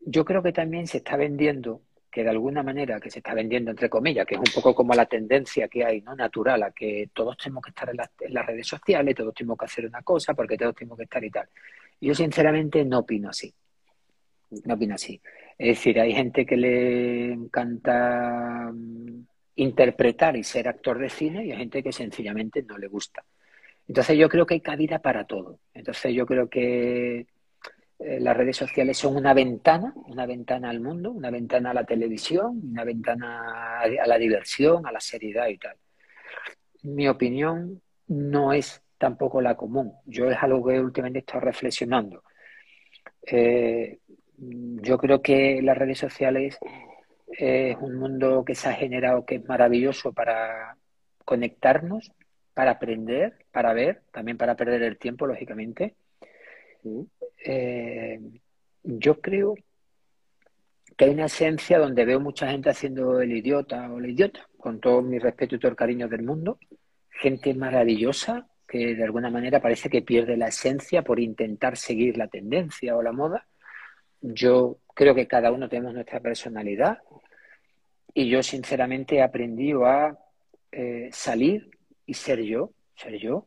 Yo 0.00 0.24
creo 0.24 0.42
que 0.42 0.52
también 0.52 0.86
se 0.86 0.98
está 0.98 1.16
vendiendo 1.16 1.82
que 2.10 2.22
de 2.22 2.30
alguna 2.30 2.62
manera 2.62 3.00
que 3.00 3.10
se 3.10 3.18
está 3.18 3.34
vendiendo 3.34 3.72
entre 3.72 3.90
comillas, 3.90 4.24
que 4.24 4.36
es 4.36 4.40
un 4.40 4.52
poco 4.54 4.74
como 4.74 4.94
la 4.94 5.06
tendencia 5.06 5.68
que 5.68 5.84
hay, 5.84 6.00
¿no? 6.00 6.14
Natural, 6.14 6.62
a 6.62 6.70
que 6.70 7.10
todos 7.12 7.36
tenemos 7.36 7.64
que 7.64 7.70
estar 7.70 7.90
en, 7.90 8.32
las 8.32 8.46
redes 8.46 8.66
sociales, 8.66 9.14
todos 9.14 9.34
tenemos 9.34 9.58
que 9.58 9.64
hacer 9.64 9.84
una 9.84 10.02
cosa, 10.02 10.34
porque 10.34 10.56
todos 10.56 10.74
tenemos 10.76 10.96
que 10.96 11.04
estar 11.04 11.22
y 11.22 11.30
tal. 11.30 11.48
Yo 12.00 12.14
sinceramente 12.14 12.84
no 12.84 13.00
opino 13.00 13.28
así. 13.28 13.52
No 14.64 14.74
opino 14.74 14.94
así. 14.94 15.20
Es 15.58 15.76
decir, 15.76 16.00
hay 16.00 16.14
gente 16.14 16.46
que 16.46 16.56
le 16.56 17.32
encanta 17.32 18.70
mm, 18.72 19.26
interpretar 19.58 20.36
y 20.36 20.44
ser 20.44 20.68
actor 20.68 20.98
de 20.98 21.10
cine 21.10 21.44
y 21.44 21.52
hay 21.52 21.58
gente 21.58 21.82
que 21.82 21.92
sencillamente 21.92 22.62
no 22.62 22.78
le 22.78 22.86
gusta. 22.86 23.24
Entonces 23.86 24.16
yo 24.16 24.28
creo 24.28 24.46
que 24.46 24.54
hay 24.54 24.60
cabida 24.60 25.00
para 25.00 25.24
todo. 25.24 25.58
Entonces 25.74 26.14
yo 26.14 26.26
creo 26.26 26.48
que 26.48 27.26
eh, 27.98 28.20
las 28.20 28.36
redes 28.36 28.56
sociales 28.56 28.96
son 28.96 29.16
una 29.16 29.34
ventana, 29.34 29.92
una 30.06 30.26
ventana 30.26 30.70
al 30.70 30.80
mundo, 30.80 31.10
una 31.10 31.30
ventana 31.30 31.70
a 31.70 31.74
la 31.74 31.84
televisión, 31.84 32.60
una 32.70 32.84
ventana 32.84 33.80
a 33.80 34.06
la 34.06 34.18
diversión, 34.18 34.86
a 34.86 34.92
la 34.92 35.00
seriedad 35.00 35.48
y 35.48 35.58
tal. 35.58 35.76
Mi 36.82 37.08
opinión 37.08 37.82
no 38.06 38.52
es 38.52 38.80
tampoco 38.98 39.40
la 39.40 39.56
común. 39.56 39.92
Yo 40.06 40.30
es 40.30 40.38
algo 40.40 40.64
que 40.66 40.78
últimamente 40.78 41.18
he 41.18 41.20
estado 41.20 41.40
reflexionando. 41.40 42.22
Eh, 43.26 43.98
yo 44.36 44.98
creo 44.98 45.20
que 45.20 45.60
las 45.62 45.76
redes 45.76 45.98
sociales 45.98 46.58
es 47.32 47.76
un 47.80 47.96
mundo 47.96 48.44
que 48.44 48.54
se 48.54 48.68
ha 48.68 48.72
generado 48.72 49.24
que 49.24 49.36
es 49.36 49.48
maravilloso 49.48 50.12
para 50.12 50.76
conectarnos, 51.24 52.10
para 52.54 52.72
aprender, 52.72 53.44
para 53.52 53.72
ver, 53.72 54.02
también 54.12 54.36
para 54.36 54.56
perder 54.56 54.82
el 54.82 54.98
tiempo, 54.98 55.26
lógicamente. 55.26 55.94
Eh, 57.44 58.20
yo 58.82 59.20
creo 59.20 59.54
que 60.96 61.04
hay 61.04 61.10
una 61.10 61.26
esencia 61.26 61.78
donde 61.78 62.04
veo 62.04 62.18
mucha 62.18 62.50
gente 62.50 62.70
haciendo 62.70 63.20
el 63.20 63.32
idiota 63.32 63.92
o 63.92 64.00
la 64.00 64.08
idiota, 64.08 64.48
con 64.58 64.80
todo 64.80 65.02
mi 65.02 65.18
respeto 65.18 65.54
y 65.54 65.58
todo 65.58 65.70
el 65.70 65.76
cariño 65.76 66.08
del 66.08 66.22
mundo, 66.24 66.58
gente 67.10 67.54
maravillosa 67.54 68.48
que 68.66 68.94
de 68.94 69.04
alguna 69.04 69.30
manera 69.30 69.60
parece 69.60 69.88
que 69.88 70.02
pierde 70.02 70.36
la 70.36 70.48
esencia 70.48 71.02
por 71.02 71.20
intentar 71.20 71.76
seguir 71.76 72.18
la 72.18 72.28
tendencia 72.28 72.96
o 72.96 73.02
la 73.02 73.12
moda. 73.12 73.46
Yo 74.20 74.78
creo 74.94 75.14
que 75.14 75.28
cada 75.28 75.52
uno 75.52 75.68
tenemos 75.68 75.94
nuestra 75.94 76.20
personalidad 76.20 76.98
y 78.18 78.28
yo 78.28 78.42
sinceramente 78.42 79.14
he 79.14 79.22
aprendido 79.22 79.86
a 79.86 80.18
eh, 80.72 81.08
salir 81.12 81.70
y 82.04 82.14
ser 82.14 82.42
yo, 82.42 82.72
ser 82.96 83.16
yo, 83.16 83.46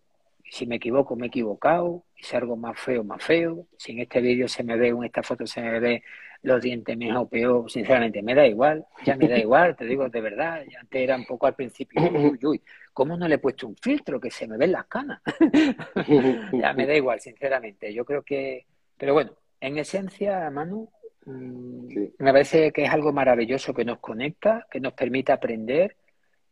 si 0.49 0.65
me 0.65 0.77
equivoco, 0.77 1.17
me 1.17 1.25
he 1.25 1.27
equivocado. 1.27 2.05
Y 2.15 2.23
si 2.23 2.37
algo 2.37 2.55
más 2.55 2.79
feo, 2.79 3.03
más 3.03 3.21
feo. 3.21 3.67
Si 3.77 3.91
en 3.91 3.99
este 3.99 4.21
vídeo 4.21 4.47
se 4.47 4.63
me 4.63 4.77
ve, 4.77 4.87
en 4.89 5.03
esta 5.03 5.23
foto 5.23 5.45
se 5.45 5.61
me 5.61 5.77
ve 5.81 6.03
los 6.43 6.61
dientes 6.61 6.97
mejor 6.97 7.17
o 7.17 7.27
peor, 7.27 7.69
sinceramente 7.69 8.21
me 8.21 8.33
da 8.33 8.47
igual, 8.47 8.85
ya 9.05 9.17
me 9.17 9.27
da 9.27 9.37
igual, 9.47 9.75
te 9.75 9.83
digo 9.83 10.07
de 10.07 10.21
verdad, 10.21 10.63
ya 10.71 10.79
antes 10.79 11.01
era 11.01 11.17
un 11.17 11.25
poco 11.25 11.47
al 11.47 11.53
principio, 11.53 12.01
uy, 12.01 12.39
uy, 12.41 12.61
¿cómo 12.93 13.17
no 13.17 13.27
le 13.27 13.35
he 13.35 13.39
puesto 13.39 13.67
un 13.67 13.75
filtro 13.75 14.19
que 14.19 14.31
se 14.31 14.47
me 14.47 14.57
ven 14.57 14.71
las 14.71 14.85
canas? 14.85 15.21
ya 16.53 16.73
me 16.73 16.87
da 16.87 16.95
igual, 16.95 17.19
sinceramente, 17.19 17.93
yo 17.93 18.05
creo 18.05 18.23
que, 18.23 18.65
pero 18.97 19.13
bueno, 19.13 19.33
en 19.59 19.77
esencia, 19.77 20.49
Manu, 20.49 20.89
mm, 21.25 21.87
me 22.19 22.31
parece 22.31 22.71
que 22.71 22.83
es 22.83 22.89
algo 22.89 23.11
maravilloso 23.13 23.73
que 23.73 23.85
nos 23.85 23.99
conecta, 23.99 24.67
que 24.69 24.79
nos 24.79 24.93
permite 24.93 25.31
aprender, 25.31 25.95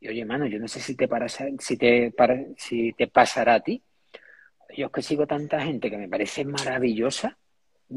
y 0.01 0.07
oye, 0.07 0.23
mano, 0.25 0.45
yo 0.45 0.59
no 0.59 0.67
sé 0.67 0.79
si 0.79 0.95
te, 0.95 1.07
para, 1.07 1.27
si 1.27 1.77
te, 1.77 2.11
para, 2.11 2.37
si 2.57 2.93
te 2.93 3.07
pasará 3.07 3.55
a 3.55 3.59
ti, 3.59 3.83
yo 4.75 4.87
es 4.87 4.91
que 4.91 5.01
sigo 5.01 5.27
tanta 5.27 5.61
gente 5.61 5.89
que 5.89 5.97
me 5.97 6.07
parece 6.07 6.45
maravillosa, 6.45 7.37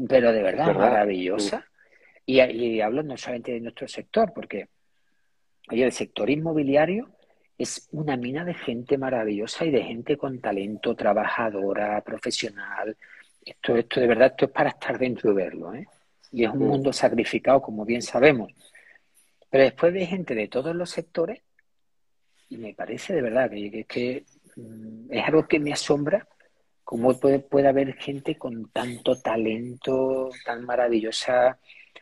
pero 0.07 0.31
de 0.31 0.41
verdad, 0.41 0.73
maravillosa. 0.75 1.65
Y, 2.25 2.79
hablo 2.81 3.03
no 3.03 3.17
solamente 3.17 3.51
de 3.51 3.59
nuestro 3.59 3.87
sector, 3.87 4.33
porque 4.33 4.67
oye, 5.69 5.83
el 5.83 5.91
sector 5.91 6.29
inmobiliario 6.29 7.09
es 7.57 7.87
una 7.91 8.17
mina 8.17 8.43
de 8.43 8.53
gente 8.53 8.97
maravillosa 8.97 9.65
y 9.65 9.71
de 9.71 9.83
gente 9.83 10.17
con 10.17 10.39
talento, 10.39 10.95
trabajadora, 10.95 12.01
profesional. 12.01 12.97
Esto, 13.45 13.75
esto 13.75 13.99
de 13.99 14.07
verdad, 14.07 14.27
esto 14.27 14.45
es 14.45 14.51
para 14.51 14.69
estar 14.69 14.97
dentro 14.97 15.31
y 15.31 15.35
verlo, 15.35 15.73
¿eh? 15.73 15.87
Y 16.33 16.43
es 16.43 16.51
un 16.51 16.67
mundo 16.67 16.91
sacrificado, 16.91 17.61
como 17.61 17.85
bien 17.85 18.01
sabemos. 18.01 18.51
Pero 19.49 19.63
después 19.63 19.93
de 19.93 20.05
gente 20.05 20.35
de 20.35 20.49
todos 20.49 20.75
los 20.75 20.89
sectores, 20.89 21.41
y 22.49 22.57
me 22.57 22.73
parece 22.73 23.13
de 23.13 23.21
verdad 23.21 23.49
que, 23.49 23.85
que 23.85 24.25
mm, 24.57 25.11
es 25.11 25.25
algo 25.25 25.47
que 25.47 25.59
me 25.59 25.71
asombra 25.71 26.27
¿Cómo 26.83 27.17
puede, 27.17 27.39
puede 27.39 27.67
haber 27.67 27.93
gente 27.95 28.37
con 28.37 28.69
tanto 28.69 29.19
talento, 29.19 30.29
tan 30.45 30.65
maravillosa, 30.65 31.57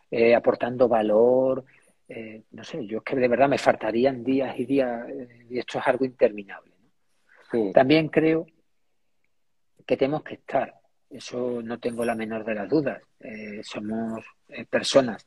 eh, 0.10 0.34
aportando 0.34 0.88
valor? 0.88 1.64
Eh, 2.10 2.44
no 2.52 2.64
sé, 2.64 2.86
yo 2.88 2.98
es 2.98 3.04
que 3.04 3.16
de 3.16 3.28
verdad 3.28 3.48
me 3.48 3.60
faltarían 3.60 4.24
días 4.24 4.58
y 4.60 4.66
días, 4.66 5.08
eh, 5.08 5.46
y 5.50 5.60
esto 5.60 5.80
es 5.80 5.88
algo 5.88 6.04
interminable. 6.04 6.72
También 7.74 8.08
creo 8.08 8.46
que 9.86 9.98
tenemos 9.98 10.24
que 10.24 10.36
estar, 10.36 10.74
eso 11.12 11.62
no 11.64 11.80
tengo 11.80 12.06
la 12.06 12.16
menor 12.16 12.46
de 12.46 12.56
las 12.56 12.70
dudas. 12.70 13.02
somos 13.64 14.24
personas 14.70 15.26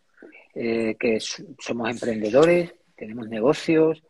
que 0.53 1.19
somos 1.59 1.91
emprendedores, 1.91 2.75
tenemos 2.97 3.29
negocios, 3.29 4.03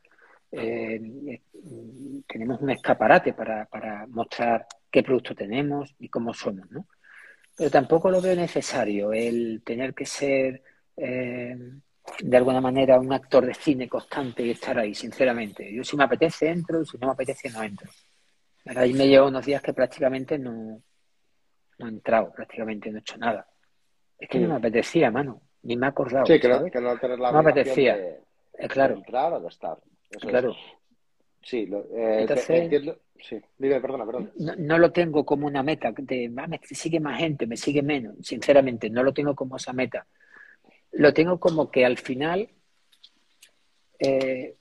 tenemos 0.51 2.61
un 2.61 2.71
escaparate 2.71 3.33
para, 3.33 3.67
para 3.67 4.07
mostrar 4.07 4.67
qué 4.91 5.03
producto 5.03 5.35
tenemos 5.35 5.95
y 5.99 6.09
cómo 6.09 6.33
somos, 6.33 6.71
¿no? 6.71 6.87
Pero 7.57 7.71
tampoco 7.71 8.11
lo 8.11 8.21
veo 8.21 8.35
necesario 8.35 9.13
el 9.13 9.63
tener 9.65 9.95
que 9.95 10.07
ser 10.07 10.63
eh, 10.97 11.57
de 12.21 12.37
alguna 12.37 12.61
manera 12.61 12.99
un 12.99 13.13
actor 13.13 13.47
de 13.47 13.55
cine 13.55 13.89
constante 13.89 14.45
y 14.45 14.51
estar 14.51 14.79
ahí, 14.79 14.95
sinceramente. 14.95 15.73
Yo 15.73 15.85
si 15.85 15.97
me 15.97 16.05
apetece 16.05 16.49
entro, 16.49 16.85
si 16.85 16.99
no 16.99 17.09
me 17.09 17.13
apetece 17.13 17.51
no 17.51 17.63
entro. 17.63 17.89
Ahí 18.67 18.93
me 18.93 19.07
llevo 19.07 19.29
unos 19.29 19.45
días 19.45 19.63
que 19.63 19.73
prácticamente 19.73 20.39
no, 20.39 20.83
no 21.79 21.87
he 21.87 21.91
entrado, 21.91 22.33
prácticamente 22.33 22.91
no 22.91 22.99
he 22.99 23.01
hecho 23.01 23.17
nada. 23.17 23.47
Es 24.19 24.29
que 24.29 24.39
no 24.39 24.49
me 24.49 24.57
apetecía, 24.57 25.11
mano. 25.11 25.43
Ni 25.63 25.77
me 25.77 25.87
he 25.87 25.89
acordado. 25.89 26.27
Sí, 26.27 26.39
que 26.39 26.49
no, 26.49 26.65
que 26.65 26.81
no 26.81 26.99
tener 26.99 27.19
la 27.19 27.33
no 27.33 27.43
me 27.43 27.51
apetecía. 27.51 27.97
De, 27.97 28.21
eh, 28.59 28.69
claro. 28.69 28.95
entrar 28.95 29.33
o 29.33 29.41
de 29.41 29.49
estar. 29.49 29.79
claro. 30.21 30.55
Sí, 31.43 31.67
lo, 31.67 31.81
eh, 31.95 32.27
entiendo. 32.49 32.99
Sí, 33.21 33.41
dime, 33.59 33.81
perdona, 33.81 34.05
perdona. 34.05 34.31
No, 34.59 34.79
lo 34.79 34.93
tengo 34.93 35.25
como 35.25 35.47
una 35.47 35.63
meta 35.63 35.93
de, 35.97 36.33
ah, 36.37 36.47
me 36.47 36.61
sigue 36.63 37.01
más 37.01 37.19
gente, 37.19 37.47
me 37.47 37.57
sigue 37.57 37.83
menos. 37.83 38.17
Sinceramente, 38.23 38.91
no 38.91 39.03
lo 39.03 39.13
tengo 39.13 39.35
como 39.35 39.57
esa 39.57 39.73
meta. 39.73 40.07
Lo 40.93 41.13
tengo 41.13 41.39
como 41.39 41.71
que 41.71 41.85
al 41.85 41.99
final 41.99 42.49
eh, 43.99 44.57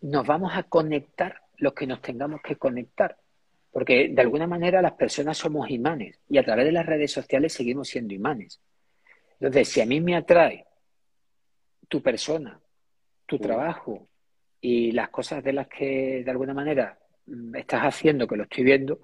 nos 0.00 0.26
vamos 0.26 0.52
a 0.54 0.64
conectar 0.64 1.40
los 1.56 1.72
que 1.74 1.86
nos 1.86 2.02
tengamos 2.02 2.40
que 2.42 2.56
conectar. 2.56 3.16
Porque 3.74 4.08
de 4.08 4.22
alguna 4.22 4.46
manera 4.46 4.80
las 4.80 4.92
personas 4.92 5.36
somos 5.36 5.68
imanes 5.68 6.20
y 6.28 6.38
a 6.38 6.44
través 6.44 6.64
de 6.64 6.72
las 6.72 6.86
redes 6.86 7.10
sociales 7.10 7.52
seguimos 7.52 7.88
siendo 7.88 8.14
imanes. 8.14 8.60
Entonces, 9.40 9.68
si 9.68 9.80
a 9.80 9.86
mí 9.86 10.00
me 10.00 10.14
atrae 10.14 10.64
tu 11.88 12.00
persona, 12.00 12.60
tu 13.26 13.38
trabajo 13.38 14.08
y 14.60 14.92
las 14.92 15.08
cosas 15.10 15.42
de 15.42 15.52
las 15.52 15.66
que 15.66 16.22
de 16.24 16.30
alguna 16.30 16.54
manera 16.54 16.96
mm, 17.26 17.56
estás 17.56 17.82
haciendo, 17.82 18.28
que 18.28 18.36
lo 18.36 18.44
estoy 18.44 18.62
viendo, 18.62 19.00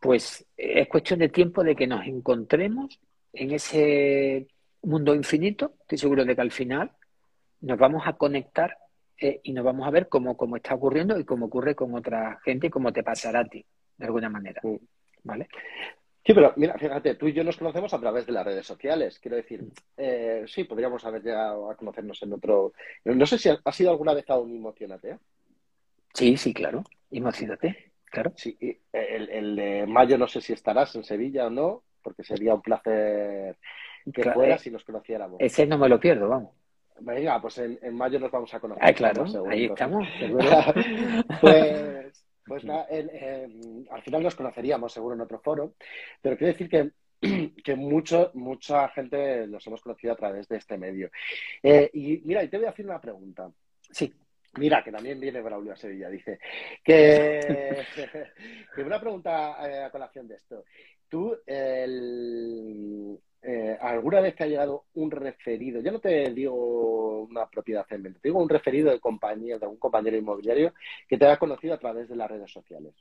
pues 0.00 0.44
es 0.56 0.88
cuestión 0.88 1.20
de 1.20 1.28
tiempo 1.28 1.62
de 1.62 1.76
que 1.76 1.86
nos 1.86 2.04
encontremos 2.04 2.98
en 3.32 3.52
ese 3.52 4.48
mundo 4.82 5.14
infinito. 5.14 5.74
Estoy 5.82 5.98
seguro 5.98 6.24
de 6.24 6.34
que 6.34 6.40
al 6.40 6.50
final 6.50 6.90
nos 7.60 7.78
vamos 7.78 8.02
a 8.06 8.14
conectar 8.14 8.76
eh, 9.18 9.40
y 9.44 9.52
nos 9.52 9.64
vamos 9.64 9.86
a 9.86 9.90
ver 9.90 10.08
cómo, 10.08 10.36
cómo, 10.36 10.56
está 10.56 10.74
ocurriendo 10.74 11.16
y 11.18 11.24
cómo 11.24 11.46
ocurre 11.46 11.76
con 11.76 11.94
otra 11.94 12.40
gente 12.44 12.66
y 12.66 12.70
cómo 12.70 12.92
te 12.92 13.02
pasará 13.02 13.40
a 13.40 13.44
ti, 13.44 13.64
de 14.00 14.06
alguna 14.06 14.30
manera. 14.30 14.60
¿Vale? 15.22 15.48
Sí, 16.24 16.34
pero 16.34 16.52
mira, 16.56 16.76
fíjate, 16.78 17.14
tú 17.14 17.28
y 17.28 17.32
yo 17.32 17.44
nos 17.44 17.56
conocemos 17.56 17.92
a 17.94 18.00
través 18.00 18.26
de 18.26 18.32
las 18.32 18.44
redes 18.44 18.66
sociales. 18.66 19.18
Quiero 19.18 19.36
decir, 19.36 19.64
eh, 19.96 20.44
sí, 20.46 20.64
podríamos 20.64 21.04
haber 21.04 21.22
llegado 21.22 21.70
a 21.70 21.76
conocernos 21.76 22.22
en 22.22 22.32
otro. 22.32 22.72
No 23.04 23.26
sé 23.26 23.38
si 23.38 23.48
ha, 23.48 23.72
sido 23.72 23.90
alguna 23.90 24.14
vez 24.14 24.28
a 24.28 24.38
un 24.38 24.56
Emocionate. 24.56 25.10
¿eh? 25.10 25.18
Sí, 26.14 26.36
sí, 26.36 26.52
claro. 26.52 26.84
Emocionate, 27.10 27.92
claro. 28.04 28.32
Sí, 28.36 28.56
el, 28.92 29.56
de 29.56 29.86
mayo 29.86 30.16
no 30.18 30.26
sé 30.26 30.40
si 30.40 30.52
estarás 30.52 30.94
en 30.94 31.04
Sevilla 31.04 31.46
o 31.46 31.50
no, 31.50 31.82
porque 32.02 32.22
sería 32.22 32.54
un 32.54 32.62
placer 32.62 33.56
que 34.12 34.32
fuera 34.32 34.58
si 34.58 34.70
nos 34.70 34.84
conociéramos. 34.84 35.38
Ese 35.40 35.66
no 35.66 35.78
me 35.78 35.88
lo 35.88 36.00
pierdo, 36.00 36.28
vamos. 36.28 36.54
Venga, 37.00 37.40
pues 37.40 37.58
en, 37.58 37.94
mayo 37.94 38.20
nos 38.20 38.30
vamos 38.30 38.52
a 38.52 38.60
conocer. 38.60 38.84
Ah, 38.84 38.92
claro, 38.92 39.24
ahí 39.48 39.64
estamos. 39.64 40.06
pues, 41.40 42.19
pues 42.50 42.64
nada, 42.64 42.88
al 43.90 44.02
final 44.02 44.24
nos 44.24 44.34
conoceríamos 44.34 44.92
seguro 44.92 45.14
en 45.14 45.20
otro 45.20 45.38
foro, 45.38 45.74
pero 46.20 46.36
quiero 46.36 46.52
decir 46.52 46.68
que, 46.68 46.90
que 47.62 47.76
mucho, 47.76 48.32
mucha 48.34 48.88
gente 48.88 49.46
los 49.46 49.64
hemos 49.68 49.80
conocido 49.80 50.14
a 50.14 50.16
través 50.16 50.48
de 50.48 50.56
este 50.56 50.76
medio. 50.76 51.12
Eh, 51.62 51.88
y 51.94 52.20
mira, 52.24 52.42
y 52.42 52.48
te 52.48 52.56
voy 52.56 52.66
a 52.66 52.70
hacer 52.70 52.86
una 52.86 53.00
pregunta. 53.00 53.48
Sí. 53.88 54.12
Mira, 54.58 54.82
que 54.82 54.90
también 54.90 55.20
viene 55.20 55.40
Braulio 55.40 55.74
a 55.74 55.76
Sevilla, 55.76 56.10
dice. 56.10 56.40
Que, 56.82 57.86
que 58.74 58.82
una 58.82 59.00
pregunta 59.00 59.56
eh, 59.70 59.84
a 59.84 59.90
colación 59.92 60.26
de 60.26 60.34
esto. 60.34 60.64
Tú, 61.08 61.38
el, 61.46 63.16
eh, 63.42 63.78
¿alguna 63.80 64.20
vez 64.20 64.36
te 64.36 64.44
ha 64.44 64.46
llegado 64.46 64.84
un 64.94 65.10
referido? 65.10 65.80
Yo 65.80 65.92
no 65.92 65.98
te 65.98 66.30
digo 66.30 67.22
una 67.22 67.48
propiedad 67.48 67.86
en 67.90 68.02
mente, 68.02 68.20
te 68.20 68.28
digo 68.28 68.42
un 68.42 68.48
referido 68.48 68.90
de 68.90 69.00
compañía, 69.00 69.58
de 69.58 69.64
algún 69.64 69.78
compañero 69.78 70.16
inmobiliario 70.16 70.74
que 71.08 71.16
te 71.16 71.24
haya 71.24 71.38
conocido 71.38 71.74
a 71.74 71.78
través 71.78 72.08
de 72.08 72.16
las 72.16 72.30
redes 72.30 72.50
sociales. 72.50 72.94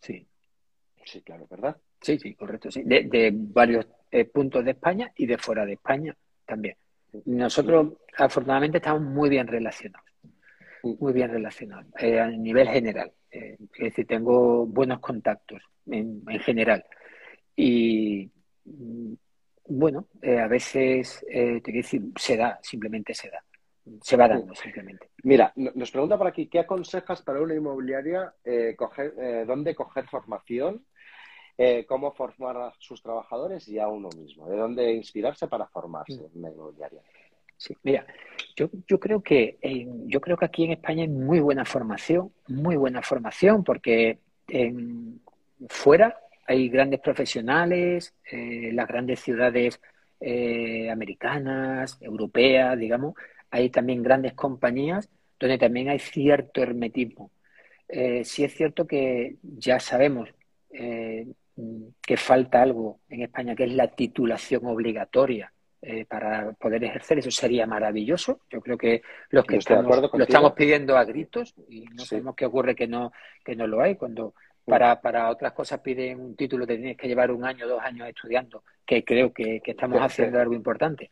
Sí. 0.00 0.26
Sí, 1.04 1.22
claro, 1.22 1.46
¿verdad? 1.48 1.76
Sí, 2.00 2.18
sí, 2.18 2.34
correcto, 2.34 2.70
sí. 2.70 2.82
De, 2.84 3.30
varios 3.32 3.86
eh, 4.10 4.24
puntos 4.24 4.64
de 4.64 4.72
España 4.72 5.12
y 5.16 5.26
de 5.26 5.38
fuera 5.38 5.64
de 5.64 5.74
España 5.74 6.16
también. 6.44 6.76
Nosotros, 7.24 7.94
afortunadamente, 8.16 8.78
estamos 8.78 9.02
muy 9.02 9.30
bien 9.30 9.46
relacionados. 9.46 10.06
Muy 10.82 11.12
bien 11.12 11.30
relacionados 11.30 11.86
eh, 11.98 12.20
a 12.20 12.28
nivel 12.28 12.68
general. 12.68 13.12
es 13.30 13.58
decir, 13.78 14.06
tengo 14.06 14.66
buenos 14.66 15.00
contactos 15.00 15.62
en, 15.86 16.22
en 16.28 16.40
general. 16.40 16.84
Y 17.56 18.30
bueno, 19.68 20.06
eh, 20.22 20.38
a 20.38 20.48
veces, 20.48 21.24
eh, 21.28 21.60
te 21.60 21.72
quiero 21.72 21.78
decir, 21.78 22.02
se 22.16 22.36
da, 22.36 22.58
simplemente 22.62 23.14
se 23.14 23.30
da. 23.30 23.42
Se 24.02 24.16
va 24.16 24.28
dando, 24.28 24.54
simplemente. 24.54 25.08
Mira, 25.22 25.50
nos 25.56 25.90
pregunta 25.90 26.18
por 26.18 26.26
aquí, 26.26 26.46
¿qué 26.46 26.58
aconsejas 26.58 27.22
para 27.22 27.40
una 27.40 27.54
inmobiliaria 27.54 28.34
eh, 28.44 28.74
coger, 28.76 29.46
dónde 29.46 29.74
coger 29.74 30.06
formación? 30.06 30.84
cómo 31.88 32.12
formar 32.12 32.56
a 32.56 32.72
sus 32.78 33.02
trabajadores 33.02 33.66
y 33.66 33.80
a 33.80 33.88
uno 33.88 34.08
mismo, 34.16 34.48
de 34.48 34.56
dónde 34.56 34.92
inspirarse 34.92 35.48
para 35.48 35.66
formarse 35.66 36.12
en 36.12 36.30
una 36.36 36.50
inmobiliaria. 36.50 37.02
Sí, 37.56 37.76
mira, 37.82 38.06
yo, 38.54 38.70
yo 38.86 39.00
creo 39.00 39.20
que 39.20 39.58
yo 40.06 40.20
creo 40.20 40.36
que 40.36 40.44
aquí 40.44 40.62
en 40.62 40.70
España 40.70 41.02
hay 41.02 41.08
muy 41.08 41.40
buena 41.40 41.64
formación, 41.64 42.32
muy 42.46 42.76
buena 42.76 43.02
formación, 43.02 43.64
porque 43.64 44.20
en, 44.46 45.20
fuera 45.68 46.16
hay 46.48 46.70
grandes 46.70 47.00
profesionales, 47.00 48.14
eh, 48.32 48.70
las 48.72 48.88
grandes 48.88 49.20
ciudades 49.20 49.78
eh, 50.18 50.90
americanas, 50.90 51.98
europeas, 52.00 52.76
digamos, 52.78 53.14
hay 53.50 53.68
también 53.68 54.02
grandes 54.02 54.32
compañías 54.32 55.10
donde 55.38 55.58
también 55.58 55.90
hay 55.90 55.98
cierto 55.98 56.62
hermetismo. 56.62 57.30
Eh, 57.86 58.24
sí 58.24 58.44
es 58.44 58.54
cierto 58.54 58.86
que 58.86 59.36
ya 59.42 59.78
sabemos 59.78 60.30
que 60.70 62.16
falta 62.16 62.62
algo 62.62 63.00
en 63.08 63.22
España, 63.22 63.56
que 63.56 63.64
es 63.64 63.72
la 63.72 63.88
titulación 63.88 64.64
obligatoria 64.66 65.52
para 66.08 66.52
poder 66.52 66.84
ejercer. 66.84 67.18
Eso 67.18 67.30
sería 67.30 67.66
maravilloso. 67.66 68.40
Yo 68.50 68.60
creo 68.60 68.78
que 68.78 69.02
los 69.30 69.44
que 69.44 69.56
estamos, 69.56 69.98
lo 70.12 70.22
estamos 70.24 70.52
pidiendo 70.52 70.96
a 70.96 71.04
gritos 71.04 71.54
y 71.68 71.86
no 71.86 72.04
sabemos 72.04 72.36
qué 72.36 72.46
ocurre 72.46 72.76
que 72.76 72.86
no, 72.86 73.12
que 73.44 73.56
no 73.56 73.66
lo 73.66 73.80
hay. 73.80 73.96
Cuando 73.96 74.34
para, 74.68 75.00
para 75.00 75.30
otras 75.30 75.52
cosas 75.52 75.80
piden 75.80 76.20
un 76.20 76.36
título, 76.36 76.66
te 76.66 76.76
tienes 76.76 76.96
que 76.96 77.08
llevar 77.08 77.30
un 77.30 77.44
año, 77.44 77.66
dos 77.66 77.80
años 77.82 78.08
estudiando, 78.08 78.62
que 78.84 79.04
creo 79.04 79.32
que, 79.32 79.62
estamos 79.64 80.00
haciendo 80.00 80.40
algo 80.40 80.54
importante. 80.54 81.10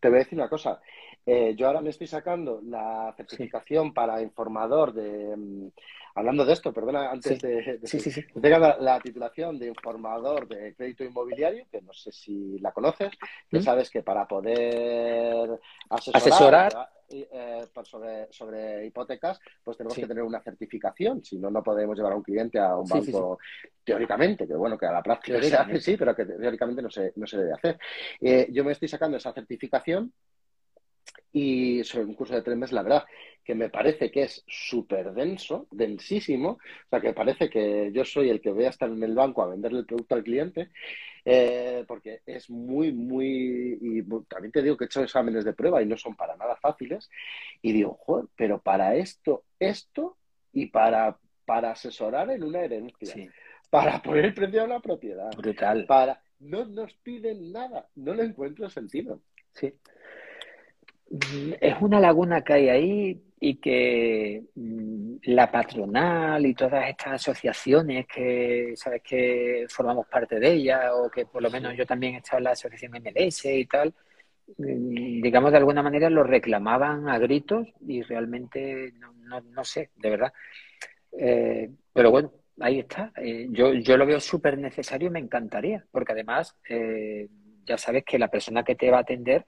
Te 0.00 0.08
voy 0.08 0.16
a 0.16 0.18
decir 0.20 0.38
una 0.38 0.48
cosa. 0.48 0.80
Eh, 1.26 1.54
yo 1.56 1.66
ahora 1.66 1.80
me 1.80 1.90
estoy 1.90 2.06
sacando 2.06 2.60
la 2.64 3.14
certificación 3.16 3.94
para 3.94 4.20
informador 4.20 4.92
de. 4.92 5.36
Mm, 5.36 5.68
hablando 6.16 6.44
de 6.44 6.52
esto, 6.52 6.72
perdona, 6.72 7.10
antes 7.10 7.40
de, 7.40 7.80
sí, 7.84 7.98
sí, 7.98 8.24
tenga 8.40 8.76
la, 8.78 9.00
titulación 9.00 9.58
de 9.58 9.66
informador 9.68 10.46
de 10.46 10.74
crédito 10.74 11.02
inmobiliario, 11.02 11.66
que 11.70 11.80
no 11.82 11.92
sé 11.92 12.12
si 12.12 12.58
la 12.60 12.72
conoces, 12.72 13.10
que 13.50 13.58
¿Mm? 13.58 13.62
sabes 13.62 13.90
que 13.90 14.02
para 14.02 14.28
poder 14.28 15.58
asesorar, 15.88 16.88
eh, 17.10 17.66
sobre, 17.84 18.32
sobre 18.32 18.86
hipotecas, 18.86 19.38
pues 19.62 19.76
tenemos 19.76 19.96
que 19.96 20.06
tener 20.06 20.22
una 20.22 20.40
certificación, 20.40 21.24
si 21.24 21.38
no, 21.38 21.50
no 21.50 21.62
podemos 21.62 21.96
llevar 21.96 22.12
a 22.12 22.16
un 22.16 22.22
cliente 22.22 22.58
a 22.58 22.76
un 22.76 22.88
banco 22.88 23.38
teóricamente, 23.84 24.46
que 24.46 24.54
bueno, 24.54 24.78
que 24.78 24.86
a 24.86 24.92
la 24.92 25.02
práctica 25.02 25.42
se 25.42 25.56
hace, 25.56 25.80
sí, 25.80 25.96
pero 25.96 26.14
que 26.14 26.24
teóricamente 26.24 26.82
no 26.82 26.90
se, 26.90 27.12
no 27.16 27.26
se 27.26 27.38
debe 27.38 27.52
hacer. 27.52 27.78
Eh, 28.20 28.48
yo 28.50 28.64
me 28.64 28.72
estoy 28.72 28.88
sacando 28.88 29.16
esa 29.16 29.32
certificación 29.32 30.12
y 31.32 31.82
sobre 31.84 32.06
un 32.06 32.14
curso 32.14 32.34
de 32.34 32.42
tres 32.42 32.56
meses, 32.56 32.72
la 32.72 32.82
verdad, 32.82 33.04
que 33.44 33.54
me 33.54 33.68
parece 33.68 34.10
que 34.10 34.22
es 34.22 34.42
súper 34.46 35.12
denso, 35.12 35.66
densísimo, 35.70 36.50
o 36.50 36.88
sea, 36.88 37.00
que 37.00 37.12
parece 37.12 37.50
que 37.50 37.90
yo 37.92 38.04
soy 38.04 38.30
el 38.30 38.40
que 38.40 38.50
voy 38.50 38.64
a 38.64 38.70
estar 38.70 38.88
en 38.88 39.02
el 39.02 39.14
banco 39.14 39.42
a 39.42 39.48
venderle 39.48 39.80
el 39.80 39.86
producto 39.86 40.14
al 40.14 40.24
cliente, 40.24 40.70
eh, 41.24 41.84
porque 41.86 42.20
es 42.24 42.48
muy, 42.48 42.92
muy, 42.92 43.78
y 43.80 44.02
también 44.28 44.52
te 44.52 44.62
digo 44.62 44.76
que 44.76 44.84
he 44.84 44.86
hecho 44.86 45.02
exámenes 45.02 45.44
de 45.44 45.52
prueba 45.52 45.82
y 45.82 45.86
no 45.86 45.96
son 45.96 46.14
para 46.14 46.36
nada 46.36 46.56
fáciles, 46.56 47.10
y 47.60 47.72
digo, 47.72 47.98
joder, 48.00 48.26
pero 48.36 48.60
para 48.60 48.94
esto, 48.94 49.44
esto, 49.58 50.16
y 50.52 50.66
para, 50.66 51.18
para 51.44 51.72
asesorar 51.72 52.30
en 52.30 52.44
una 52.44 52.60
herencia, 52.60 53.14
para 53.68 54.00
poner 54.00 54.26
el 54.26 54.34
precio 54.34 54.62
a 54.62 54.64
una 54.66 54.80
propiedad, 54.80 55.30
brutal, 55.36 55.84
para, 55.86 56.22
no 56.38 56.64
nos 56.64 56.94
piden 56.94 57.52
nada, 57.52 57.88
no 57.96 58.14
le 58.14 58.24
encuentro 58.24 58.70
sentido. 58.70 59.20
Sí 59.52 59.74
es 61.60 61.74
una 61.80 62.00
laguna 62.00 62.42
que 62.42 62.52
hay 62.52 62.68
ahí 62.68 63.22
y 63.40 63.56
que 63.56 64.42
mm, 64.54 65.16
la 65.24 65.50
patronal 65.50 66.44
y 66.46 66.54
todas 66.54 66.88
estas 66.88 67.14
asociaciones 67.14 68.06
que 68.06 68.72
sabes 68.76 69.02
que 69.02 69.66
formamos 69.68 70.06
parte 70.06 70.38
de 70.40 70.52
ellas 70.52 70.90
o 70.94 71.10
que 71.10 71.26
por 71.26 71.42
lo 71.42 71.50
menos 71.50 71.76
yo 71.76 71.86
también 71.86 72.14
he 72.14 72.18
estado 72.18 72.38
en 72.38 72.44
la 72.44 72.50
asociación 72.52 72.92
MLS 72.92 73.44
y 73.44 73.66
tal, 73.66 73.92
mm, 74.56 75.20
digamos 75.22 75.50
de 75.52 75.58
alguna 75.58 75.82
manera 75.82 76.08
lo 76.10 76.24
reclamaban 76.24 77.08
a 77.08 77.18
gritos 77.18 77.68
y 77.86 78.02
realmente 78.02 78.92
no, 78.98 79.40
no, 79.40 79.64
sé, 79.64 79.90
de 79.96 80.10
verdad. 80.10 80.32
Eh, 81.18 81.70
pero 81.92 82.10
bueno, 82.10 82.32
ahí 82.60 82.80
está. 82.80 83.12
Eh, 83.16 83.48
yo, 83.50 83.74
yo 83.74 83.96
lo 83.96 84.06
veo 84.06 84.20
súper 84.20 84.58
necesario 84.58 85.08
y 85.08 85.12
me 85.12 85.20
encantaría, 85.20 85.84
porque 85.90 86.12
además 86.12 86.56
eh, 86.68 87.28
ya 87.64 87.78
sabes 87.78 88.04
que 88.04 88.18
la 88.18 88.28
persona 88.28 88.62
que 88.62 88.74
te 88.74 88.90
va 88.90 88.98
a 88.98 89.00
atender 89.00 89.44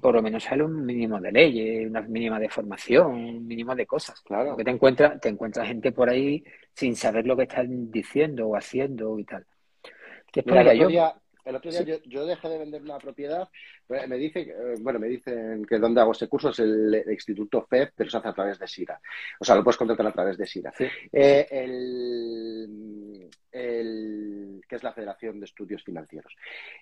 por 0.00 0.14
lo 0.14 0.22
menos 0.22 0.44
sale 0.44 0.64
un 0.64 0.84
mínimo 0.84 1.20
de 1.20 1.32
leyes, 1.32 1.88
una 1.88 2.02
mínima 2.02 2.38
de 2.38 2.48
formación, 2.48 3.06
un 3.12 3.46
mínimo 3.46 3.74
de 3.74 3.86
cosas. 3.86 4.20
Claro. 4.20 4.50
Porque 4.50 4.64
te 4.64 4.70
encuentras, 4.70 5.20
te 5.20 5.28
encuentras 5.28 5.66
gente 5.66 5.92
por 5.92 6.10
ahí 6.10 6.44
sin 6.74 6.94
saber 6.96 7.26
lo 7.26 7.36
que 7.36 7.44
están 7.44 7.90
diciendo 7.90 8.48
o 8.48 8.56
haciendo 8.56 9.18
y 9.18 9.24
tal. 9.24 9.46
El 10.32 10.68
otro 10.68 10.88
día 10.88 11.14
yo, 12.04 12.26
dejé 12.26 12.48
de 12.48 12.58
vender 12.58 12.82
una 12.82 12.98
propiedad, 12.98 13.48
me 13.88 14.16
dice, 14.16 14.40
eh, 14.40 14.74
bueno, 14.80 14.98
me 14.98 15.08
dicen 15.08 15.64
que 15.64 15.78
donde 15.78 16.00
hago 16.00 16.12
ese 16.12 16.28
curso 16.28 16.50
es 16.50 16.58
el, 16.60 17.04
Instituto 17.10 17.66
FED, 17.68 17.90
pero 17.96 18.10
se 18.10 18.16
hace 18.18 18.28
a 18.28 18.32
través 18.32 18.58
de 18.58 18.66
SIRA. 18.66 19.00
O 19.38 19.44
sea, 19.44 19.54
lo 19.54 19.64
puedes 19.64 19.76
contratar 19.76 20.06
a 20.06 20.12
través 20.12 20.36
de 20.38 20.46
SIRA. 20.46 20.72
Eh, 21.12 21.48
el, 23.52 24.60
que 24.68 24.76
es 24.76 24.82
la 24.82 24.92
Federación 24.92 25.40
de 25.40 25.46
Estudios 25.46 25.82
Financieros. 25.82 26.36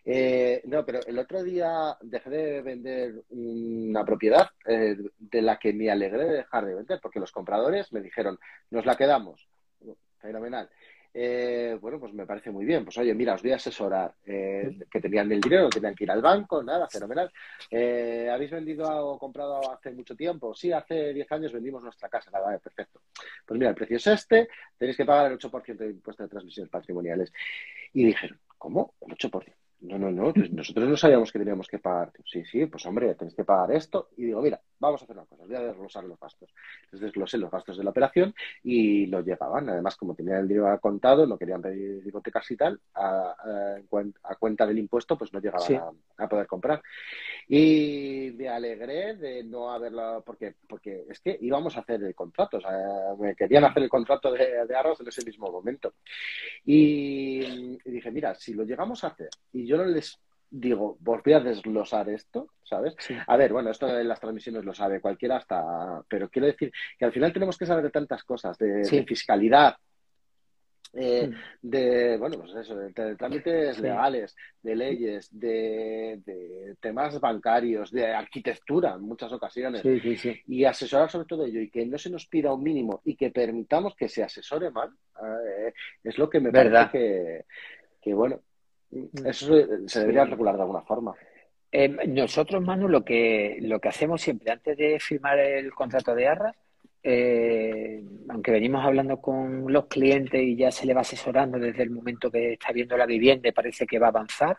Eh, 0.05 0.61
no, 0.65 0.85
pero 0.85 1.01
el 1.07 1.19
otro 1.19 1.43
día 1.43 1.97
dejé 2.03 2.31
de 2.31 2.63
vender 2.63 3.23
una 3.31 4.05
propiedad 4.05 4.51
de 4.67 5.43
la 5.43 5.59
que 5.59 5.73
me 5.73 5.91
alegré 5.91 6.25
de 6.25 6.35
dejar 6.35 6.67
de 6.67 6.75
vender, 6.75 7.01
porque 7.01 7.21
los 7.21 7.33
compradores 7.33 7.93
me 7.93 8.01
dijeron, 8.01 8.39
nos 8.71 8.85
la 8.85 8.97
quedamos. 8.97 9.49
Fenomenal. 10.21 10.69
Eh, 11.15 11.77
bueno, 11.81 11.99
pues 11.99 12.13
me 12.13 12.27
parece 12.27 12.51
muy 12.51 12.65
bien. 12.65 12.85
Pues 12.85 12.99
oye, 12.99 13.15
mira, 13.15 13.35
os 13.35 13.43
voy 13.43 13.53
a 13.53 13.57
asesorar. 13.57 14.15
Eh, 14.25 14.79
que 14.91 15.01
tenían 15.01 15.31
el 15.33 15.41
dinero, 15.41 15.69
tenían 15.69 15.95
que 15.95 16.05
ir 16.05 16.11
al 16.11 16.23
banco, 16.23 16.63
nada, 16.63 16.89
fenomenal. 16.89 17.31
Eh, 17.71 18.29
¿Habéis 18.31 18.51
vendido 18.51 18.85
o 18.87 19.19
comprado 19.19 19.73
hace 19.73 19.93
mucho 19.93 20.15
tiempo? 20.15 20.55
Sí, 20.55 20.73
hace 20.73 21.13
10 21.13 21.33
años 21.33 21.53
vendimos 21.53 21.83
nuestra 21.83 22.09
casa, 22.09 22.31
nada, 22.31 22.59
perfecto. 22.59 23.01
Pues 23.47 23.59
mira, 23.59 23.71
el 23.71 23.77
precio 23.77 23.97
es 23.97 24.07
este, 24.07 24.49
tenéis 24.77 24.97
que 24.97 25.05
pagar 25.05 25.33
el 25.33 25.39
8% 25.39 25.77
de 25.77 25.91
impuesto 25.91 26.23
de 26.23 26.29
transmisiones 26.29 26.71
patrimoniales. 26.71 27.33
Y 27.93 28.05
dijeron, 28.05 28.39
¿cómo? 28.59 28.95
¿El 29.01 29.17
8%? 29.17 29.53
No, 29.81 29.97
no, 29.97 30.11
no, 30.11 30.33
pues 30.33 30.51
nosotros 30.51 30.89
no 30.89 30.97
sabíamos 30.97 31.31
que 31.31 31.39
teníamos 31.39 31.69
que 31.69 31.79
pagar. 31.79 32.11
Sí, 32.25 32.45
sí, 32.45 32.67
pues 32.67 32.85
hombre, 32.87 33.15
tenéis 33.15 33.37
que 33.37 33.45
pagar 33.45 33.71
esto. 33.71 34.09
Y 34.17 34.25
digo, 34.25 34.43
mira, 34.43 34.61
vamos 34.81 35.01
a 35.01 35.05
hacer 35.05 35.17
una 35.17 35.25
cosa, 35.25 35.45
voy 35.45 35.55
a 35.55 35.61
desglosar 35.61 36.03
los 36.03 36.19
gastos. 36.19 36.53
Entonces 36.85 37.01
desglosé 37.01 37.39
los 37.39 37.51
gastos 37.51 37.79
de 37.79 37.85
la 37.85 37.91
operación 37.91 38.35
y 38.65 39.07
lo 39.07 39.21
llegaban. 39.21 39.69
Además, 39.69 39.97
como 39.97 40.17
tenían 40.17 40.39
el 40.41 40.49
dinero 40.49 40.79
contado, 40.81 41.27
no 41.27 41.39
querían 41.39 41.63
pedir 41.63 42.05
hipotecas 42.05 42.51
y 42.51 42.57
tal, 42.57 42.81
a, 42.95 43.37
cuenta 44.39 44.67
del 44.67 44.79
impuesto, 44.79 45.17
pues 45.17 45.33
no 45.33 45.41
llegaban 45.41 45.93
a, 46.17 46.29
poder 46.29 46.49
comprar. 46.49 46.83
Y 47.47 48.33
me 48.37 48.49
alegré 48.49 49.15
de 49.15 49.45
no 49.45 49.71
haberlo, 49.71 50.25
porque, 50.27 50.57
porque 50.69 51.07
es 51.09 51.21
que 51.21 51.39
íbamos 51.41 51.77
a 51.77 51.81
hacer 51.81 52.03
el 52.03 52.17
contrato, 52.17 52.57
o 52.57 52.61
sea, 52.61 52.71
me 53.19 53.37
querían 53.37 53.65
hacer 53.65 53.85
el 53.85 53.89
contrato 53.89 54.33
de, 54.33 54.67
de 54.67 54.77
arroz 54.77 55.01
en 55.01 55.09
ese 55.09 55.25
mismo 55.25 55.53
momento. 55.53 55.95
Y, 56.65 57.79
y 57.85 57.91
dije, 57.91 58.11
mira, 58.11 58.35
si 58.35 58.55
lo 58.55 58.65
llegamos 58.65 59.05
a 59.05 59.09
hacer 59.09 59.31
y 59.53 59.68
yo 59.69 59.77
no 59.77 59.85
les 59.85 60.19
digo, 60.51 60.97
voy 61.01 61.33
a 61.33 61.41
desglosar 61.41 62.09
esto, 62.09 62.49
¿sabes? 62.65 62.95
A 63.27 63.37
ver, 63.37 63.53
bueno, 63.53 63.71
esto 63.71 63.87
de 63.87 64.05
las 64.05 64.21
transmisiones 64.21 64.65
lo 64.65 64.75
sabe 64.75 65.01
cualquiera 65.01 65.37
hasta, 65.37 66.03
pero 66.09 66.29
quiero 66.31 66.47
decir 66.47 66.73
que 66.99 67.05
al 67.05 67.13
final 67.13 67.33
tenemos 67.33 67.59
que 67.59 67.67
saber 67.67 67.85
de 67.85 67.91
tantas 67.91 68.25
cosas, 68.25 68.57
de, 68.57 69.05
fiscalidad, 69.07 69.77
eh, 70.95 71.31
de, 71.61 72.17
bueno, 72.17 72.39
pues 72.39 72.55
eso, 72.55 72.77
de, 72.77 73.15
trámites 73.17 73.79
legales, 73.79 74.35
de 74.63 74.75
leyes, 74.75 75.29
de, 75.31 76.75
temas 76.81 77.21
bancarios, 77.21 77.91
de 77.91 78.07
arquitectura 78.07 78.95
en 78.95 79.03
muchas 79.03 79.31
ocasiones. 79.33 79.83
y 80.47 80.65
asesorar 80.65 81.11
sobre 81.11 81.27
todo 81.27 81.45
ello 81.45 81.61
y 81.61 81.71
que 81.71 81.85
no 81.85 81.99
se 81.99 82.09
nos 82.09 82.27
pida 82.27 82.55
un 82.55 82.63
mínimo 82.63 83.03
y 83.05 83.17
que 83.17 83.31
permitamos 83.31 83.95
que 83.95 84.09
se 84.09 84.23
asesore 84.23 84.71
mal, 84.71 84.89
eh, 85.23 85.75
es 86.05 86.17
lo 86.17 86.31
que 86.31 86.41
me 86.41 86.51
parece 86.51 86.91
que, 86.91 87.45
que, 88.01 88.15
bueno, 88.15 88.41
Mm. 88.41 88.48
Eso 89.25 89.55
se 89.87 90.01
debería 90.01 90.25
regular 90.25 90.57
de 90.57 90.63
alguna 90.63 90.83
forma. 90.83 91.15
Eh, 91.71 91.89
nosotros, 92.09 92.63
Manu, 92.63 92.89
lo 92.89 93.05
que, 93.05 93.59
lo 93.61 93.79
que 93.79 93.89
hacemos 93.89 94.23
siempre 94.23 94.51
antes 94.51 94.77
de 94.77 94.99
firmar 94.99 95.39
el 95.39 95.73
contrato 95.75 96.15
de 96.15 96.27
arras, 96.27 96.57
eh, 97.03 98.03
aunque 98.29 98.51
venimos 98.51 98.85
hablando 98.85 99.21
con 99.21 99.71
los 99.71 99.87
clientes 99.87 100.43
y 100.43 100.57
ya 100.57 100.71
se 100.71 100.87
le 100.87 100.95
va 100.95 101.03
asesorando 101.03 101.59
desde 101.59 101.83
el 101.83 101.91
momento 101.91 102.31
que 102.31 102.55
está 102.55 102.73
viendo 102.73 102.97
la 102.97 103.07
vivienda 103.07 103.49
y 103.49 103.53
parece 103.53 103.87
que 103.87 103.99
va 103.99 104.07
a 104.07 104.11
avanzar, 104.11 104.59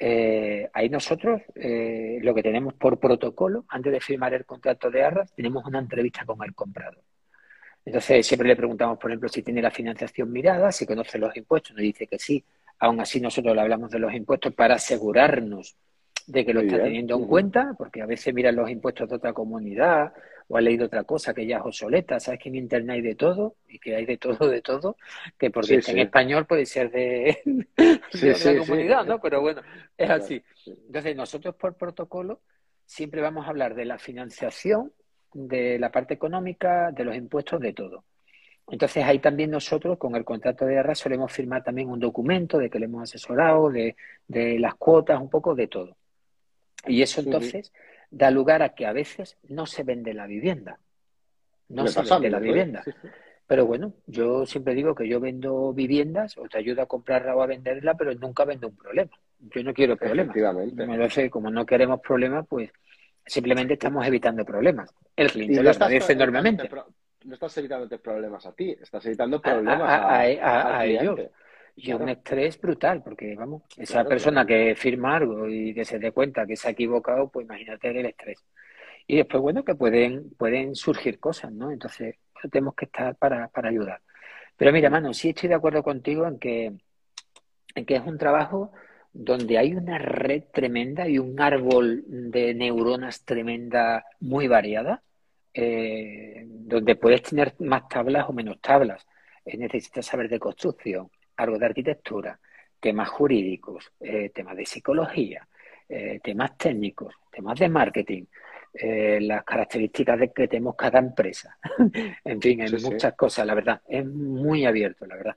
eh, 0.00 0.68
ahí 0.72 0.88
nosotros 0.88 1.40
lo 1.54 2.34
que 2.34 2.42
tenemos 2.42 2.74
por 2.74 2.98
protocolo, 2.98 3.64
antes 3.68 3.92
de 3.92 4.00
firmar 4.00 4.34
el 4.34 4.44
contrato 4.44 4.90
de 4.90 5.04
arras, 5.04 5.32
tenemos 5.34 5.64
una 5.64 5.78
entrevista 5.78 6.24
con 6.24 6.42
el 6.42 6.54
comprador. 6.54 7.02
Entonces 7.84 8.26
siempre 8.26 8.48
le 8.48 8.56
preguntamos, 8.56 8.98
por 8.98 9.10
ejemplo, 9.10 9.28
si 9.28 9.42
tiene 9.42 9.62
la 9.62 9.70
financiación 9.70 10.32
mirada, 10.32 10.72
si 10.72 10.86
conoce 10.86 11.18
los 11.18 11.36
impuestos, 11.36 11.72
nos 11.72 11.82
dice 11.82 12.06
que 12.06 12.18
sí, 12.18 12.42
Aún 12.78 13.00
así, 13.00 13.20
nosotros 13.20 13.54
le 13.54 13.60
hablamos 13.62 13.90
de 13.90 13.98
los 13.98 14.12
impuestos 14.12 14.52
para 14.54 14.74
asegurarnos 14.74 15.76
de 16.26 16.44
que 16.44 16.54
lo 16.54 16.60
está 16.60 16.82
teniendo 16.82 17.16
en 17.16 17.26
cuenta, 17.26 17.74
porque 17.76 18.00
a 18.00 18.06
veces 18.06 18.32
miran 18.32 18.56
los 18.56 18.70
impuestos 18.70 19.08
de 19.08 19.16
otra 19.16 19.32
comunidad 19.32 20.12
o 20.48 20.56
ha 20.56 20.60
leído 20.60 20.86
otra 20.86 21.04
cosa 21.04 21.34
que 21.34 21.46
ya 21.46 21.58
es 21.58 21.64
obsoleta. 21.64 22.18
Sabes 22.18 22.40
que 22.40 22.48
en 22.48 22.56
Internet 22.56 22.94
hay 22.94 23.02
de 23.02 23.14
todo 23.14 23.56
y 23.68 23.78
que 23.78 23.96
hay 23.96 24.06
de 24.06 24.16
todo, 24.16 24.48
de 24.48 24.62
todo, 24.62 24.96
que 25.38 25.50
porque 25.50 25.80
en 25.86 25.98
español 25.98 26.46
puede 26.46 26.66
ser 26.66 26.90
de, 26.90 27.38
otra 28.34 28.58
comunidad, 28.58 29.04
¿no? 29.04 29.20
Pero 29.20 29.40
bueno, 29.40 29.62
es 29.96 30.10
así. 30.10 30.42
Entonces, 30.66 31.16
nosotros 31.16 31.54
por 31.56 31.76
protocolo 31.76 32.40
siempre 32.86 33.20
vamos 33.20 33.46
a 33.46 33.50
hablar 33.50 33.74
de 33.74 33.84
la 33.84 33.98
financiación, 33.98 34.92
de 35.32 35.78
la 35.78 35.90
parte 35.90 36.14
económica, 36.14 36.90
de 36.92 37.04
los 37.04 37.16
impuestos, 37.16 37.60
de 37.60 37.72
todo. 37.72 38.04
Entonces 38.70 39.04
ahí 39.04 39.18
también 39.18 39.50
nosotros 39.50 39.98
con 39.98 40.16
el 40.16 40.24
contrato 40.24 40.64
de 40.64 40.78
arras 40.78 40.98
solemos 40.98 41.30
firmar 41.30 41.62
también 41.62 41.90
un 41.90 42.00
documento 42.00 42.58
de 42.58 42.70
que 42.70 42.78
le 42.78 42.86
hemos 42.86 43.02
asesorado, 43.02 43.70
de, 43.70 43.94
las 44.58 44.74
cuotas, 44.76 45.20
un 45.20 45.28
poco 45.28 45.54
de 45.54 45.66
todo. 45.68 45.96
Y 46.86 47.02
eso 47.02 47.20
entonces 47.20 47.72
da 48.10 48.30
lugar 48.30 48.62
a 48.62 48.70
que 48.70 48.86
a 48.86 48.92
veces 48.92 49.36
no 49.48 49.66
se 49.66 49.82
vende 49.82 50.14
la 50.14 50.26
vivienda. 50.26 50.78
No 51.68 51.86
se 51.86 52.02
vende 52.02 52.30
la 52.30 52.38
vivienda. 52.38 52.84
Pero 53.46 53.66
bueno, 53.66 53.92
yo 54.06 54.46
siempre 54.46 54.74
digo 54.74 54.94
que 54.94 55.06
yo 55.06 55.20
vendo 55.20 55.74
viviendas 55.74 56.38
o 56.38 56.48
te 56.48 56.56
ayudo 56.56 56.80
a 56.80 56.86
comprarla 56.86 57.36
o 57.36 57.42
a 57.42 57.46
venderla, 57.46 57.94
pero 57.94 58.14
nunca 58.14 58.46
vendo 58.46 58.68
un 58.68 58.76
problema. 58.76 59.10
Yo 59.38 59.62
no 59.62 59.74
quiero 59.74 59.96
problemas. 59.96 60.34
Me 60.74 60.96
lo 60.96 61.10
sé, 61.10 61.28
como 61.28 61.50
no 61.50 61.66
queremos 61.66 62.00
problemas, 62.00 62.46
pues 62.48 62.70
simplemente 63.26 63.74
estamos 63.74 64.06
evitando 64.06 64.44
problemas. 64.46 64.90
El 65.14 65.30
cliente 65.30 65.62
lo 65.62 65.70
agradece 65.70 66.14
enormemente 66.14 66.70
no 67.24 67.34
estás 67.34 67.56
evitando 67.58 67.88
problemas 67.98 68.46
a 68.46 68.52
ti, 68.52 68.76
estás 68.80 69.04
evitando 69.06 69.40
problemas 69.40 69.80
a, 69.80 70.78
a, 70.78 70.86
ellos. 70.86 71.20
Y 71.76 71.92
un 71.92 72.08
estrés 72.08 72.60
brutal, 72.60 73.02
porque 73.02 73.34
vamos, 73.34 73.62
esa 73.76 74.04
persona 74.04 74.46
que 74.46 74.76
firma 74.76 75.16
algo 75.16 75.48
y 75.48 75.74
que 75.74 75.84
se 75.84 75.98
dé 75.98 76.12
cuenta 76.12 76.46
que 76.46 76.56
se 76.56 76.68
ha 76.68 76.70
equivocado, 76.70 77.28
pues 77.28 77.46
imagínate 77.46 77.90
el 77.90 78.06
estrés. 78.06 78.44
Y 79.06 79.16
después, 79.16 79.42
bueno, 79.42 79.64
que 79.64 79.74
pueden, 79.74 80.30
pueden 80.36 80.74
surgir 80.76 81.18
cosas, 81.18 81.52
¿no? 81.52 81.72
Entonces, 81.72 82.16
tenemos 82.50 82.74
que 82.74 82.84
estar 82.84 83.16
para, 83.16 83.48
para 83.48 83.70
ayudar. 83.70 84.00
Pero 84.56 84.72
mira, 84.72 84.88
mano, 84.88 85.12
sí 85.12 85.30
estoy 85.30 85.48
de 85.48 85.56
acuerdo 85.56 85.82
contigo 85.82 86.26
en 86.26 86.38
que, 86.38 86.72
en 87.74 87.84
que 87.84 87.96
es 87.96 88.02
un 88.06 88.18
trabajo 88.18 88.72
donde 89.12 89.58
hay 89.58 89.74
una 89.74 89.98
red 89.98 90.44
tremenda 90.52 91.08
y 91.08 91.18
un 91.18 91.40
árbol 91.40 92.04
de 92.06 92.54
neuronas 92.54 93.24
tremenda 93.24 94.04
muy 94.20 94.46
variada 94.48 95.02
eh, 95.56 96.42
donde 96.46 96.96
puedes 96.96 97.22
tener 97.22 97.54
más 97.60 97.88
tablas 97.88 98.28
o 98.28 98.32
menos 98.32 98.60
tablas. 98.60 99.06
Eh, 99.44 99.56
necesitas 99.56 100.04
saber 100.04 100.28
de 100.28 100.40
construcción, 100.40 101.08
algo 101.36 101.58
de 101.58 101.66
arquitectura, 101.66 102.38
temas 102.80 103.08
jurídicos, 103.08 103.92
eh, 104.00 104.30
temas 104.30 104.56
de 104.56 104.66
psicología, 104.66 105.46
temas 106.22 106.56
técnicos, 106.58 107.14
temas 107.30 107.56
de 107.58 107.68
marketing, 107.68 108.24
las 109.20 109.44
características 109.44 110.18
de 110.18 110.32
que 110.32 110.48
tenemos 110.48 110.74
cada 110.74 110.98
empresa. 110.98 111.56
en 112.24 112.40
fin, 112.40 112.62
hay 112.62 112.72
muchas 112.72 113.14
cosas, 113.14 113.46
la 113.46 113.54
verdad. 113.54 113.80
Es 113.86 114.04
muy 114.04 114.64
abierto, 114.64 115.06
la 115.06 115.14
verdad. 115.14 115.36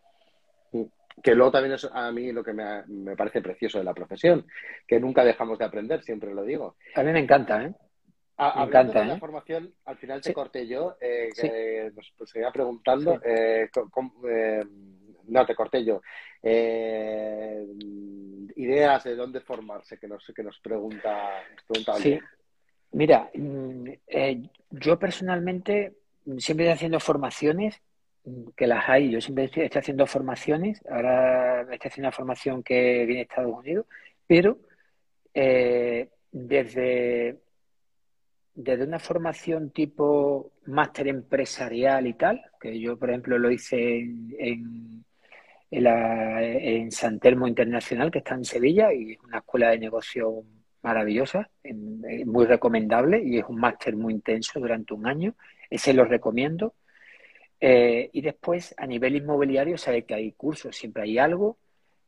Que 1.21 1.35
luego 1.35 1.51
también 1.51 1.75
es 1.75 1.87
a 1.91 2.11
mí 2.11 2.31
lo 2.31 2.43
que 2.43 2.53
me, 2.53 2.83
me 2.87 3.15
parece 3.15 3.41
precioso 3.41 3.77
de 3.77 3.83
la 3.83 3.93
profesión, 3.93 4.47
que 4.87 4.99
nunca 4.99 5.23
dejamos 5.23 5.59
de 5.59 5.65
aprender, 5.65 6.01
siempre 6.01 6.33
lo 6.33 6.43
digo. 6.43 6.77
A 6.95 7.03
mí 7.03 7.11
me 7.11 7.19
encanta, 7.19 7.63
¿eh? 7.63 7.73
Me 8.37 8.63
encanta, 8.63 8.99
de 8.99 9.07
la 9.07 9.15
¿eh? 9.15 9.19
formación, 9.19 9.73
al 9.85 9.97
final 9.97 10.21
te 10.21 10.31
corté 10.31 10.67
yo, 10.67 10.95
eh, 11.01 11.29
que 11.35 11.91
nos 11.95 12.13
pues, 12.15 12.29
seguía 12.29 12.51
preguntando, 12.51 13.19
eh, 13.25 13.67
no, 15.27 15.45
te 15.45 15.55
corté 15.55 15.83
yo. 15.83 16.01
ideas 18.55 19.03
de 19.03 19.15
dónde 19.15 19.41
formarse, 19.41 19.97
que 19.97 20.07
nos, 20.07 20.23
que 20.35 20.43
nos 20.43 20.59
pregunta, 20.59 21.43
Sí. 21.97 22.19
Mira, 22.91 23.29
mm, 23.33 23.89
yo 24.69 24.99
personalmente 24.99 25.93
siempre 26.37 26.65
estoy 26.65 26.75
haciendo 26.75 26.99
formaciones, 26.99 27.81
que 28.55 28.67
las 28.67 28.87
hay, 28.87 29.09
yo 29.09 29.19
siempre 29.19 29.45
estoy, 29.45 29.63
estoy 29.63 29.79
haciendo 29.79 30.05
formaciones, 30.05 30.79
ahora 30.87 31.61
estoy 31.61 31.87
haciendo 31.87 32.09
una 32.09 32.15
formación 32.15 32.61
que 32.61 33.03
viene 33.05 33.15
de 33.15 33.21
Estados 33.21 33.57
Unidos, 33.57 33.87
pero 34.27 34.59
desde 36.31 37.46
desde 38.57 38.85
una 38.85 38.97
formación 38.97 39.69
tipo 39.69 40.51
máster 40.65 41.07
empresarial 41.07 42.07
y 42.07 42.13
tal, 42.13 42.41
que 42.59 42.79
yo, 42.79 42.97
por 42.97 43.11
ejemplo, 43.11 43.37
lo 43.37 43.51
hice 43.51 43.99
en, 43.99 44.35
en, 44.39 45.05
en, 45.69 46.91
San 46.91 47.19
Telmo 47.19 47.47
Internacional, 47.47 48.09
que 48.09 48.17
está 48.17 48.33
en 48.33 48.45
Sevilla, 48.45 48.91
y 48.91 49.11
es 49.13 49.19
una 49.19 49.37
escuela 49.37 49.69
de 49.69 49.77
negocio 49.77 50.43
maravillosa, 50.81 51.51
muy 52.25 52.47
recomendable, 52.47 53.21
y 53.23 53.37
es 53.37 53.45
un 53.47 53.59
máster 53.59 53.95
muy 53.95 54.13
intenso 54.13 54.59
durante 54.59 54.95
un 54.95 55.05
año. 55.05 55.35
Ese 55.69 55.93
lo 55.93 56.05
recomiendo. 56.05 56.73
Eh, 57.59 58.09
y 58.11 58.21
después, 58.21 58.73
a 58.77 58.87
nivel 58.87 59.17
inmobiliario, 59.17 59.77
sabe 59.77 60.03
que 60.03 60.15
hay 60.15 60.31
cursos, 60.31 60.75
siempre 60.75 61.03
hay 61.03 61.19
algo. 61.19 61.59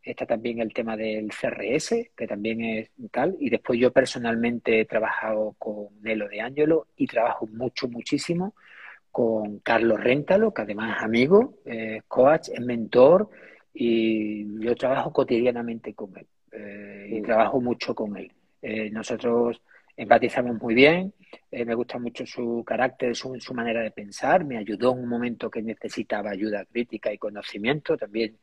Está 0.03 0.25
también 0.25 0.59
el 0.59 0.73
tema 0.73 0.95
del 0.95 1.29
CRS, 1.29 2.11
que 2.15 2.27
también 2.27 2.61
es 2.61 2.89
tal. 3.11 3.35
Y 3.39 3.49
después 3.49 3.79
yo 3.79 3.91
personalmente 3.91 4.81
he 4.81 4.85
trabajado 4.85 5.55
con 5.57 5.87
Nelo 6.01 6.27
de 6.27 6.41
Ángelo 6.41 6.87
y 6.95 7.07
trabajo 7.07 7.47
mucho, 7.47 7.87
muchísimo 7.87 8.55
con 9.11 9.59
Carlos 9.59 9.99
Réntalo, 10.01 10.53
que 10.53 10.61
además 10.61 10.97
es 10.97 11.03
amigo, 11.03 11.55
es 11.65 12.03
coach, 12.07 12.49
es 12.53 12.61
mentor 12.61 13.29
y 13.73 14.63
yo 14.63 14.75
trabajo 14.75 15.11
cotidianamente 15.11 15.93
con 15.93 16.15
él 16.17 16.27
eh, 16.51 17.07
y 17.11 17.21
trabajo 17.21 17.59
mucho 17.59 17.95
con 17.95 18.15
él. 18.17 18.31
Eh, 18.61 18.89
nosotros 18.91 19.61
empatizamos 19.97 20.61
muy 20.61 20.75
bien 20.75 21.13
eh, 21.51 21.65
me 21.65 21.73
gusta 21.73 21.97
mucho 21.97 22.25
su 22.25 22.63
carácter, 22.65 23.15
su, 23.15 23.35
su 23.39 23.53
manera 23.53 23.81
de 23.81 23.91
pensar, 23.91 24.45
me 24.45 24.57
ayudó 24.57 24.93
en 24.93 24.99
un 24.99 25.09
momento 25.09 25.49
que 25.49 25.61
necesitaba 25.61 26.31
ayuda 26.31 26.65
crítica 26.65 27.11
y 27.11 27.17
conocimiento 27.17 27.97
también 27.97 28.37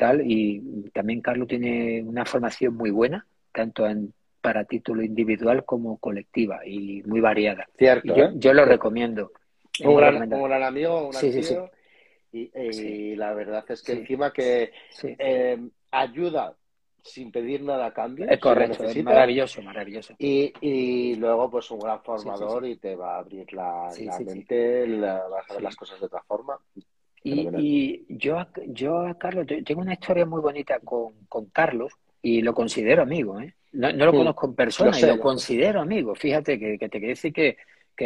tal 0.00 0.22
y 0.24 0.90
también 0.94 1.20
Carlos 1.20 1.46
tiene 1.46 2.02
una 2.02 2.24
formación 2.24 2.74
muy 2.74 2.90
buena, 2.90 3.26
tanto 3.52 3.86
en, 3.86 4.14
para 4.40 4.64
título 4.64 5.02
individual 5.02 5.66
como 5.66 5.98
colectiva 5.98 6.66
y 6.66 7.02
muy 7.02 7.20
variada. 7.20 7.68
Cierto. 7.76 8.14
Yo, 8.36 8.54
lo 8.54 8.64
recomiendo. 8.64 9.30
Un 9.84 9.96
gran, 9.96 10.62
amigo, 10.62 11.08
un 11.08 11.12
sí, 11.12 11.30
y, 12.32 13.14
la 13.16 13.34
verdad 13.34 13.64
es 13.68 13.82
que 13.82 13.92
encima 13.92 14.32
que 14.32 14.72
eh, 15.02 15.58
ayuda 15.90 16.54
sin 17.02 17.30
pedir 17.30 17.62
nada 17.62 17.86
a 17.86 17.92
cambio. 17.92 18.26
Es 18.28 18.40
correcto, 18.40 18.84
es 18.84 19.04
maravilloso, 19.04 19.60
maravilloso. 19.60 20.14
Y, 20.18 20.52
y, 20.62 21.16
luego, 21.16 21.50
pues 21.50 21.70
un 21.70 21.80
gran 21.80 22.02
formador 22.02 22.66
y 22.66 22.76
te 22.76 22.96
va 22.96 23.16
a 23.16 23.18
abrir 23.18 23.52
la, 23.52 23.90
mente, 24.24 24.86
vas 24.98 25.50
a 25.50 25.54
ver 25.54 25.62
las 25.62 25.76
cosas 25.76 26.00
de 26.00 26.06
otra 26.06 26.22
forma. 26.22 26.58
Y, 27.22 27.48
y, 27.58 28.06
yo, 28.08 28.46
yo 28.68 29.00
a 29.00 29.18
Carlos, 29.18 29.46
tengo 29.64 29.82
una 29.82 29.92
historia 29.92 30.24
muy 30.24 30.40
bonita 30.40 30.78
con, 30.80 31.12
con 31.28 31.46
Carlos 31.46 31.92
y 32.22 32.42
lo 32.42 32.54
considero 32.54 33.02
amigo, 33.02 33.40
¿eh? 33.40 33.54
No, 33.72 33.92
lo 33.92 34.12
conozco 34.12 34.46
en 34.46 34.54
persona 34.54 34.98
y 34.98 35.02
lo 35.02 35.20
considero 35.20 35.80
amigo. 35.80 36.14
Fíjate 36.14 36.58
que, 36.58 36.76
que 36.76 36.88
te 36.88 36.98
quiero 36.98 37.12
decir 37.12 37.32
que 37.32 37.56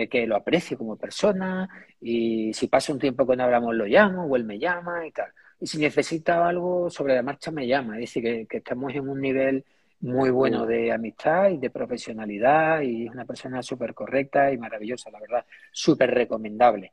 que, 0.09 0.27
lo 0.27 0.37
aprecio 0.37 0.77
como 0.77 0.97
persona 0.97 1.69
y 2.01 2.53
si 2.53 2.67
pasa 2.67 2.93
un 2.93 2.99
tiempo 2.99 3.27
que 3.27 3.37
no 3.37 3.45
hablamos 3.45 3.75
lo 3.75 3.87
llamo 3.87 4.25
o 4.25 4.37
él 4.37 4.45
me 4.45 4.59
llama 4.59 5.07
y 5.07 5.12
tal. 5.12 5.31
Y 5.61 5.67
si 5.67 5.79
necesita 5.79 6.47
algo 6.47 6.91
sobre 6.91 7.15
la 7.15 7.23
marcha 7.23 7.51
me 7.51 7.67
llama. 7.67 7.95
Es 7.95 8.12
decir, 8.12 8.47
que, 8.49 8.57
estamos 8.57 8.93
en 8.95 9.09
un 9.09 9.21
nivel 9.21 9.65
muy 10.01 10.31
bueno 10.31 10.67
de 10.67 10.93
amistad 10.93 11.51
y 11.51 11.59
de 11.59 11.71
profesionalidad 11.71 12.83
y 12.83 13.07
es 13.07 13.12
una 13.12 13.25
persona 13.25 13.62
súper 13.62 13.95
correcta 13.95 14.53
y 14.53 14.59
maravillosa, 14.59 15.11
la 15.11 15.21
verdad, 15.21 15.47
súper 15.73 16.11
recomendable. 16.11 16.93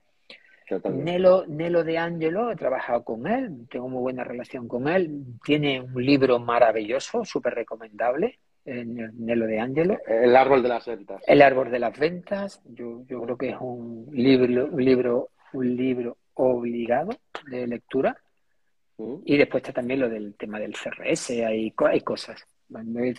Nelo, 0.92 1.46
Nelo 1.48 1.84
de 1.84 1.98
Angelo, 1.98 2.52
he 2.52 2.56
trabajado 2.56 3.04
con 3.04 3.28
él, 3.28 3.68
tengo 3.70 3.90
muy 3.90 4.02
buena 4.02 4.24
relación 4.24 4.68
con 4.68 4.88
él, 4.88 5.24
tiene 5.44 5.82
un 5.82 6.06
libro 6.06 6.40
maravilloso, 6.40 7.26
súper 7.26 7.56
recomendable, 7.56 8.40
en 8.66 9.40
lo 9.40 9.46
de 9.48 9.60
Ángelo. 9.60 9.98
El 10.08 10.36
árbol 10.36 10.62
de 10.62 10.70
las 10.70 10.86
ventas. 10.86 11.22
El 11.28 11.42
árbol 11.42 11.72
de 11.72 11.80
las 11.80 11.98
ventas, 11.98 12.62
yo, 12.66 13.04
yo 13.08 13.22
creo 13.22 13.38
que 13.38 13.50
es 13.50 13.58
un 13.60 14.08
libro, 14.12 14.68
un 14.68 14.86
libro, 14.86 15.30
un 15.54 15.76
libro 15.76 16.18
obligado 16.36 17.12
de 17.50 17.68
lectura. 17.68 18.16
Mm. 18.98 19.16
Y 19.26 19.38
después 19.38 19.62
está 19.62 19.74
también 19.74 20.00
lo 20.00 20.10
del 20.10 20.36
tema 20.36 20.60
del 20.60 20.74
CRS, 20.74 21.32
hay, 21.32 21.74
hay 21.78 22.02
cosas. 22.02 22.46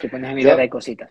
Te 0.01 0.09
pones 0.09 0.31
a 0.31 0.35
mirar, 0.35 0.61
hay 0.61 0.69
cositas. 0.69 1.11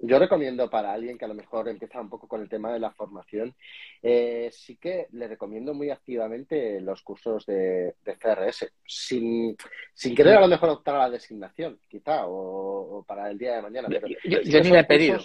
Yo 0.00 0.18
recomiendo 0.18 0.68
para 0.68 0.92
alguien 0.92 1.16
que 1.16 1.24
a 1.24 1.28
lo 1.28 1.34
mejor 1.34 1.68
empieza 1.68 2.00
un 2.00 2.08
poco 2.08 2.28
con 2.28 2.42
el 2.42 2.48
tema 2.48 2.72
de 2.72 2.80
la 2.80 2.90
formación, 2.92 3.54
eh, 4.02 4.50
sí 4.52 4.76
que 4.76 5.06
le 5.12 5.28
recomiendo 5.28 5.74
muy 5.74 5.90
activamente 5.90 6.80
los 6.80 7.02
cursos 7.02 7.46
de, 7.46 7.94
CRS, 8.04 8.72
sin, 8.86 9.56
sin 9.94 10.14
querer 10.14 10.36
a 10.36 10.40
lo 10.40 10.48
mejor 10.48 10.70
optar 10.70 10.96
a 10.96 11.00
la 11.00 11.10
designación, 11.10 11.78
quizá, 11.88 12.26
o, 12.26 13.04
para 13.06 13.30
el 13.30 13.38
día 13.38 13.56
de 13.56 13.62
mañana. 13.62 13.88
Pero 13.88 14.08
yo, 14.24 14.60
ni 14.60 14.70
le 14.70 14.80
he 14.80 14.84
pedido. 14.84 15.18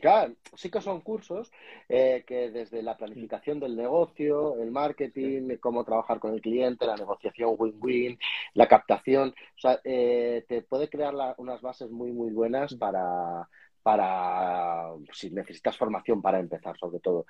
Claro, 0.00 0.34
sí 0.56 0.70
que 0.70 0.80
son 0.80 1.00
cursos 1.02 1.50
eh, 1.88 2.24
que 2.26 2.50
desde 2.50 2.82
la 2.82 2.96
planificación 2.96 3.60
del 3.60 3.76
negocio, 3.76 4.60
el 4.60 4.70
marketing, 4.70 5.56
cómo 5.60 5.84
trabajar 5.84 6.18
con 6.18 6.34
el 6.34 6.40
cliente, 6.40 6.86
la 6.86 6.96
negociación 6.96 7.54
win-win, 7.56 8.18
la 8.54 8.66
captación, 8.66 9.30
o 9.30 9.60
sea, 9.60 9.80
eh, 9.84 10.44
te 10.48 10.62
puede 10.62 10.88
crear 10.88 11.14
unas 11.38 11.60
bases 11.62 11.90
muy, 11.90 12.12
muy 12.12 12.32
buenas 12.32 12.74
para, 12.74 13.48
para 13.84 14.88
si 15.12 15.30
necesitas 15.30 15.76
formación 15.76 16.22
para 16.22 16.40
empezar, 16.40 16.74
sobre 16.78 17.00
todo. 17.00 17.26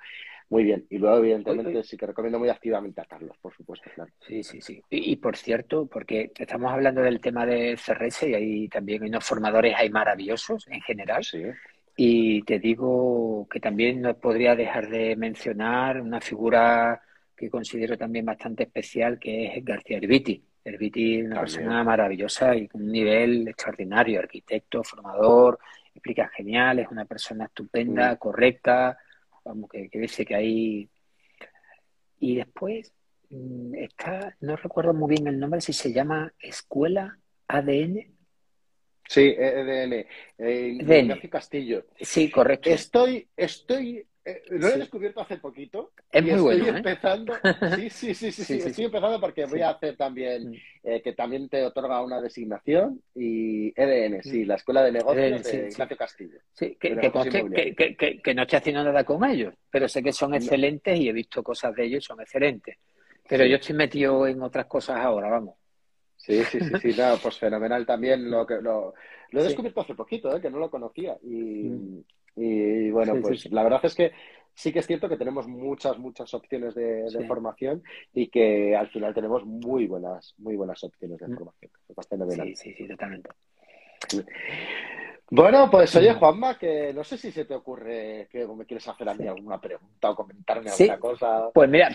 Muy 0.49 0.63
bien. 0.63 0.85
Y 0.89 0.97
luego, 0.97 1.17
evidentemente, 1.17 1.83
sí 1.83 1.97
que 1.97 2.05
recomiendo 2.07 2.39
muy 2.39 2.47
activamente 2.47 3.01
a 3.01 3.05
Carlos, 3.05 3.35
por 3.41 3.53
supuesto, 3.53 3.89
claro. 3.93 4.09
Sí, 4.25 4.41
sí, 4.41 4.61
sí. 4.61 4.81
Y, 4.89 5.17
por 5.17 5.35
cierto, 5.35 5.85
porque 5.85 6.31
estamos 6.33 6.71
hablando 6.71 7.01
del 7.01 7.19
tema 7.19 7.45
de 7.45 7.75
CRS 7.75 8.29
y 8.29 8.33
ahí 8.35 8.69
también 8.69 9.03
hay 9.03 9.09
unos 9.09 9.25
formadores 9.25 9.75
hay 9.75 9.89
maravillosos 9.89 10.65
en 10.69 10.79
general. 10.79 11.25
Sí. 11.25 11.43
Y 11.97 12.41
te 12.43 12.57
digo 12.57 13.47
que 13.51 13.59
también 13.59 14.01
no 14.01 14.15
podría 14.17 14.55
dejar 14.55 14.87
de 14.87 15.17
mencionar 15.17 15.99
una 15.99 16.21
figura 16.21 17.01
que 17.35 17.49
considero 17.49 17.97
también 17.97 18.25
bastante 18.25 18.63
especial, 18.63 19.19
que 19.19 19.57
es 19.57 19.65
García 19.65 19.97
Herbiti. 19.97 20.41
Herbiti 20.63 21.19
es 21.19 21.25
una 21.25 21.41
persona 21.41 21.83
maravillosa 21.83 22.55
y 22.55 22.69
con 22.69 22.81
un 22.83 22.91
nivel 22.93 23.49
extraordinario, 23.49 24.19
arquitecto, 24.19 24.83
formador, 24.85 25.59
explica 25.95 26.29
genial, 26.29 26.79
es 26.79 26.89
una 26.89 27.05
persona 27.05 27.45
estupenda, 27.45 28.15
correcta, 28.17 28.97
vamos, 29.43 29.69
que, 29.69 29.89
que 29.89 29.99
dice 29.99 30.25
que 30.25 30.35
hay... 30.35 30.89
Y 32.19 32.35
después 32.35 32.93
mm, 33.29 33.75
está, 33.75 34.35
no 34.41 34.55
recuerdo 34.55 34.93
muy 34.93 35.09
bien 35.09 35.27
el 35.27 35.39
nombre, 35.39 35.61
si 35.61 35.73
se 35.73 35.91
llama 35.91 36.33
Escuela 36.39 37.17
ADN. 37.47 38.15
Sí, 39.07 39.35
EDN. 39.37 40.05
Eh, 40.39 41.29
Castillo. 41.29 41.85
Sí, 41.99 42.31
correcto. 42.31 42.69
Estoy, 42.69 43.27
estoy 43.37 44.05
eh, 44.25 44.41
lo 44.49 44.67
he 44.67 44.77
descubierto 44.79 45.21
hace 45.21 45.37
poquito. 45.37 45.91
Es 46.11 46.23
muy 46.23 46.31
estoy 46.31 46.43
bueno. 46.43 46.65
¿eh? 46.65 46.77
empezando. 46.77 47.33
Sí, 47.75 47.89
sí, 47.89 48.15
sí, 48.15 48.31
sí, 48.31 48.57
Estoy 48.57 48.85
empezando 48.85 49.21
porque 49.21 49.45
voy 49.45 49.61
a 49.61 49.69
hacer 49.69 49.95
también, 49.95 50.49
mm. 50.49 50.55
eh, 50.83 51.01
que 51.03 51.13
también 51.13 51.47
te 51.47 51.63
otorga 51.63 52.01
una 52.01 52.19
designación 52.19 53.01
y 53.13 53.71
EDN, 53.79 54.23
sí, 54.23 54.43
mm. 54.43 54.47
la 54.47 54.55
Escuela 54.55 54.83
de 54.83 54.91
Negocios 54.93 55.43
de 55.43 55.69
Ignacio 55.69 55.97
Castillo. 55.97 56.39
Sí, 56.53 56.75
que, 56.79 56.97
que, 56.97 58.19
que, 58.23 58.33
no 58.33 58.41
estoy 58.41 58.57
haciendo 58.57 58.83
nada 58.83 59.03
con 59.03 59.23
ellos, 59.25 59.53
pero 59.69 59.87
sé 59.87 60.01
que 60.01 60.11
son 60.11 60.33
excelentes 60.33 60.99
y 60.99 61.07
he 61.07 61.13
visto 61.13 61.43
cosas 61.43 61.75
de 61.75 61.85
ellos 61.85 62.03
y 62.03 62.07
son 62.07 62.19
excelentes. 62.19 62.77
Pero 63.27 63.45
yo 63.45 63.57
estoy 63.57 63.75
metido 63.75 64.25
en 64.25 64.41
otras 64.41 64.65
cosas 64.65 64.97
ahora, 64.97 65.29
vamos. 65.29 65.55
Sí, 66.17 66.43
sí, 66.45 66.59
sí, 66.59 66.71
sí, 66.81 66.95
no, 66.99 67.17
pues 67.21 67.37
fenomenal 67.37 67.85
también. 67.85 68.29
Lo, 68.31 68.45
que, 68.47 68.55
lo, 68.55 68.95
lo 69.29 69.41
he 69.41 69.43
descubierto 69.43 69.81
hace 69.81 69.93
poquito, 69.93 70.41
que 70.41 70.49
no 70.49 70.57
lo 70.57 70.71
conocía. 70.71 71.17
Y, 71.21 71.69
mm. 71.69 72.03
Y 72.35 72.91
bueno, 72.91 73.15
pues 73.21 73.49
la 73.51 73.63
verdad 73.63 73.81
es 73.83 73.95
que 73.95 74.11
sí 74.53 74.71
que 74.71 74.79
es 74.79 74.87
cierto 74.87 75.09
que 75.09 75.17
tenemos 75.17 75.47
muchas, 75.47 75.97
muchas 75.99 76.33
opciones 76.33 76.73
de, 76.75 77.25
formación 77.27 77.83
y 78.13 78.27
que 78.27 78.75
al 78.75 78.89
final 78.89 79.13
tenemos 79.13 79.45
muy 79.45 79.87
buenas, 79.87 80.33
muy 80.37 80.55
buenas 80.55 80.83
opciones 80.83 81.19
de 81.19 81.27
mm. 81.27 81.35
formación. 81.35 81.71
Sí, 82.47 82.55
sí, 82.55 82.73
sí, 82.73 82.87
totalmente. 82.87 83.29
Bueno, 85.31 85.71
pues 85.71 85.95
oye, 85.95 86.13
Juanma, 86.13 86.55
que 86.57 86.93
no 86.93 87.03
sé 87.03 87.17
si 87.17 87.31
se 87.31 87.45
te 87.45 87.55
ocurre 87.55 88.27
que 88.31 88.45
me 88.45 88.63
quieres 88.63 88.87
hacer 88.87 89.09
a 89.09 89.15
mí 89.15 89.27
alguna 89.27 89.59
pregunta 89.59 90.11
o 90.11 90.15
comentarme 90.15 90.69
alguna 90.69 90.99
cosa. 90.99 91.49
Pues 91.51 91.67
mira, 91.67 91.89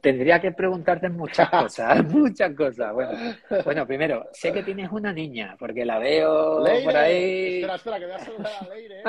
tendría 0.00 0.40
que 0.40 0.50
preguntarte 0.50 1.08
muchas 1.08 1.48
cosas, 1.50 2.04
muchas 2.10 2.52
cosas. 2.56 2.92
Bueno, 2.92 3.12
bueno, 3.64 3.86
primero, 3.86 4.26
sé 4.32 4.52
que 4.52 4.64
tienes 4.64 4.90
una 4.90 5.12
niña, 5.12 5.54
porque 5.60 5.84
la 5.84 5.98
veo 6.00 6.64
por 6.84 6.96
ahí. 6.96 7.60
Espera, 7.60 7.76
espera, 7.76 7.98
que 8.00 8.06
voy 8.06 8.14
a 8.14 8.18
saludar 8.18 8.52
a 8.60 8.74
Leire. 8.74 9.02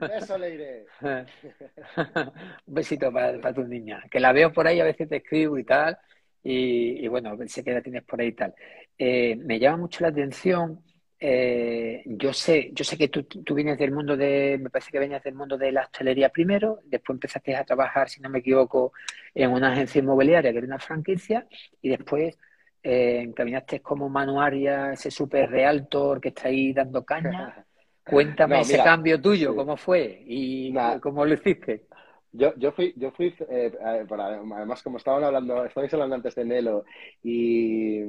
Beso, 0.00 0.38
Leire. 0.38 0.86
Un 1.00 2.32
besito 2.74 3.10
para, 3.10 3.54
tu 3.54 3.64
niña, 3.64 4.04
que 4.10 4.20
la 4.20 4.32
veo 4.32 4.52
por 4.52 4.66
ahí, 4.66 4.80
a 4.80 4.84
veces 4.84 5.08
te 5.08 5.16
escribo 5.16 5.56
y 5.56 5.64
tal. 5.64 5.96
Y, 6.42 7.06
bueno, 7.08 7.36
sé 7.46 7.64
que 7.64 7.72
la 7.72 7.82
tienes 7.82 8.02
por 8.04 8.20
ahí 8.20 8.28
y 8.28 8.32
tal. 8.32 8.54
Eh, 8.98 9.36
me 9.36 9.58
llama 9.58 9.78
mucho 9.78 10.02
la 10.02 10.08
atención 10.08 10.82
eh, 11.22 12.02
yo 12.06 12.32
sé, 12.32 12.70
yo 12.72 12.82
sé 12.82 12.96
que 12.96 13.08
tú, 13.08 13.24
tú, 13.24 13.54
vienes 13.54 13.78
del 13.78 13.92
mundo 13.92 14.16
de, 14.16 14.58
me 14.58 14.70
parece 14.70 14.90
que 14.90 14.98
venías 14.98 15.22
del 15.22 15.34
mundo 15.34 15.58
de 15.58 15.70
la 15.70 15.82
hostelería 15.82 16.30
primero, 16.30 16.78
después 16.84 17.16
empezaste 17.16 17.54
a 17.54 17.64
trabajar, 17.64 18.08
si 18.08 18.22
no 18.22 18.30
me 18.30 18.38
equivoco, 18.38 18.94
en 19.34 19.50
una 19.50 19.70
agencia 19.70 19.98
inmobiliaria 19.98 20.50
que 20.50 20.58
era 20.58 20.66
una 20.66 20.78
franquicia, 20.78 21.46
y 21.82 21.90
después 21.90 22.38
eh, 22.82 23.20
encaminaste 23.20 23.80
como 23.80 24.08
manuaria, 24.08 24.94
ese 24.94 25.10
super 25.10 25.50
realtor 25.50 26.22
que 26.22 26.28
está 26.28 26.48
ahí 26.48 26.72
dando 26.72 27.04
caña. 27.04 27.66
Cuéntame 28.02 28.62
ese 28.62 28.78
cambio 28.78 29.20
tuyo, 29.20 29.54
cómo 29.54 29.76
fue 29.76 30.22
y 30.26 30.74
cómo 31.02 31.26
lo 31.26 31.34
hiciste. 31.34 31.84
Yo, 32.32 32.54
yo 32.56 32.72
fui, 32.72 32.94
yo 32.96 33.10
fui 33.10 33.34
eh, 33.50 33.72
además 33.82 34.82
como 34.82 34.96
estaban 34.96 35.22
hablando, 35.22 35.64
estabais 35.64 35.92
hablando 35.92 36.14
antes 36.14 36.34
de 36.34 36.44
Nelo 36.44 36.84
y 37.22 38.00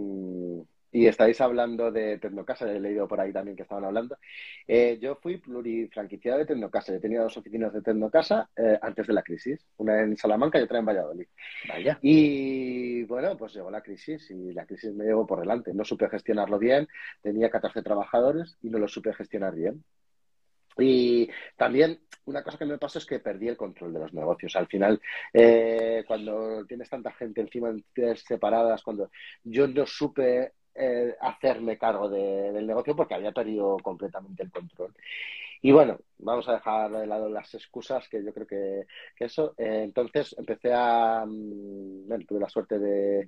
y 0.92 1.08
estáis 1.08 1.40
hablando 1.40 1.92
de 1.92 2.18
Tecnocasa, 2.18 2.72
he 2.72 2.80
leído 2.80 3.08
por 3.08 3.20
ahí 3.20 3.32
también 3.32 3.56
que 3.56 3.64
estaban 3.64 3.86
hablando. 3.86 4.18
Eh, 4.68 4.98
yo 5.02 5.16
fui 5.16 5.38
plurifranquiciado 5.38 6.40
de 6.40 6.46
Tecnocasa. 6.46 6.94
He 6.94 7.00
tenido 7.00 7.24
dos 7.24 7.38
oficinas 7.38 7.74
de 7.74 7.82
Tecnocasa 7.82 8.50
eh, 8.56 8.78
antes 8.82 9.08
de 9.08 9.14
la 9.14 9.24
crisis, 9.24 9.66
una 9.78 10.02
en 10.02 10.18
Salamanca 10.18 10.60
y 10.60 10.64
otra 10.64 10.80
en 10.80 10.86
Valladolid. 10.86 11.28
Vaya. 11.68 11.98
Y 12.02 13.04
bueno, 13.04 13.38
pues 13.38 13.54
llegó 13.54 13.72
la 13.72 13.82
crisis 13.82 14.30
y 14.32 14.54
la 14.54 14.66
crisis 14.66 14.94
me 14.94 15.06
llegó 15.06 15.26
por 15.26 15.40
delante. 15.40 15.74
No 15.74 15.86
supe 15.86 16.10
gestionarlo 16.10 16.60
bien, 16.60 16.88
tenía 17.22 17.50
14 17.50 17.82
trabajadores 17.82 18.58
y 18.62 18.70
no 18.70 18.78
lo 18.78 18.88
supe 18.88 19.14
gestionar 19.14 19.56
bien. 19.56 19.84
Y 20.78 21.30
también 21.58 22.00
una 22.26 22.44
cosa 22.44 22.58
que 22.58 22.66
me 22.66 22.78
pasó 22.78 23.00
es 23.00 23.06
que 23.06 23.20
perdí 23.20 23.48
el 23.48 23.58
control 23.58 23.94
de 23.94 24.00
los 24.00 24.14
negocios. 24.14 24.56
Al 24.56 24.68
final, 24.68 25.02
eh, 25.34 26.04
cuando 26.08 26.66
tienes 26.66 26.90
tanta 26.90 27.12
gente 27.12 27.42
encima 27.42 27.74
separadas, 28.16 28.84
cuando 28.84 29.12
yo 29.44 29.68
no 29.68 29.86
supe 29.86 30.54
eh, 30.76 31.16
hacerme 31.20 31.78
cargo 31.78 32.10
del 32.10 32.66
negocio 32.66 32.96
porque 32.96 33.16
había 33.16 33.32
perdido 33.32 33.78
completamente 33.78 34.44
el 34.44 34.52
control. 34.52 34.94
Y 35.62 35.72
bueno, 35.72 36.00
vamos 36.18 36.48
a 36.50 36.54
dejar 36.54 36.92
de 36.92 37.06
lado 37.06 37.30
las 37.30 37.54
excusas, 37.54 38.10
que 38.10 38.24
yo 38.24 38.34
creo 38.34 38.48
que, 38.48 38.88
eso. 39.20 39.54
Eh, 39.58 39.82
entonces 39.84 40.36
empecé 40.38 40.74
a. 40.74 41.24
Mm, 41.26 42.08
bueno, 42.08 42.26
tuve 42.28 42.40
la 42.40 42.50
suerte 42.50 42.80
de. 42.80 43.28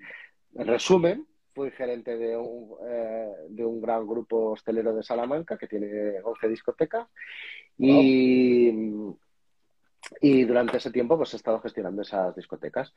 En 0.55 0.67
resumen, 0.67 1.27
fui 1.53 1.69
gerente 1.71 2.17
de 2.17 2.35
un, 2.35 2.75
eh, 2.87 3.31
de 3.49 3.65
un 3.65 3.79
gran 3.81 4.07
grupo 4.07 4.51
hostelero 4.51 4.95
de 4.95 5.03
Salamanca 5.03 5.57
que 5.57 5.67
tiene 5.67 6.19
11 6.23 6.47
discotecas. 6.47 7.07
Y, 7.77 8.71
y 10.21 10.43
durante 10.43 10.77
ese 10.77 10.91
tiempo 10.91 11.17
pues 11.17 11.33
he 11.33 11.37
estado 11.37 11.59
gestionando 11.59 12.01
esas 12.01 12.35
discotecas. 12.35 12.93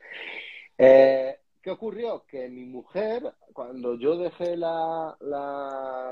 Eh, 0.77 1.37
¿Qué 1.67 1.71
ocurrió? 1.71 2.23
Que 2.29 2.47
mi 2.47 2.63
mujer, 2.63 3.29
cuando 3.51 3.99
yo 3.99 4.17
dejé 4.17 4.55
la, 4.55 5.17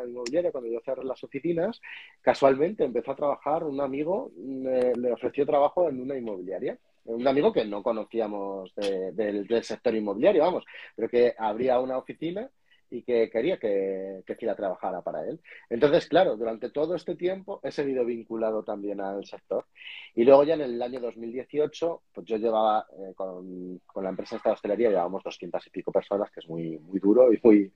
inmobiliaria, 0.05 0.51
cuando 0.51 0.69
yo 0.69 0.81
cerré 0.83 1.05
las 1.05 1.23
oficinas, 1.23 1.79
casualmente 2.19 2.83
empezó 2.83 3.11
a 3.11 3.15
trabajar 3.15 3.63
un 3.63 3.79
amigo, 3.79 4.33
le 4.35 5.13
ofreció 5.13 5.45
trabajo 5.45 5.87
en 5.87 6.01
una 6.01 6.17
inmobiliaria. 6.17 6.77
Un 7.05 7.25
amigo 7.25 7.53
que 7.53 7.63
no 7.63 7.81
conocíamos 7.83 8.75
del 8.75 9.63
sector 9.63 9.95
inmobiliario, 9.95 10.43
vamos, 10.43 10.65
pero 10.93 11.07
que 11.07 11.33
abría 11.37 11.79
una 11.79 11.99
oficina 11.99 12.49
y 12.89 13.01
que 13.03 13.29
quería 13.29 13.57
que, 13.57 14.23
que 14.25 14.35
Fila 14.35 14.55
trabajara 14.55 15.01
para 15.01 15.25
él. 15.27 15.39
Entonces, 15.69 16.07
claro, 16.07 16.37
durante 16.37 16.69
todo 16.69 16.95
este 16.95 17.15
tiempo 17.15 17.59
he 17.63 17.71
seguido 17.71 18.05
vinculado 18.05 18.63
también 18.63 19.01
al 19.01 19.25
sector. 19.25 19.65
Y 20.13 20.23
luego 20.23 20.43
ya 20.43 20.53
en 20.53 20.61
el 20.61 20.81
año 20.81 20.99
2018, 20.99 22.01
pues 22.13 22.25
yo 22.25 22.37
llevaba 22.37 22.85
eh, 22.97 23.13
con, 23.15 23.79
con, 23.85 24.03
la 24.03 24.09
empresa 24.11 24.39
de 24.43 24.51
hostelería, 24.51 24.89
llevábamos 24.89 25.23
200 25.23 25.67
y 25.67 25.69
pico 25.69 25.91
personas, 25.91 26.31
que 26.31 26.39
es 26.39 26.47
muy, 26.47 26.77
muy 26.79 26.99
duro 26.99 27.31
y 27.33 27.39
muy... 27.43 27.71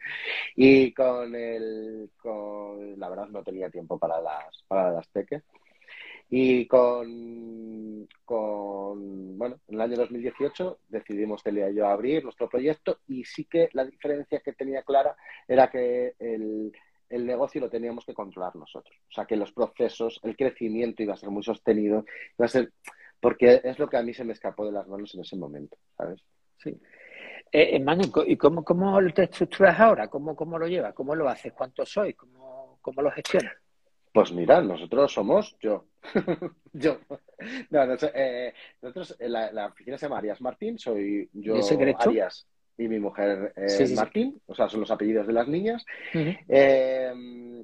Y 0.55 0.93
con 0.93 1.35
el... 1.35 2.09
Con, 2.17 2.99
la 2.99 3.09
verdad 3.09 3.27
no 3.27 3.43
tenía 3.43 3.69
tiempo 3.69 3.97
para 3.97 4.21
las, 4.21 4.63
para 4.67 4.91
las 4.91 5.09
teques. 5.09 5.43
Y 6.29 6.67
con, 6.67 8.07
con, 8.23 9.37
bueno, 9.37 9.59
en 9.67 9.75
el 9.75 9.81
año 9.81 9.97
2018 9.97 10.79
decidimos 10.87 11.41
Celia 11.41 11.69
y 11.69 11.75
yo 11.75 11.87
abrir 11.87 12.23
nuestro 12.23 12.47
proyecto 12.47 12.99
y 13.07 13.25
sí 13.25 13.45
que 13.45 13.69
la 13.73 13.83
diferencia 13.85 14.39
que 14.39 14.53
tenía 14.53 14.83
clara 14.83 15.15
era 15.47 15.71
que 15.71 16.13
el, 16.19 16.71
el 17.09 17.25
negocio 17.25 17.61
lo 17.61 17.69
teníamos 17.69 18.05
que 18.05 18.13
controlar 18.13 18.55
nosotros. 18.55 18.95
O 19.09 19.11
sea, 19.11 19.25
que 19.25 19.35
los 19.35 19.51
procesos, 19.51 20.19
el 20.23 20.37
crecimiento 20.37 21.01
iba 21.01 21.13
a 21.13 21.17
ser 21.17 21.29
muy 21.29 21.43
sostenido, 21.43 22.05
iba 22.37 22.45
a 22.45 22.49
ser, 22.49 22.71
porque 23.19 23.61
es 23.63 23.79
lo 23.79 23.89
que 23.89 23.97
a 23.97 24.03
mí 24.03 24.13
se 24.13 24.23
me 24.23 24.33
escapó 24.33 24.65
de 24.65 24.71
las 24.71 24.87
manos 24.87 25.13
en 25.15 25.21
ese 25.21 25.35
momento, 25.35 25.77
¿sabes? 25.97 26.21
Sí. 26.57 26.79
Eh, 27.51 27.79
Manu, 27.79 28.03
¿y 28.27 28.37
cómo, 28.37 28.63
cómo 28.63 28.99
te 29.11 29.23
estructuras 29.23 29.79
ahora? 29.79 30.07
¿Cómo, 30.07 30.35
¿Cómo 30.35 30.59
lo 30.59 30.67
llevas? 30.67 30.93
¿Cómo 30.93 31.15
lo 31.15 31.27
haces? 31.27 31.53
¿Cuántos 31.53 31.89
sois? 31.89 32.15
¿Cómo, 32.15 32.77
cómo 32.81 33.01
lo 33.01 33.09
gestionas? 33.09 33.53
Pues 34.11 34.31
mira, 34.31 34.61
nosotros 34.61 35.13
somos 35.13 35.55
yo. 35.59 35.85
yo. 36.73 36.99
No, 37.69 37.83
eh, 38.13 38.53
nosotros, 38.81 39.15
eh, 39.19 39.29
la, 39.29 39.67
oficina 39.67 39.97
se 39.97 40.05
llama 40.05 40.17
Arias 40.17 40.41
Martín, 40.41 40.79
soy 40.79 41.29
yo 41.33 41.55
Arias 41.99 42.47
y 42.77 42.87
mi 42.87 42.97
mujer 42.97 43.53
eh, 43.57 43.93
Martín, 43.93 44.41
o 44.47 44.55
sea, 44.55 44.69
son 44.69 44.79
los 44.79 44.89
apellidos 44.89 45.27
de 45.27 45.33
las 45.33 45.47
niñas. 45.47 45.85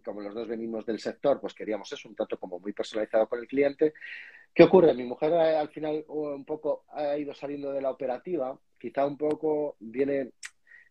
como 0.03 0.21
los 0.21 0.35
dos 0.35 0.47
venimos 0.47 0.85
del 0.85 0.99
sector, 0.99 1.39
pues 1.39 1.53
queríamos 1.53 1.91
eso, 1.91 2.09
un 2.09 2.15
trato 2.15 2.37
como 2.37 2.59
muy 2.59 2.73
personalizado 2.73 3.27
con 3.27 3.39
el 3.39 3.47
cliente. 3.47 3.93
¿Qué 4.53 4.63
ocurre? 4.63 4.93
Mi 4.93 5.03
mujer 5.03 5.33
al 5.33 5.69
final 5.69 6.03
un 6.09 6.45
poco 6.45 6.83
ha 6.89 7.17
ido 7.17 7.33
saliendo 7.33 7.71
de 7.71 7.81
la 7.81 7.91
operativa, 7.91 8.57
quizá 8.77 9.05
un 9.05 9.17
poco 9.17 9.77
viene 9.79 10.31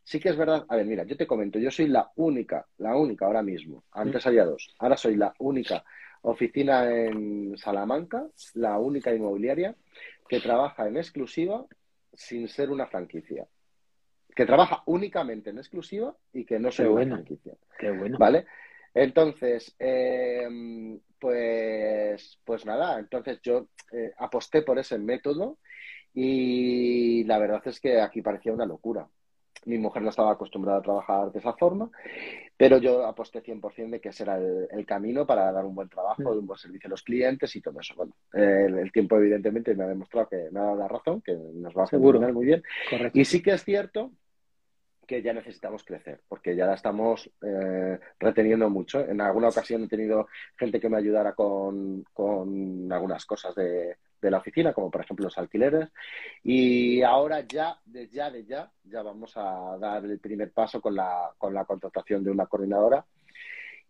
Sí 0.04 0.20
que 0.20 0.28
es 0.28 0.36
verdad. 0.36 0.66
A 0.68 0.76
ver, 0.76 0.84
mira, 0.84 1.04
yo 1.04 1.16
te 1.16 1.26
comento, 1.26 1.58
yo 1.58 1.70
soy 1.70 1.88
la 1.88 2.12
única, 2.16 2.66
la 2.78 2.94
única 2.94 3.24
ahora 3.24 3.42
mismo. 3.42 3.84
Antes 3.90 4.24
mm. 4.24 4.28
había 4.28 4.44
dos. 4.44 4.74
Ahora 4.78 4.96
soy 4.98 5.16
la 5.16 5.34
única 5.38 5.82
oficina 6.22 6.90
en 6.94 7.56
Salamanca, 7.56 8.26
la 8.54 8.78
única 8.78 9.14
inmobiliaria 9.14 9.74
que 10.28 10.40
trabaja 10.40 10.86
en 10.86 10.98
exclusiva 10.98 11.64
sin 12.12 12.48
ser 12.48 12.70
una 12.70 12.86
franquicia. 12.86 13.46
Que 14.36 14.44
trabaja 14.44 14.82
únicamente 14.86 15.50
en 15.50 15.58
exclusiva 15.58 16.14
y 16.32 16.44
que 16.44 16.58
no 16.58 16.70
sea 16.70 16.90
una 16.90 17.16
franquicia. 17.16 17.54
Qué 17.78 17.90
bueno. 17.90 18.18
¿Vale? 18.18 18.46
Entonces, 18.92 19.74
em, 19.78 21.00
pues, 21.18 22.38
pues 22.44 22.66
nada, 22.66 22.98
entonces 22.98 23.40
yo 23.42 23.68
eh, 23.92 24.12
aposté 24.18 24.62
por 24.62 24.78
ese 24.78 24.98
método 24.98 25.58
y 26.12 27.24
la 27.24 27.38
verdad 27.38 27.62
es 27.64 27.80
que 27.80 28.00
aquí 28.00 28.22
parecía 28.22 28.52
una 28.52 28.66
locura 28.66 29.08
mi 29.66 29.78
mujer 29.78 30.02
no 30.02 30.10
estaba 30.10 30.32
acostumbrada 30.32 30.78
a 30.78 30.82
trabajar 30.82 31.32
de 31.32 31.38
esa 31.38 31.52
forma, 31.54 31.90
pero 32.56 32.78
yo 32.78 33.04
aposté 33.06 33.42
100% 33.42 33.90
de 33.90 34.00
que 34.00 34.10
ese 34.10 34.22
era 34.22 34.36
el, 34.36 34.86
camino 34.86 35.26
para 35.26 35.50
dar 35.52 35.64
un 35.64 35.74
buen 35.74 35.88
trabajo, 35.88 36.22
mm. 36.22 36.38
un 36.38 36.46
buen 36.46 36.58
servicio 36.58 36.88
a 36.88 36.90
los 36.90 37.02
clientes 37.02 37.54
y 37.56 37.60
todo 37.60 37.80
eso. 37.80 37.94
Bueno, 37.96 38.14
el, 38.32 38.92
tiempo 38.92 39.16
evidentemente 39.16 39.74
me 39.74 39.84
ha 39.84 39.88
demostrado 39.88 40.28
que 40.28 40.48
me 40.50 40.60
ha 40.60 40.64
dado 40.64 40.76
la 40.76 40.88
razón, 40.88 41.20
que 41.20 41.34
nos 41.34 41.76
va 41.76 41.84
a 41.84 41.86
funcionar 41.86 42.32
muy 42.32 42.46
bien. 42.46 42.62
Y 43.12 43.24
sí 43.24 43.42
que 43.42 43.52
es 43.52 43.64
cierto 43.64 44.12
que 45.06 45.22
ya 45.22 45.32
necesitamos 45.32 45.84
crecer, 45.84 46.20
porque 46.28 46.56
ya 46.56 46.66
la 46.66 46.74
estamos 46.74 47.30
eh, 47.42 47.98
reteniendo 48.18 48.70
mucho. 48.70 49.00
En 49.00 49.20
alguna 49.20 49.48
ocasión 49.48 49.84
he 49.84 49.88
tenido 49.88 50.28
gente 50.56 50.80
que 50.80 50.88
me 50.88 50.96
ayudara 50.96 51.34
con, 51.34 52.04
con 52.12 52.90
algunas 52.90 53.26
cosas 53.26 53.54
de, 53.54 53.96
de 54.24 54.30
la 54.30 54.38
oficina, 54.38 54.72
como 54.72 54.90
por 54.90 55.02
ejemplo 55.02 55.24
los 55.24 55.38
alquileres. 55.38 55.88
Y 56.42 57.02
ahora 57.02 57.40
ya, 57.40 57.78
de 57.84 58.08
ya, 58.08 58.30
de 58.30 58.44
ya, 58.44 58.70
ya 58.84 59.02
vamos 59.02 59.36
a 59.36 59.76
dar 59.78 60.04
el 60.04 60.18
primer 60.18 60.50
paso 60.50 60.80
con 60.80 60.94
la, 60.94 61.30
con 61.38 61.54
la 61.54 61.64
contratación 61.64 62.24
de 62.24 62.30
una 62.30 62.46
coordinadora 62.46 63.04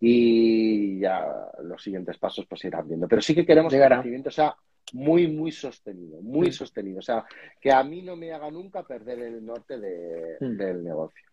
y 0.00 0.98
ya 0.98 1.50
los 1.62 1.82
siguientes 1.82 2.18
pasos 2.18 2.46
pues 2.46 2.64
irán 2.64 2.86
viendo. 2.88 3.08
Pero 3.08 3.22
sí 3.22 3.34
que 3.34 3.46
queremos 3.46 3.72
que 3.72 3.82
el 3.82 3.88
crecimiento 3.88 4.30
sea 4.30 4.54
muy, 4.92 5.28
muy 5.28 5.50
sostenido, 5.50 6.20
muy 6.20 6.48
mm. 6.48 6.52
sostenido. 6.52 6.98
O 6.98 7.02
sea, 7.02 7.24
que 7.60 7.72
a 7.72 7.82
mí 7.82 8.02
no 8.02 8.16
me 8.16 8.32
haga 8.32 8.50
nunca 8.50 8.82
perder 8.82 9.20
el 9.20 9.44
norte 9.44 9.76
mm. 9.76 10.56
del 10.56 10.84
negocio. 10.84 11.24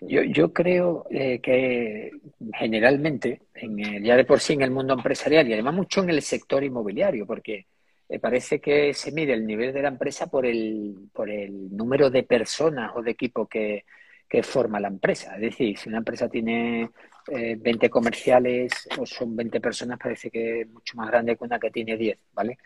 Yo, 0.00 0.22
yo 0.22 0.52
creo 0.52 1.06
eh, 1.10 1.40
que 1.40 2.12
generalmente, 2.54 3.42
en 3.54 4.02
ya 4.02 4.16
de 4.16 4.24
por 4.24 4.40
sí 4.40 4.52
en 4.54 4.62
el 4.62 4.70
mundo 4.70 4.94
empresarial 4.94 5.48
y 5.48 5.52
además 5.52 5.74
mucho 5.74 6.02
en 6.02 6.10
el 6.10 6.22
sector 6.22 6.62
inmobiliario, 6.62 7.26
porque 7.26 7.66
me 8.08 8.18
parece 8.20 8.60
que 8.60 8.94
se 8.94 9.12
mide 9.12 9.34
el 9.34 9.46
nivel 9.46 9.72
de 9.72 9.82
la 9.82 9.88
empresa 9.88 10.26
por 10.28 10.46
el, 10.46 11.10
por 11.12 11.30
el 11.30 11.74
número 11.76 12.10
de 12.10 12.22
personas 12.22 12.92
o 12.94 13.02
de 13.02 13.10
equipo 13.12 13.46
que, 13.46 13.84
forma 14.42 14.80
la 14.80 14.88
empresa. 14.88 15.34
Es 15.36 15.40
decir, 15.40 15.78
si 15.78 15.88
una 15.88 15.98
empresa 15.98 16.28
tiene 16.28 16.90
20 17.26 17.86
eh, 17.86 17.90
comerciales 17.90 18.72
o 18.98 19.06
son 19.06 19.34
20 19.36 19.60
personas, 19.60 19.98
parece 19.98 20.30
que 20.30 20.62
es 20.62 20.68
mucho 20.68 20.96
más 20.96 21.08
grande 21.08 21.36
que 21.36 21.44
una 21.44 21.58
que 21.58 21.70
tiene 21.70 21.96
10, 21.96 22.18
¿vale? 22.34 22.58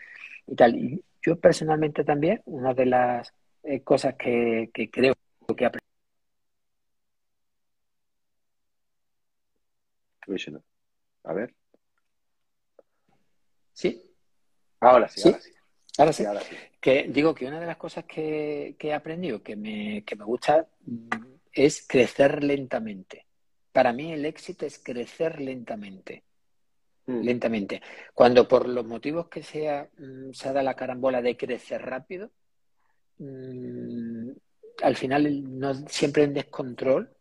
Y 0.47 0.55
tal. 0.55 0.75
Y 0.75 1.03
yo 1.21 1.39
personalmente 1.39 2.03
también, 2.03 2.41
una 2.45 2.73
de 2.73 2.85
las 2.85 3.33
eh, 3.63 3.81
cosas 3.81 4.15
que, 4.15 4.69
que 4.73 4.89
creo 4.89 5.15
que 5.57 5.65
aprendido. 5.65 5.83
A 11.23 11.33
ver. 11.33 11.53
¿Sí? 13.73 14.12
Ahora 14.83 15.07
sí, 15.07 15.21
ahora 15.97 16.13
sí. 16.13 16.25
Ahora 16.25 16.41
sí. 16.41 16.55
Que 16.79 17.07
digo 17.09 17.33
que 17.33 17.45
una 17.45 17.59
de 17.59 17.65
las 17.65 17.77
cosas 17.77 18.05
que, 18.05 18.75
he 18.77 18.93
aprendido 18.93 19.41
que 19.41 19.55
me, 19.55 20.03
que 20.05 20.15
me 20.15 20.25
gusta 20.25 20.67
mm, 20.85 21.09
es 21.51 21.85
crecer 21.87 22.43
lentamente. 22.43 23.25
Para 23.71 23.93
mí 23.93 24.11
el 24.11 24.25
éxito 24.25 24.65
es 24.65 24.79
crecer 24.79 25.39
lentamente. 25.39 26.23
Mm. 27.05 27.21
Lentamente. 27.21 27.81
Cuando 28.13 28.47
por 28.47 28.67
los 28.67 28.85
motivos 28.85 29.27
que 29.27 29.43
sea 29.43 29.89
mm, 29.97 30.31
se 30.33 30.51
da 30.51 30.63
la 30.63 30.75
carambola 30.75 31.21
de 31.21 31.37
crecer 31.37 31.81
rápido, 31.81 32.31
al 34.81 34.95
final 34.95 35.59
no, 35.59 35.73
siempre 35.87 36.23
en 36.23 36.33
descontrol. 36.33 37.15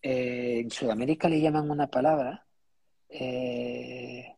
Eh, 0.00 0.60
en 0.60 0.70
Sudamérica 0.70 1.28
le 1.28 1.40
llaman 1.40 1.70
una 1.70 1.88
palabra. 1.88 2.46
Eh, 3.08 4.36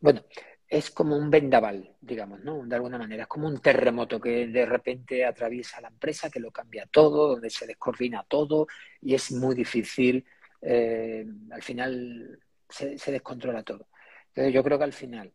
bueno, 0.00 0.22
es 0.70 0.92
como 0.92 1.16
un 1.16 1.28
vendaval, 1.30 1.96
digamos, 2.00 2.44
¿no? 2.44 2.64
De 2.64 2.76
alguna 2.76 2.96
manera, 2.96 3.24
es 3.24 3.28
como 3.28 3.48
un 3.48 3.58
terremoto 3.60 4.20
que 4.20 4.46
de 4.46 4.64
repente 4.64 5.24
atraviesa 5.24 5.80
la 5.80 5.88
empresa, 5.88 6.30
que 6.30 6.38
lo 6.38 6.52
cambia 6.52 6.86
todo, 6.86 7.26
donde 7.26 7.50
se 7.50 7.66
descoordina 7.66 8.24
todo 8.28 8.68
y 9.02 9.14
es 9.14 9.32
muy 9.32 9.56
difícil, 9.56 10.24
eh, 10.62 11.26
al 11.50 11.62
final 11.62 12.38
se, 12.68 12.96
descontrola 13.10 13.64
todo. 13.64 13.88
Entonces 14.28 14.54
yo 14.54 14.62
creo 14.62 14.78
que 14.78 14.84
al 14.84 14.92
final, 14.92 15.32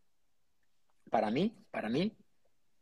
para 1.09 1.29
mí, 1.29 1.53
para 1.69 1.89
mí, 1.89 2.15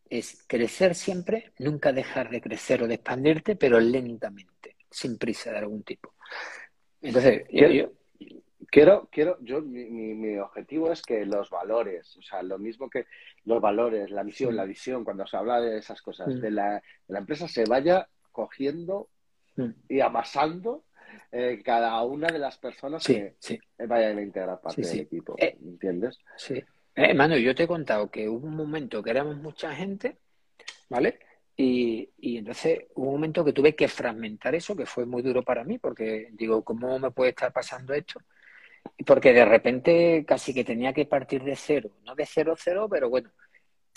es 0.08 0.44
crecer 0.46 0.94
siempre, 0.94 1.54
nunca 1.58 1.92
dejar 1.92 2.30
de 2.30 2.40
crecer 2.40 2.84
o 2.84 2.88
de 2.88 2.96
expandirte, 2.96 3.56
pero 3.56 3.80
lentamente, 3.80 4.78
sin 4.92 5.18
prisa 5.18 5.52
de 5.52 5.58
algún 5.58 5.82
tipo. 5.82 6.14
Entonces, 7.02 7.46
yo 7.50 7.92
Quiero, 8.74 9.08
quiero, 9.12 9.38
yo, 9.42 9.62
mi, 9.62 9.86
mi, 9.86 10.36
objetivo 10.40 10.92
es 10.92 11.04
que 11.04 11.28
los 11.28 11.52
valores, 11.52 12.18
o 12.18 12.24
sea, 12.24 12.42
lo 12.42 12.58
mismo 12.58 12.90
que 12.90 13.06
los 13.46 13.62
valores, 13.62 14.10
la 14.10 14.24
misión, 14.24 14.56
la 14.56 14.66
visión, 14.66 15.04
cuando 15.04 15.28
se 15.28 15.38
habla 15.38 15.62
de 15.62 15.78
esas 15.78 16.02
cosas, 16.02 16.42
de, 16.42 16.50
la, 16.50 16.82
la, 17.08 17.20
empresa 17.20 17.48
se 17.48 17.66
vaya 17.66 18.10
cogiendo 18.32 19.10
y 19.88 20.00
amasando 20.00 20.86
eh, 21.32 21.62
cada 21.64 22.02
una 22.02 22.30
de 22.30 22.40
las 22.40 22.58
personas 22.58 23.06
que 23.06 23.36
vayan 23.78 24.18
a 24.18 24.22
integrar 24.24 24.60
parte 24.60 24.82
del 24.82 25.02
equipo, 25.02 25.36
eh, 25.38 25.56
¿entiendes? 25.64 26.18
Sí. 26.36 26.60
Eh, 26.96 27.14
Manu, 27.14 27.36
yo 27.36 27.54
te 27.54 27.66
he 27.66 27.68
contado 27.68 28.10
que 28.10 28.28
hubo 28.28 28.48
un 28.48 28.56
momento 28.56 29.04
que 29.04 29.12
éramos 29.12 29.38
mucha 29.38 29.72
gente, 29.76 30.18
¿vale? 30.90 31.20
Y, 31.56 32.10
y, 32.18 32.38
entonces 32.38 32.88
hubo 32.96 33.10
un 33.10 33.14
momento 33.18 33.46
que 33.46 33.54
tuve 33.54 33.76
que 33.76 33.88
fragmentar 33.88 34.56
eso, 34.56 34.76
que 34.76 34.88
fue 34.88 35.06
muy 35.06 35.22
duro 35.22 35.44
para 35.44 35.64
mí, 35.64 35.78
porque 35.78 36.30
digo, 36.32 36.64
¿cómo 36.64 36.98
me 36.98 37.12
puede 37.12 37.30
estar 37.30 37.54
pasando 37.54 37.94
esto? 37.94 38.20
Porque 39.06 39.34
de 39.34 39.46
repente 39.46 40.26
casi 40.26 40.54
que 40.54 40.64
tenía 40.64 40.94
que 40.94 41.06
partir 41.06 41.44
de 41.44 41.56
cero, 41.56 41.92
no 42.06 42.16
de 42.16 42.26
cero 42.26 42.56
cero, 42.58 42.88
pero 42.90 43.10
bueno. 43.10 43.32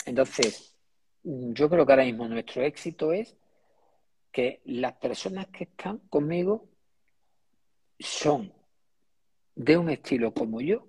Entonces, 0.05 0.75
yo 1.23 1.69
creo 1.69 1.85
que 1.85 1.91
ahora 1.91 2.05
mismo 2.05 2.27
nuestro 2.27 2.63
éxito 2.63 3.11
es 3.11 3.35
que 4.31 4.61
las 4.65 4.93
personas 4.93 5.47
que 5.47 5.65
están 5.65 5.99
conmigo 6.09 6.69
son 7.99 8.53
de 9.55 9.77
un 9.77 9.89
estilo 9.89 10.33
como 10.33 10.61
yo, 10.61 10.87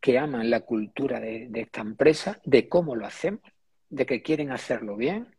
que 0.00 0.18
aman 0.18 0.50
la 0.50 0.60
cultura 0.60 1.18
de, 1.18 1.50
esta 1.54 1.80
empresa, 1.80 2.40
de 2.44 2.68
cómo 2.68 2.94
lo 2.94 3.06
hacemos, 3.06 3.42
de 3.88 4.06
que 4.06 4.22
quieren 4.22 4.52
hacerlo 4.52 4.96
bien, 4.96 5.34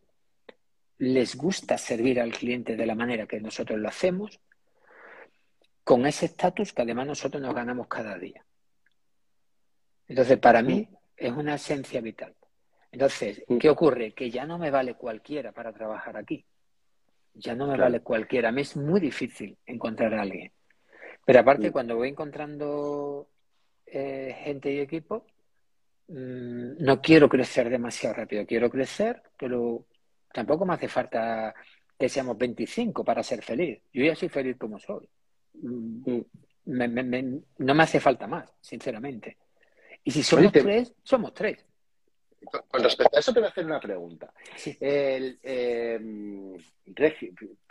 les 0.97 1.35
gusta 1.35 1.77
servir 1.77 2.19
al 2.19 2.31
cliente 2.31 2.75
de 2.75 2.85
la 2.85 2.95
manera 2.95 3.27
que 3.27 3.39
nosotros 3.39 3.79
lo 3.79 3.87
hacemos, 3.87 4.39
con 5.85 6.07
ese 6.07 6.25
estatus 6.25 6.73
que 6.73 6.81
además 6.81 7.05
nosotros 7.05 7.41
nos 7.41 7.53
ganamos 7.53 7.87
cada 7.87 8.17
día. 8.17 8.43
Entonces, 10.07 10.39
para 10.39 10.63
mí 10.63 10.89
es 11.15 11.31
una 11.31 11.55
esencia 11.55 12.01
vital. 12.01 12.35
Entonces, 12.91 13.43
¿qué 13.59 13.69
ocurre? 13.69 14.13
Que 14.13 14.31
ya 14.31 14.45
no 14.47 14.57
me 14.57 14.71
vale 14.71 14.95
cualquiera 14.95 15.51
para 15.51 15.71
trabajar 15.71 16.17
aquí. 16.17 16.43
Ya 17.35 17.53
no 17.53 17.67
me 17.67 17.77
vale 17.77 17.99
cualquiera. 17.99 18.49
A 18.49 18.51
mí 18.51 18.61
es 18.61 18.75
muy 18.75 18.99
difícil 18.99 19.57
encontrar 19.65 20.15
a 20.15 20.23
alguien. 20.23 20.51
Pero 21.23 21.39
aparte, 21.39 21.71
cuando 21.71 21.95
voy 21.97 22.09
encontrando 22.09 23.27
eh, 23.85 24.35
gente 24.43 24.73
y 24.73 24.79
equipo, 24.79 25.27
mm, 26.07 26.83
no 26.83 26.99
quiero 26.99 27.29
crecer 27.29 27.69
demasiado 27.69 28.15
rápido. 28.15 28.43
Quiero 28.47 28.71
crecer, 28.71 29.21
pero 29.37 29.85
tampoco 30.33 30.65
me 30.65 30.73
hace 30.73 30.87
falta 30.87 31.53
que 31.99 32.09
seamos 32.09 32.37
25 32.39 33.03
para 33.03 33.21
ser 33.21 33.43
feliz. 33.43 33.83
Yo 33.93 34.03
ya 34.03 34.15
soy 34.15 34.29
feliz 34.29 34.57
como 34.57 34.79
soy. 34.79 35.07
No 35.61 36.25
me 37.73 37.83
hace 37.83 37.99
falta 37.99 38.27
más, 38.27 38.53
sinceramente. 38.61 39.37
Y 40.03 40.11
si 40.11 40.23
somos 40.23 40.51
tres, 40.51 40.93
somos 41.03 41.33
tres. 41.33 41.65
Con 42.69 42.83
respecto 42.83 43.17
a 43.17 43.19
eso 43.19 43.33
te 43.33 43.39
voy 43.39 43.47
a 43.47 43.51
hacer 43.51 43.65
una 43.65 43.79
pregunta. 43.79 44.31
El, 44.79 45.39
eh, 45.41 45.99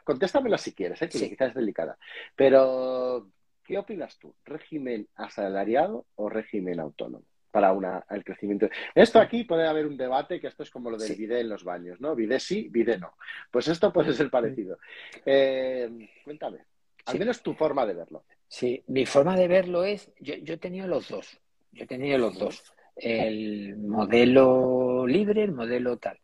contéstamela 0.03 0.59
si 0.59 0.74
quieres, 0.74 1.01
¿eh? 1.03 1.09
que 1.09 1.30
quizás 1.30 1.51
es 1.51 1.55
delicada. 1.55 1.97
Pero, 2.35 3.28
¿qué 3.64 3.78
opinas 3.78 4.18
tú? 4.18 4.35
¿Régimen 4.45 5.07
asalariado 5.14 6.07
o 6.16 6.28
régimen 6.28 6.80
autónomo? 6.80 7.24
para 7.55 7.72
una, 7.72 8.05
el 8.11 8.24
crecimiento. 8.24 8.68
Esto 8.97 9.20
aquí 9.20 9.45
puede 9.45 9.68
haber 9.68 9.87
un 9.87 9.97
debate, 9.97 10.41
que 10.41 10.49
esto 10.49 10.64
es 10.64 10.70
como 10.70 10.91
lo 10.91 10.99
del 10.99 11.14
sí. 11.14 11.24
en 11.30 11.49
los 11.49 11.62
baños, 11.62 12.01
¿no? 12.01 12.16
Vide 12.16 12.41
sí, 12.41 12.66
vide 12.68 12.99
no. 12.99 13.12
Pues 13.49 13.68
esto 13.68 13.93
puede 13.93 14.12
ser 14.12 14.28
parecido. 14.28 14.76
Eh, 15.24 15.89
cuéntame, 16.24 16.64
al 17.07 17.19
menos 17.19 17.43
tu 17.43 17.55
forma 17.55 17.87
de 17.87 17.95
verlo. 17.95 18.25
Sí, 18.49 18.83
mi 18.87 19.07
forma 19.07 19.37
de 19.37 19.49
verlo 19.49 19.85
es, 19.85 20.13
yo, 20.21 20.35
yo 20.37 20.55
he 20.55 20.59
tenido 20.59 20.87
los 20.87 21.09
dos, 21.09 21.39
yo 21.73 21.85
he 21.85 21.87
tenido 21.87 22.19
los 22.19 22.39
dos 22.39 22.75
el 22.97 23.77
modelo 23.77 25.07
libre, 25.07 25.43
el 25.43 25.53
modelo 25.53 25.97
tal. 25.99 26.19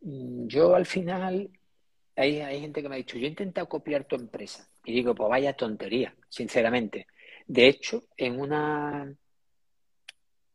Mm, 0.00 0.46
yo 0.46 0.74
al 0.74 0.86
final, 0.86 1.50
hay, 2.16 2.40
hay 2.40 2.60
gente 2.60 2.82
que 2.82 2.88
me 2.88 2.96
ha 2.96 2.98
dicho, 2.98 3.18
yo 3.18 3.26
he 3.26 3.30
intentado 3.30 3.68
copiar 3.68 4.04
tu 4.04 4.16
empresa. 4.16 4.68
Y 4.84 4.92
digo, 4.92 5.14
pues 5.14 5.28
vaya 5.28 5.52
tontería, 5.54 6.14
sinceramente. 6.28 7.06
De 7.46 7.68
hecho, 7.68 8.04
en 8.16 8.40
una 8.40 9.12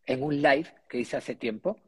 en 0.05 0.21
un 0.21 0.41
live 0.41 0.67
que 0.89 0.99
hice 0.99 1.15
hace 1.15 1.35
tiempo, 1.35 1.79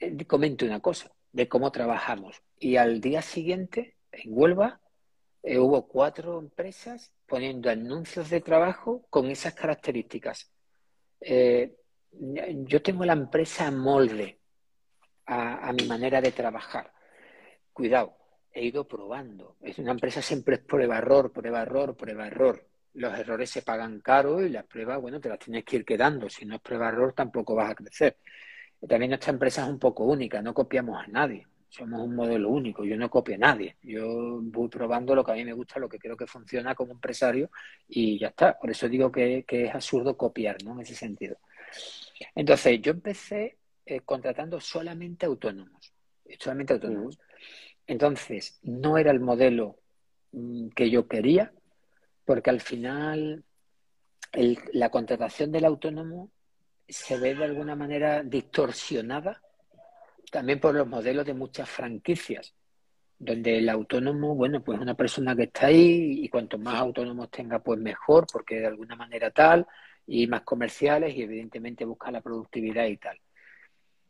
eh, 0.00 0.24
comento 0.26 0.64
una 0.64 0.80
cosa 0.80 1.12
de 1.32 1.48
cómo 1.48 1.70
trabajamos. 1.70 2.42
Y 2.58 2.76
al 2.76 3.00
día 3.00 3.22
siguiente, 3.22 3.96
en 4.10 4.32
Huelva, 4.32 4.80
eh, 5.46 5.60
hubo 5.60 5.86
cuatro 5.86 6.40
empresas 6.40 7.12
poniendo 7.24 7.70
anuncios 7.70 8.30
de 8.30 8.40
trabajo 8.40 9.06
con 9.10 9.26
esas 9.30 9.54
características. 9.54 10.50
Eh, 11.20 11.76
yo 12.10 12.82
tengo 12.82 13.04
la 13.04 13.12
empresa 13.12 13.70
molde 13.70 14.40
a, 15.26 15.72
mi 15.72 15.86
manera 15.86 16.20
de 16.20 16.32
trabajar. 16.32 16.92
Cuidado, 17.72 18.16
he 18.52 18.64
ido 18.64 18.88
probando. 18.88 19.56
Es 19.60 19.78
una 19.78 19.92
empresa 19.92 20.20
siempre 20.20 20.56
es 20.56 20.62
prueba 20.62 20.98
error, 20.98 21.32
prueba 21.32 21.62
error, 21.62 21.96
prueba 21.96 22.26
error. 22.26 22.66
Los 22.94 23.16
errores 23.16 23.48
se 23.48 23.62
pagan 23.62 24.00
caro 24.00 24.44
y 24.44 24.48
las 24.48 24.64
pruebas, 24.64 25.00
bueno, 25.00 25.20
te 25.20 25.28
las 25.28 25.38
tienes 25.38 25.64
que 25.64 25.76
ir 25.76 25.84
quedando. 25.84 26.28
Si 26.28 26.44
no 26.44 26.56
es 26.56 26.60
prueba 26.60 26.88
error, 26.88 27.12
tampoco 27.12 27.54
vas 27.54 27.70
a 27.70 27.74
crecer. 27.76 28.16
También 28.88 29.10
nuestra 29.10 29.32
empresa 29.32 29.62
es 29.62 29.68
un 29.68 29.78
poco 29.78 30.04
única, 30.06 30.42
no 30.42 30.52
copiamos 30.52 31.00
a 31.00 31.06
nadie. 31.06 31.46
Somos 31.68 32.00
un 32.00 32.14
modelo 32.14 32.48
único, 32.48 32.84
yo 32.84 32.96
no 32.96 33.10
copio 33.10 33.34
a 33.34 33.38
nadie. 33.38 33.76
Yo 33.82 34.40
voy 34.42 34.68
probando 34.68 35.14
lo 35.14 35.24
que 35.24 35.32
a 35.32 35.34
mí 35.34 35.44
me 35.44 35.52
gusta, 35.52 35.80
lo 35.80 35.88
que 35.88 35.98
creo 35.98 36.16
que 36.16 36.26
funciona 36.26 36.74
como 36.74 36.92
empresario 36.92 37.50
y 37.88 38.18
ya 38.18 38.28
está. 38.28 38.58
Por 38.58 38.70
eso 38.70 38.88
digo 38.88 39.10
que, 39.10 39.44
que 39.46 39.66
es 39.66 39.74
absurdo 39.74 40.16
copiar, 40.16 40.56
¿no? 40.64 40.72
En 40.72 40.80
ese 40.80 40.94
sentido. 40.94 41.36
Entonces, 42.34 42.80
yo 42.80 42.92
empecé 42.92 43.58
eh, 43.84 44.00
contratando 44.00 44.60
solamente 44.60 45.26
autónomos, 45.26 45.92
solamente 46.38 46.72
autónomos. 46.72 47.18
Entonces, 47.86 48.58
no 48.62 48.98
era 48.98 49.10
el 49.10 49.20
modelo 49.20 49.78
mm, 50.32 50.68
que 50.70 50.90
yo 50.90 51.06
quería, 51.06 51.52
porque 52.24 52.50
al 52.50 52.60
final 52.60 53.44
la 54.72 54.90
contratación 54.90 55.52
del 55.52 55.64
autónomo 55.64 56.30
se 56.88 57.18
ve 57.18 57.34
de 57.34 57.44
alguna 57.44 57.74
manera 57.74 58.22
distorsionada 58.22 59.40
también 60.30 60.60
por 60.60 60.74
los 60.74 60.86
modelos 60.86 61.26
de 61.26 61.34
muchas 61.34 61.68
franquicias, 61.68 62.54
donde 63.18 63.58
el 63.58 63.68
autónomo, 63.68 64.34
bueno, 64.34 64.62
pues 64.62 64.76
es 64.76 64.82
una 64.82 64.94
persona 64.94 65.34
que 65.34 65.44
está 65.44 65.66
ahí 65.66 66.24
y 66.24 66.28
cuanto 66.28 66.58
más 66.58 66.76
autónomos 66.76 67.30
tenga, 67.30 67.58
pues 67.60 67.78
mejor, 67.78 68.26
porque 68.30 68.60
de 68.60 68.66
alguna 68.66 68.96
manera 68.96 69.30
tal, 69.30 69.66
y 70.06 70.26
más 70.26 70.42
comerciales 70.42 71.14
y 71.16 71.22
evidentemente 71.22 71.84
buscar 71.84 72.12
la 72.12 72.20
productividad 72.20 72.86
y 72.86 72.96
tal. 72.96 73.18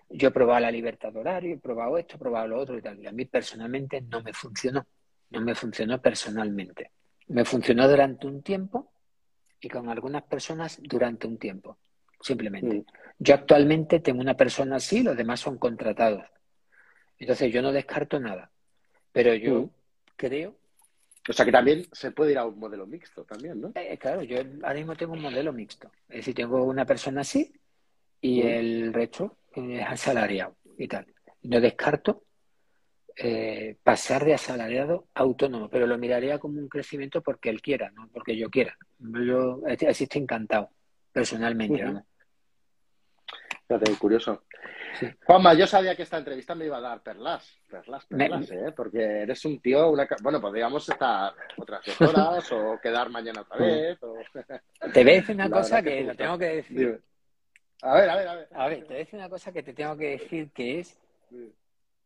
Yo 0.09 0.29
he 0.29 0.31
probado 0.31 0.61
la 0.61 0.71
libertad 0.71 1.13
de 1.13 1.21
horario, 1.21 1.55
he 1.55 1.59
probado 1.59 1.99
esto, 1.99 2.17
he 2.17 2.19
probado 2.19 2.49
lo 2.49 2.59
otro 2.61 2.79
y 2.79 2.83
tal. 2.83 2.99
Y 3.01 3.07
a 3.07 3.13
mí 3.13 3.25
personalmente 3.25 4.01
no 4.03 4.23
me 4.23 4.33
funcionó. 4.33 4.87
No 5.31 5.41
me 5.41 5.55
funcionó 5.55 6.01
personalmente. 6.01 6.93
Me 7.29 7.45
funcionó 7.45 7.89
durante 7.89 8.27
un 8.27 8.43
tiempo 8.43 8.93
y 9.61 9.69
con 9.69 9.89
algunas 9.89 10.23
personas 10.23 10.79
durante 10.81 11.27
un 11.27 11.39
tiempo. 11.39 11.79
Simplemente. 12.21 12.77
Mm. 12.77 12.85
Yo 13.19 13.35
actualmente 13.35 14.01
tengo 14.01 14.21
una 14.21 14.37
persona 14.37 14.77
así, 14.77 15.03
los 15.03 15.17
demás 15.17 15.41
son 15.41 15.59
contratados. 15.59 16.25
Entonces 17.19 17.53
yo 17.53 17.63
no 17.63 17.73
descarto 17.73 18.21
nada. 18.21 18.51
Pero 19.13 19.35
yo 19.35 19.63
mm. 19.63 19.71
creo 20.17 20.57
o 21.29 21.33
sea 21.33 21.45
que 21.45 21.53
también 21.53 21.87
se 21.93 22.13
puede 22.13 22.33
ir 22.33 22.39
a 22.39 22.47
un 22.47 22.59
modelo 22.59 22.87
mixto 22.87 23.25
también, 23.25 23.61
¿no? 23.61 23.73
Eh, 23.75 23.99
claro, 23.99 24.23
yo 24.23 24.39
ahora 24.63 24.75
mismo 24.75 24.95
tengo 24.95 25.15
un 25.15 25.23
modelo 25.23 25.53
mixto. 25.53 25.91
Es 26.09 26.19
decir, 26.19 26.35
tengo 26.35 26.63
una 26.65 26.85
persona 26.85 27.23
así 27.23 27.53
y 28.21 28.43
el 28.43 28.93
resto 28.93 29.39
es 29.53 29.83
asalariado 29.85 30.57
y 30.79 30.87
tal. 30.87 31.07
No 31.43 31.61
descarto 31.61 32.25
eh, 33.17 33.77
pasar 33.83 34.25
de 34.25 34.35
asalariado 34.35 35.09
a 35.15 35.21
autónomo, 35.21 35.69
pero 35.69 35.87
lo 35.87 35.99
miraría 35.99 36.39
como 36.39 36.61
un 36.61 36.69
crecimiento 36.69 37.23
porque 37.23 37.51
él 37.51 37.61
quiera, 37.61 37.91
no 37.91 38.09
porque 38.13 38.37
yo 38.37 38.49
quiera. 38.49 38.77
Yo 38.99 39.63
así 39.67 40.05
estoy 40.05 40.23
encantado, 40.23 40.71
personalmente. 41.13 41.85
Uh 41.85 42.03
curioso. 43.99 44.43
Juanma, 45.25 45.55
yo 45.55 45.67
sabía 45.67 45.95
que 45.95 46.03
esta 46.03 46.19
entrevista 46.19 46.55
me 46.55 46.67
iba 46.67 46.79
a 46.79 46.81
dar 46.81 47.03
perlas, 47.03 47.59
perlas, 47.69 48.07
perlas, 48.07 48.51
¿eh? 48.51 48.73
porque 48.75 49.23
eres 49.23 49.45
un 49.45 49.61
tío, 49.61 49.91
una... 49.91 50.09
bueno, 50.23 50.41
podríamos 50.41 50.89
estar 50.89 51.35
otras 51.57 51.85
dos 51.85 52.01
horas 52.01 52.53
o 52.53 52.79
quedar 52.83 53.11
mañana 53.11 53.43
otra 53.43 53.59
vez. 53.59 53.99
Te 54.93 55.03
voy 55.03 55.13
a 55.13 55.17
decir 55.17 55.35
una 55.35 55.51
cosa 55.51 55.83
que, 55.83 56.03
lo 56.03 56.15
tengo 56.15 56.39
que 56.39 56.47
decir. 56.47 57.01
A 57.83 57.95
ver, 57.95 58.09
a 58.11 58.17
ver, 58.17 58.29
a 58.29 58.35
ver. 58.35 58.49
A 58.53 58.69
ver, 58.69 58.79
te 58.81 58.87
voy 58.87 58.97
a 58.97 58.99
decir 58.99 59.19
una 59.19 59.29
cosa 59.29 59.53
que 59.53 59.63
te 59.63 59.75
tengo 59.75 59.97
que 59.99 60.13
decir 60.13 60.51
que 60.51 60.81
es, 60.81 60.99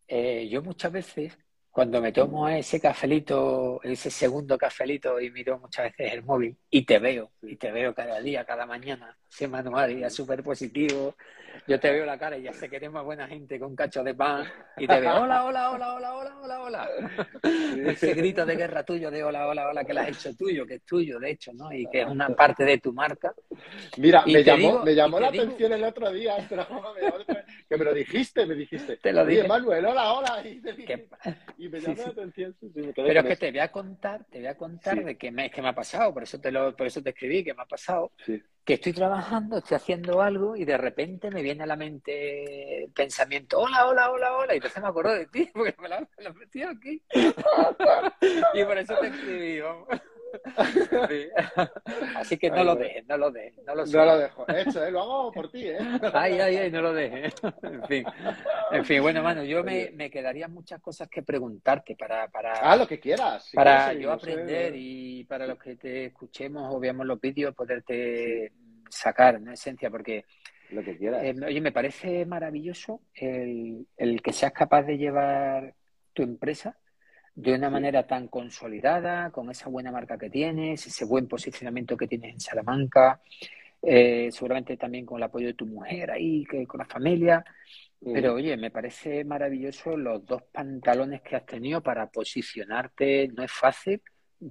eh, 0.09 0.49
yo 0.49 0.63
muchas 0.63 0.91
veces 0.91 1.39
cuando 1.71 2.01
me 2.01 2.11
tomo 2.11 2.49
ese 2.49 2.81
cafelito, 2.81 3.81
ese 3.85 4.11
segundo 4.11 4.59
cafelito 4.59 5.21
y 5.21 5.31
miro 5.31 5.59
muchas 5.59 5.85
veces 5.85 6.15
el 6.15 6.25
móvil 6.25 6.57
y 6.69 6.85
te 6.85 6.99
veo, 6.99 7.31
y 7.43 7.57
te 7.57 7.71
veo 7.71 7.95
cada 7.95 8.21
día, 8.21 8.45
cada 8.45 8.67
mañana, 8.67 9.17
ese 9.31 9.47
manual 9.47 10.03
es 10.03 10.13
súper 10.13 10.43
positivo, 10.43 11.15
yo 11.67 11.79
te 11.79 11.91
veo 11.91 12.05
la 12.05 12.19
cara 12.19 12.37
y 12.37 12.43
ya 12.43 12.53
sé 12.53 12.69
que 12.69 12.77
eres 12.77 12.91
más 12.91 13.05
buena 13.05 13.27
gente 13.27 13.59
con 13.59 13.77
cacho 13.77 14.03
de 14.03 14.15
pan 14.15 14.45
y 14.77 14.87
te 14.87 15.01
veo, 15.01 15.23
hola, 15.23 15.45
hola, 15.45 15.71
hola, 15.71 15.95
hola, 15.95 16.15
hola, 16.15 16.39
hola, 16.41 16.61
hola. 16.61 16.89
Ese 17.87 18.15
grito 18.15 18.45
de 18.47 18.57
guerra 18.57 18.83
tuyo 18.85 19.11
de 19.11 19.23
hola, 19.23 19.47
hola, 19.47 19.69
hola, 19.69 19.85
que 19.85 19.95
lo 19.95 20.01
has 20.01 20.09
hecho 20.09 20.37
tuyo, 20.37 20.67
que 20.67 20.75
es 20.75 20.83
tuyo, 20.83 21.19
de 21.19 21.31
hecho, 21.31 21.53
¿no? 21.53 21.73
Y 21.73 21.87
que 21.87 22.03
es 22.03 22.07
una 22.07 22.29
parte 22.31 22.65
de 22.65 22.79
tu 22.79 22.93
marca. 22.93 23.35
Mira, 23.99 24.25
me 24.27 24.43
llamó, 24.43 24.83
me 24.85 24.95
llamó 24.95 25.21
la 25.21 25.29
atención 25.29 25.73
el 25.73 25.85
otro 25.85 26.11
día, 26.13 26.37
que 27.69 27.77
me 27.77 27.85
lo 27.85 27.95
dijiste, 27.95 28.47
me 28.47 28.55
dijiste. 28.55 28.97
Te 28.97 29.13
lo 29.13 29.25
dije. 29.25 29.47
Manuel, 29.47 29.85
hola, 29.87 30.13
hola. 30.13 30.43
Y, 30.45 30.61
y 31.59 31.69
me 31.69 31.81
llamó 31.81 32.03
la 32.03 32.09
atención. 32.09 32.57
Pero 32.95 33.21
es 33.21 33.27
que 33.27 33.37
te 33.37 33.51
voy 33.51 33.61
a 33.61 33.71
contar, 33.71 34.25
te 34.31 34.39
voy 34.39 34.49
a 34.49 34.57
contar 34.57 35.05
de 35.05 35.17
qué 35.17 35.31
me, 35.31 35.51
me 35.55 35.69
ha 35.69 35.75
pasado, 35.75 36.13
por 36.13 36.23
eso 36.23 36.41
te 36.41 36.51
lo, 36.51 36.75
por 36.75 36.87
eso 36.87 37.03
te 37.03 37.11
escribí, 37.11 37.45
que 37.45 37.55
me 37.55 37.63
ha 37.63 37.67
pasado. 37.67 38.13
Que 38.65 38.75
estoy 38.75 38.93
trabajando, 38.93 39.59
estoy 39.59 39.77
haciendo 39.77 40.21
algo 40.23 40.55
y 40.55 40.65
de 40.65 40.77
repente 40.77 41.31
me 41.31 41.43
viene 41.43 41.65
a 41.65 41.67
la 41.67 41.77
mente 41.77 42.85
el 42.85 42.93
pensamiento, 42.93 43.59
hola, 43.59 43.87
hola, 43.87 44.11
hola, 44.11 44.37
hola, 44.37 44.55
y 44.55 44.57
entonces 44.57 44.83
me 44.83 44.89
acuerdo 44.89 45.15
de 45.15 45.27
ti, 45.27 45.51
porque 45.55 45.75
me 45.81 45.89
lo, 45.89 45.97
he 45.97 46.33
metido 46.35 46.71
aquí. 46.71 47.03
y 48.55 48.65
por 48.65 48.79
eso 48.79 48.95
te 49.01 49.09
escribí, 49.09 49.61
vamos. 49.61 49.89
Así 52.17 52.37
que 52.39 52.51
no 52.51 52.65
lo 52.65 52.75
dejes, 52.75 53.07
no 53.07 53.17
lo 53.17 53.31
dejes. 53.31 53.65
No 53.65 53.75
lo, 53.75 53.87
no 53.87 54.05
lo 54.05 54.19
dejo. 54.19 54.47
Hecho, 54.49 54.85
¿eh? 54.85 54.91
lo 54.91 55.01
hago 55.01 55.33
por 55.33 55.51
ti, 55.51 55.69
¿eh? 55.69 55.79
Ay, 56.13 56.41
ay, 56.41 56.57
ay, 56.57 56.71
no 56.71 56.83
lo 56.83 56.93
dejes. 56.93 57.35
En 57.63 57.85
fin, 57.85 58.05
en 58.73 58.85
fin 58.85 59.03
bueno, 59.03 59.23
mano, 59.23 59.45
yo 59.45 59.63
me, 59.65 59.91
me 59.95 60.11
quedaría 60.11 60.49
muchas 60.49 60.81
cosas 60.81 61.09
que 61.09 61.23
preguntarte 61.23 61.97
para... 61.97 62.29
para 62.29 62.53
ah, 62.55 62.77
lo 62.77 62.87
que 62.87 63.01
quieras. 63.01 63.51
para 63.55 63.93
yo 63.93 64.13
aprender 64.13 64.75
y 64.77 65.25
para 65.25 65.47
los 65.47 65.59
que 65.59 65.77
te 65.77 66.07
escuchemos 66.07 66.75
o 66.75 66.79
veamos 66.79 67.07
los 67.07 67.21
vídeos, 67.21 67.55
poderte 67.55 68.53
sacar, 68.89 69.37
en 69.37 69.49
esencia, 69.49 69.91
porque... 69.91 70.25
Lo 70.71 70.85
que 70.85 70.97
quieras. 70.97 71.25
Eh, 71.25 71.35
oye, 71.45 71.61
me 71.61 71.73
parece 71.73 72.25
maravilloso 72.27 73.01
el, 73.15 73.89
el 73.97 74.23
que 74.23 74.33
seas 74.33 74.53
capaz 74.53 74.83
de 74.83 74.99
llevar 74.99 75.75
tu 76.13 76.23
empresa 76.23 76.80
de 77.41 77.55
una 77.55 77.71
manera 77.71 78.07
tan 78.07 78.29
consolidada, 78.29 79.31
con 79.31 79.51
esa 79.51 79.71
buena 79.71 79.91
marca 79.91 80.19
que 80.19 80.29
tienes, 80.29 80.87
ese 80.87 81.07
buen 81.07 81.27
posicionamiento 81.27 81.97
que 81.97 82.07
tienes 82.07 82.35
en 82.35 82.41
Salamanca, 82.41 83.23
eh, 83.81 84.29
seguramente 84.31 84.77
también 84.77 85.07
con 85.07 85.17
el 85.17 85.23
apoyo 85.23 85.47
de 85.47 85.55
tu 85.55 85.65
mujer 85.65 86.11
ahí, 86.11 86.45
que, 86.45 86.67
con 86.67 86.79
la 86.79 86.85
familia. 86.85 87.43
Pero 88.03 88.35
oye, 88.35 88.57
me 88.57 88.71
parece 88.71 89.25
maravilloso 89.25 89.97
los 89.97 90.25
dos 90.25 90.43
pantalones 90.53 91.23
que 91.23 91.37
has 91.37 91.47
tenido 91.47 91.83
para 91.83 92.11
posicionarte. 92.11 93.29
No 93.29 93.43
es 93.43 93.53
fácil 93.53 94.03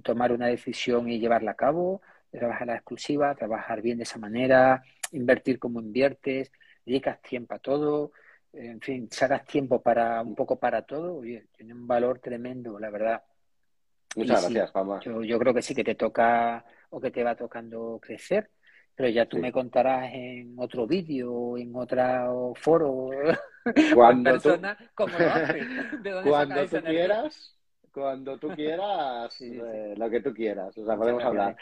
tomar 0.02 0.32
una 0.32 0.46
decisión 0.46 1.08
y 1.08 1.20
llevarla 1.20 1.52
a 1.52 1.56
cabo, 1.56 2.00
trabajar 2.30 2.66
la 2.68 2.76
exclusiva, 2.76 3.34
trabajar 3.36 3.82
bien 3.82 3.98
de 3.98 4.04
esa 4.04 4.18
manera, 4.18 4.82
invertir 5.12 5.58
como 5.60 5.80
inviertes, 5.80 6.50
dedicas 6.84 7.22
tiempo 7.22 7.54
a 7.54 7.58
todo 7.60 8.12
en 8.52 8.80
fin, 8.80 9.08
sacas 9.10 9.44
tiempo 9.44 9.80
para 9.80 10.22
un 10.22 10.34
poco 10.34 10.58
para 10.58 10.82
todo, 10.82 11.16
oye, 11.16 11.46
tiene 11.56 11.74
un 11.74 11.86
valor 11.86 12.18
tremendo, 12.18 12.78
la 12.78 12.90
verdad. 12.90 13.22
Muchas 14.16 14.42
gracias, 14.42 14.70
Pama. 14.72 15.00
Yo, 15.00 15.22
yo, 15.22 15.38
creo 15.38 15.54
que 15.54 15.62
sí 15.62 15.74
que 15.74 15.84
te 15.84 15.94
toca 15.94 16.64
o 16.90 17.00
que 17.00 17.10
te 17.10 17.22
va 17.22 17.36
tocando 17.36 18.00
crecer, 18.02 18.50
pero 18.94 19.08
ya 19.08 19.26
tú 19.26 19.38
me 19.38 19.52
contarás 19.52 20.12
en 20.12 20.54
otro 20.58 20.86
vídeo, 20.86 21.56
en 21.56 21.74
otro 21.74 22.52
foro, 22.56 23.10
cuando 23.94 24.32
persona, 24.32 24.76
cómo 24.94 25.16
lo 25.16 25.26
haces. 25.30 25.66
cuando 26.24 26.66
tú 26.66 26.82
quieras, 26.82 27.56
cuando 27.92 28.38
tú 28.38 28.48
quieras, 28.56 29.40
eh, 29.40 29.94
lo 29.96 30.10
que 30.10 30.20
tú 30.20 30.34
quieras, 30.34 30.76
o 30.76 30.84
sea, 30.84 30.96
podemos 30.96 31.22
hablar. 31.22 31.56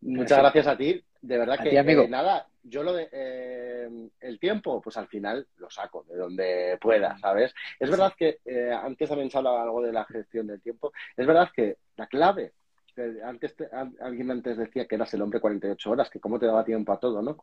Muchas 0.00 0.38
gracias 0.38 0.66
a 0.66 0.76
ti. 0.76 1.04
De 1.22 1.36
verdad 1.36 1.58
que 1.62 1.76
eh, 1.76 2.08
nada, 2.08 2.46
yo 2.62 2.82
lo 2.82 2.94
de 2.94 3.08
eh, 3.12 4.08
el 4.20 4.38
tiempo, 4.38 4.80
pues 4.80 4.96
al 4.96 5.06
final 5.06 5.46
lo 5.58 5.68
saco 5.68 6.04
de 6.08 6.16
donde 6.16 6.78
pueda, 6.80 7.18
¿sabes? 7.18 7.54
Es 7.78 7.90
verdad 7.90 8.14
que 8.16 8.38
eh, 8.46 8.72
antes 8.72 9.08
también 9.08 9.30
se 9.30 9.36
hablaba 9.36 9.62
algo 9.62 9.82
de 9.82 9.92
la 9.92 10.04
gestión 10.06 10.46
del 10.46 10.62
tiempo. 10.62 10.92
Es 11.14 11.26
verdad 11.26 11.50
que 11.54 11.76
la 11.96 12.06
clave, 12.06 12.52
antes 13.22 13.54
alguien 14.00 14.30
antes 14.30 14.56
decía 14.56 14.86
que 14.86 14.94
eras 14.94 15.12
el 15.12 15.20
hombre 15.20 15.40
48 15.40 15.90
horas, 15.90 16.08
que 16.08 16.20
cómo 16.20 16.38
te 16.38 16.46
daba 16.46 16.64
tiempo 16.64 16.90
a 16.92 16.98
todo, 16.98 17.20
¿no? 17.20 17.36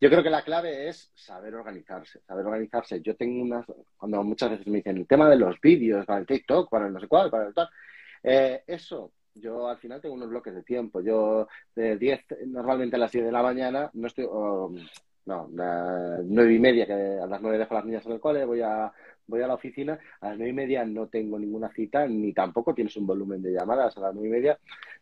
Yo 0.00 0.10
creo 0.10 0.22
que 0.22 0.30
la 0.30 0.42
clave 0.42 0.88
es 0.88 1.10
saber 1.14 1.56
organizarse, 1.56 2.20
saber 2.20 2.46
organizarse. 2.46 3.00
Yo 3.00 3.16
tengo 3.16 3.42
unas, 3.42 3.66
cuando 3.96 4.22
muchas 4.22 4.50
veces 4.50 4.66
me 4.68 4.78
dicen 4.78 4.96
el 4.96 5.08
tema 5.08 5.28
de 5.28 5.36
los 5.36 5.60
vídeos, 5.60 6.06
para 6.06 6.20
el 6.20 6.26
TikTok, 6.26 6.70
para 6.70 6.86
el 6.86 6.92
no 6.92 7.00
sé 7.00 7.08
cuál, 7.08 7.30
para 7.30 7.48
el 7.48 7.54
tal, 7.54 7.68
eso 8.22 9.10
yo 9.40 9.68
al 9.68 9.78
final 9.78 10.00
tengo 10.00 10.14
unos 10.14 10.28
bloques 10.28 10.54
de 10.54 10.62
tiempo. 10.62 11.00
Yo 11.00 11.48
de 11.74 11.96
10, 11.96 12.24
normalmente 12.46 12.96
a 12.96 12.98
las 12.98 13.12
10 13.12 13.24
de 13.24 13.32
la 13.32 13.42
mañana, 13.42 13.90
no 13.94 14.06
estoy, 14.06 14.26
no, 14.26 15.50
a 15.58 16.18
nueve 16.24 16.54
y 16.54 16.58
media, 16.58 16.86
que 16.86 16.92
a 16.92 17.26
las 17.26 17.40
nueve 17.40 17.58
dejo 17.58 17.74
a 17.74 17.78
las 17.78 17.86
niñas 17.86 18.06
en 18.06 18.12
el 18.12 18.20
cole, 18.20 18.44
voy 18.44 18.62
a, 18.62 18.92
voy 19.28 19.42
a 19.42 19.46
la 19.46 19.54
oficina, 19.54 19.98
a 20.20 20.30
las 20.30 20.38
nueve 20.38 20.50
y 20.50 20.54
media 20.54 20.84
no 20.84 21.06
tengo 21.06 21.38
ninguna 21.38 21.70
cita, 21.70 22.06
ni 22.06 22.32
tampoco 22.32 22.74
tienes 22.74 22.96
un 22.96 23.06
volumen 23.06 23.40
de 23.40 23.52
llamadas, 23.52 23.96
a 23.96 24.00
las 24.00 24.14
nueve 24.14 24.28
y 24.28 24.32
media 24.32 24.58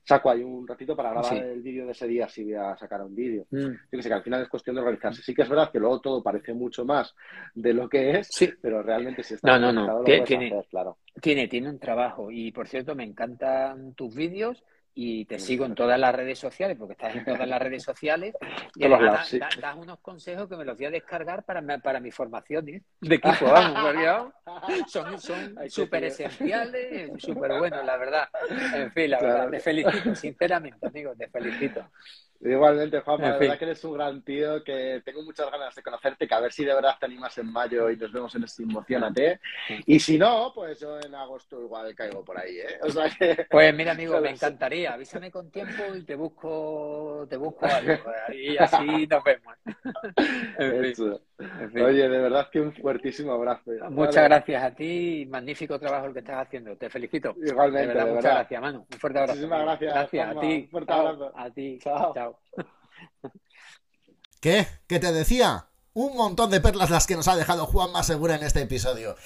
saco 0.06 0.30
ahí 0.30 0.42
un 0.42 0.66
ratito 0.66 0.94
para 0.94 1.10
grabar 1.10 1.36
el 1.36 1.62
vídeo 1.62 1.84
de 1.84 1.92
ese 1.92 2.06
día 2.06 2.28
si 2.28 2.44
voy 2.44 2.54
a 2.54 2.76
sacar 2.76 3.02
un 3.02 3.14
vídeo. 3.14 3.44
Mm. 3.50 3.66
Yo 3.66 3.90
que 3.90 4.02
sé 4.02 4.08
que 4.08 4.14
al 4.14 4.22
final 4.22 4.42
es 4.42 4.48
cuestión 4.48 4.76
de 4.76 4.82
organizarse. 4.82 5.20
Sí 5.20 5.34
que 5.34 5.42
es 5.42 5.48
verdad 5.48 5.70
que 5.72 5.80
luego 5.80 6.00
todo 6.00 6.22
parece 6.22 6.54
mucho 6.54 6.84
más 6.84 7.12
de 7.54 7.74
lo 7.74 7.88
que 7.88 8.10
es, 8.10 8.28
sí. 8.30 8.48
pero 8.62 8.82
realmente 8.82 9.24
si 9.24 9.34
está 9.34 9.58
no, 9.58 9.72
no, 9.72 9.86
no. 9.86 10.04
Tiene, 10.04 10.64
claro. 10.70 10.98
tiene, 11.20 11.48
tiene 11.48 11.68
un 11.68 11.80
trabajo 11.80 12.30
y 12.30 12.52
por 12.52 12.68
cierto 12.68 12.94
me 12.94 13.02
encantan 13.02 13.94
tus 13.94 14.14
vídeos 14.14 14.62
y 14.98 15.26
te 15.26 15.38
sigo 15.38 15.66
en 15.66 15.74
todas 15.74 16.00
las 16.00 16.14
redes 16.14 16.38
sociales, 16.38 16.74
porque 16.78 16.94
estás 16.94 17.14
en 17.14 17.24
todas 17.26 17.46
las 17.46 17.60
redes 17.60 17.82
sociales, 17.82 18.34
y 18.76 18.88
das, 18.88 19.76
unos 19.76 19.98
consejos 20.00 20.48
que 20.48 20.56
me 20.56 20.64
los 20.64 20.74
voy 20.74 20.86
a 20.86 20.90
descargar 20.90 21.44
para, 21.44 21.62
para 21.80 22.00
mi 22.00 22.10
formación 22.10 22.66
¿eh? 22.70 22.82
de 23.02 23.14
equipo, 23.16 23.44
vamos, 23.44 24.32
son 24.88 25.20
súper 25.68 26.04
esenciales, 26.04 27.12
súper 27.18 27.58
buenos, 27.58 27.84
la 27.84 27.98
verdad. 27.98 28.28
En 28.74 28.90
fin, 28.90 29.10
la 29.10 29.20
verdad, 29.20 29.50
te 29.50 29.60
felicito, 29.60 30.14
sinceramente, 30.14 30.86
amigos, 30.86 31.18
te 31.18 31.28
felicito. 31.28 31.90
Igualmente, 32.40 33.00
Juan, 33.00 33.20
la 33.20 33.38
verdad 33.38 33.58
que 33.58 33.64
eres 33.64 33.84
un 33.84 33.94
gran 33.94 34.22
tío, 34.22 34.62
que 34.62 35.02
tengo 35.04 35.22
muchas 35.22 35.50
ganas 35.50 35.74
de 35.74 35.82
conocerte, 35.82 36.28
que 36.28 36.34
a 36.34 36.40
ver 36.40 36.52
si 36.52 36.64
de 36.64 36.74
verdad 36.74 36.96
te 36.98 37.06
animas 37.06 37.36
en 37.38 37.52
mayo 37.52 37.90
y 37.90 37.96
nos 37.96 38.12
vemos 38.12 38.34
en 38.34 38.44
este 38.44 38.62
Emocionate. 38.62 39.40
Y 39.86 39.98
si 39.98 40.18
no, 40.18 40.52
pues 40.54 40.80
yo 40.80 40.98
en 41.00 41.14
agosto 41.14 41.62
igual 41.62 41.94
caigo 41.94 42.24
por 42.24 42.38
ahí, 42.38 42.58
¿eh? 42.58 42.78
O 42.82 42.90
sea 42.90 43.08
que... 43.08 43.46
Pues 43.50 43.74
mira, 43.74 43.92
amigo, 43.92 44.20
me 44.20 44.30
encantaría. 44.30 44.94
Avísame 44.94 45.30
con 45.30 45.50
tiempo 45.50 45.94
y 45.94 46.02
te 46.02 46.14
busco, 46.14 47.26
te 47.28 47.36
busco 47.36 47.66
algo. 47.66 47.94
Y 48.32 48.56
así 48.56 49.06
nos 49.06 49.24
vemos. 49.24 49.54
Oye, 51.74 52.08
de 52.08 52.18
verdad 52.18 52.48
que 52.50 52.60
un 52.60 52.72
fuertísimo 52.72 53.32
abrazo. 53.32 53.70
Muchas 53.90 54.24
gracias 54.24 54.62
a 54.62 54.74
ti, 54.74 55.26
magnífico 55.28 55.78
trabajo 55.78 56.06
el 56.06 56.12
que 56.12 56.20
estás 56.20 56.46
haciendo. 56.46 56.76
Te 56.76 56.88
felicito. 56.90 57.34
Igualmente. 57.42 57.88
De 57.88 57.94
verdad, 57.94 58.14
muchas 58.14 58.34
gracias, 58.34 58.60
Manu. 58.60 58.86
Un 58.90 58.98
fuerte 58.98 59.18
abrazo. 59.18 59.34
Muchísimas 59.34 59.62
gracias. 59.62 59.94
Gracias 59.94 60.36
a 60.36 60.40
ti. 60.40 60.46
Un 60.46 60.68
fuerte 60.68 60.92
abrazo. 60.92 61.32
A 61.36 61.50
ti. 61.50 61.78
Chao. 61.80 62.14
Chao. 62.14 62.25
¿Qué? 64.40 64.68
¿Qué 64.86 64.98
te 64.98 65.12
decía? 65.12 65.68
Un 65.92 66.16
montón 66.16 66.50
de 66.50 66.60
perlas 66.60 66.90
las 66.90 67.06
que 67.06 67.16
nos 67.16 67.28
ha 67.28 67.36
dejado 67.36 67.66
Juan 67.66 67.92
más 67.92 68.06
segura 68.06 68.34
en 68.34 68.42
este 68.42 68.62
episodio. 68.62 69.16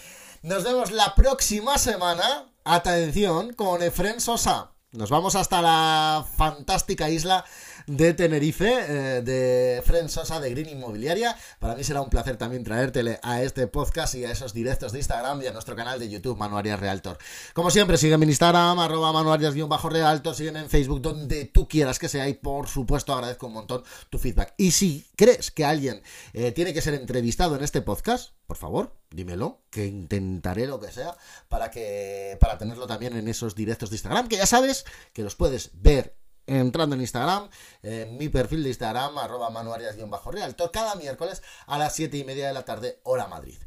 Nos 0.43 0.65
vemos 0.65 0.91
la 0.93 1.15
próxima 1.15 1.79
semana. 1.79 2.47
Atención 2.65 3.53
con 3.55 3.83
Efren 3.83 4.21
Sosa. 4.21 4.73
Nos 4.93 5.11
vamos 5.11 5.35
hasta 5.35 5.63
la 5.63 6.27
fantástica 6.37 7.11
isla 7.11 7.45
de 7.91 8.15
Tenerife, 8.15 8.69
eh, 8.69 9.23
de 9.23 9.83
Fren 9.85 10.09
Sosa 10.09 10.39
de 10.39 10.51
Green 10.51 10.69
Inmobiliaria. 10.69 11.37
Para 11.59 11.75
mí 11.75 11.83
será 11.83 12.01
un 12.01 12.09
placer 12.09 12.37
también 12.37 12.63
traértele 12.63 13.19
a 13.23 13.43
este 13.43 13.67
podcast 13.67 14.15
y 14.15 14.25
a 14.25 14.31
esos 14.31 14.55
directos 14.55 14.93
de 14.93 14.99
Instagram 14.99 15.43
y 15.43 15.49
a 15.49 15.53
nuestro 15.53 15.75
canal 15.75 15.99
de 15.99 16.09
YouTube, 16.09 16.39
Manuarias 16.39 16.79
Realtor. 16.79 17.19
Como 17.53 17.71
siempre, 17.71 17.97
sígueme 17.97 18.25
en 18.25 18.31
Instagram, 18.31 18.79
arroba 18.79 19.13
manuarias-realtor, 19.13 20.35
sígueme 20.37 20.61
en 20.61 20.71
Facebook, 20.71 21.03
donde 21.03 21.47
tú 21.47 21.67
quieras 21.67 21.99
que 21.99 22.09
sea 22.09 22.29
y 22.29 22.35
por 22.35 22.69
supuesto 22.69 23.13
agradezco 23.13 23.49
un 23.49 23.55
montón 23.55 23.83
tu 24.09 24.19
feedback. 24.19 24.55
Y 24.57 24.71
si 24.71 25.07
crees 25.17 25.51
que 25.51 25.65
alguien 25.65 26.01
eh, 26.33 26.53
tiene 26.53 26.73
que 26.73 26.83
ser 26.83 26.95
entrevistado 26.95 27.57
en 27.57 27.65
este 27.65 27.83
podcast, 27.83 28.35
por 28.47 28.57
favor, 28.57 28.97
dímelo, 29.11 29.63
que 29.71 29.87
intentaré 29.87 30.67
lo 30.67 30.79
que 30.79 30.93
sea 30.93 31.17
para 31.49 31.71
que 31.71 32.37
para 32.41 32.57
tenerlo 32.57 32.87
también 32.87 33.17
en 33.17 33.27
esos 33.27 33.57
directos 33.57 33.91
de 33.91 33.97
Instagram, 33.97 34.29
que 34.29 34.37
ya 34.37 34.47
sabes 34.47 34.85
que 35.13 35.23
los 35.23 35.35
puedes 35.35 35.71
ver 35.75 36.20
entrando 36.59 36.95
en 36.95 37.01
Instagram, 37.03 37.49
en 37.83 38.17
mi 38.17 38.29
perfil 38.29 38.63
de 38.63 38.71
Instagram, 38.71 39.17
arroba 39.19 39.51
manuarias-realtor, 39.51 40.71
cada 40.71 40.95
miércoles 40.97 41.43
a 41.67 41.79
las 41.79 41.95
7 41.95 42.17
y 42.17 42.25
media 42.25 42.49
de 42.49 42.55
la 42.55 42.65
tarde, 42.65 43.01
hora 43.05 43.29
Madrid. 43.29 43.59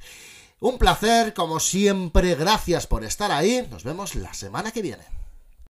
Un 0.60 0.78
placer, 0.78 1.34
como 1.34 1.60
siempre, 1.60 2.36
gracias 2.36 2.88
por 2.88 3.04
estar 3.04 3.32
ahí. 3.32 3.68
Nos 3.70 3.84
vemos 3.84 4.16
la 4.16 4.34
semana 4.34 4.72
que 4.72 4.82
viene. 4.82 5.23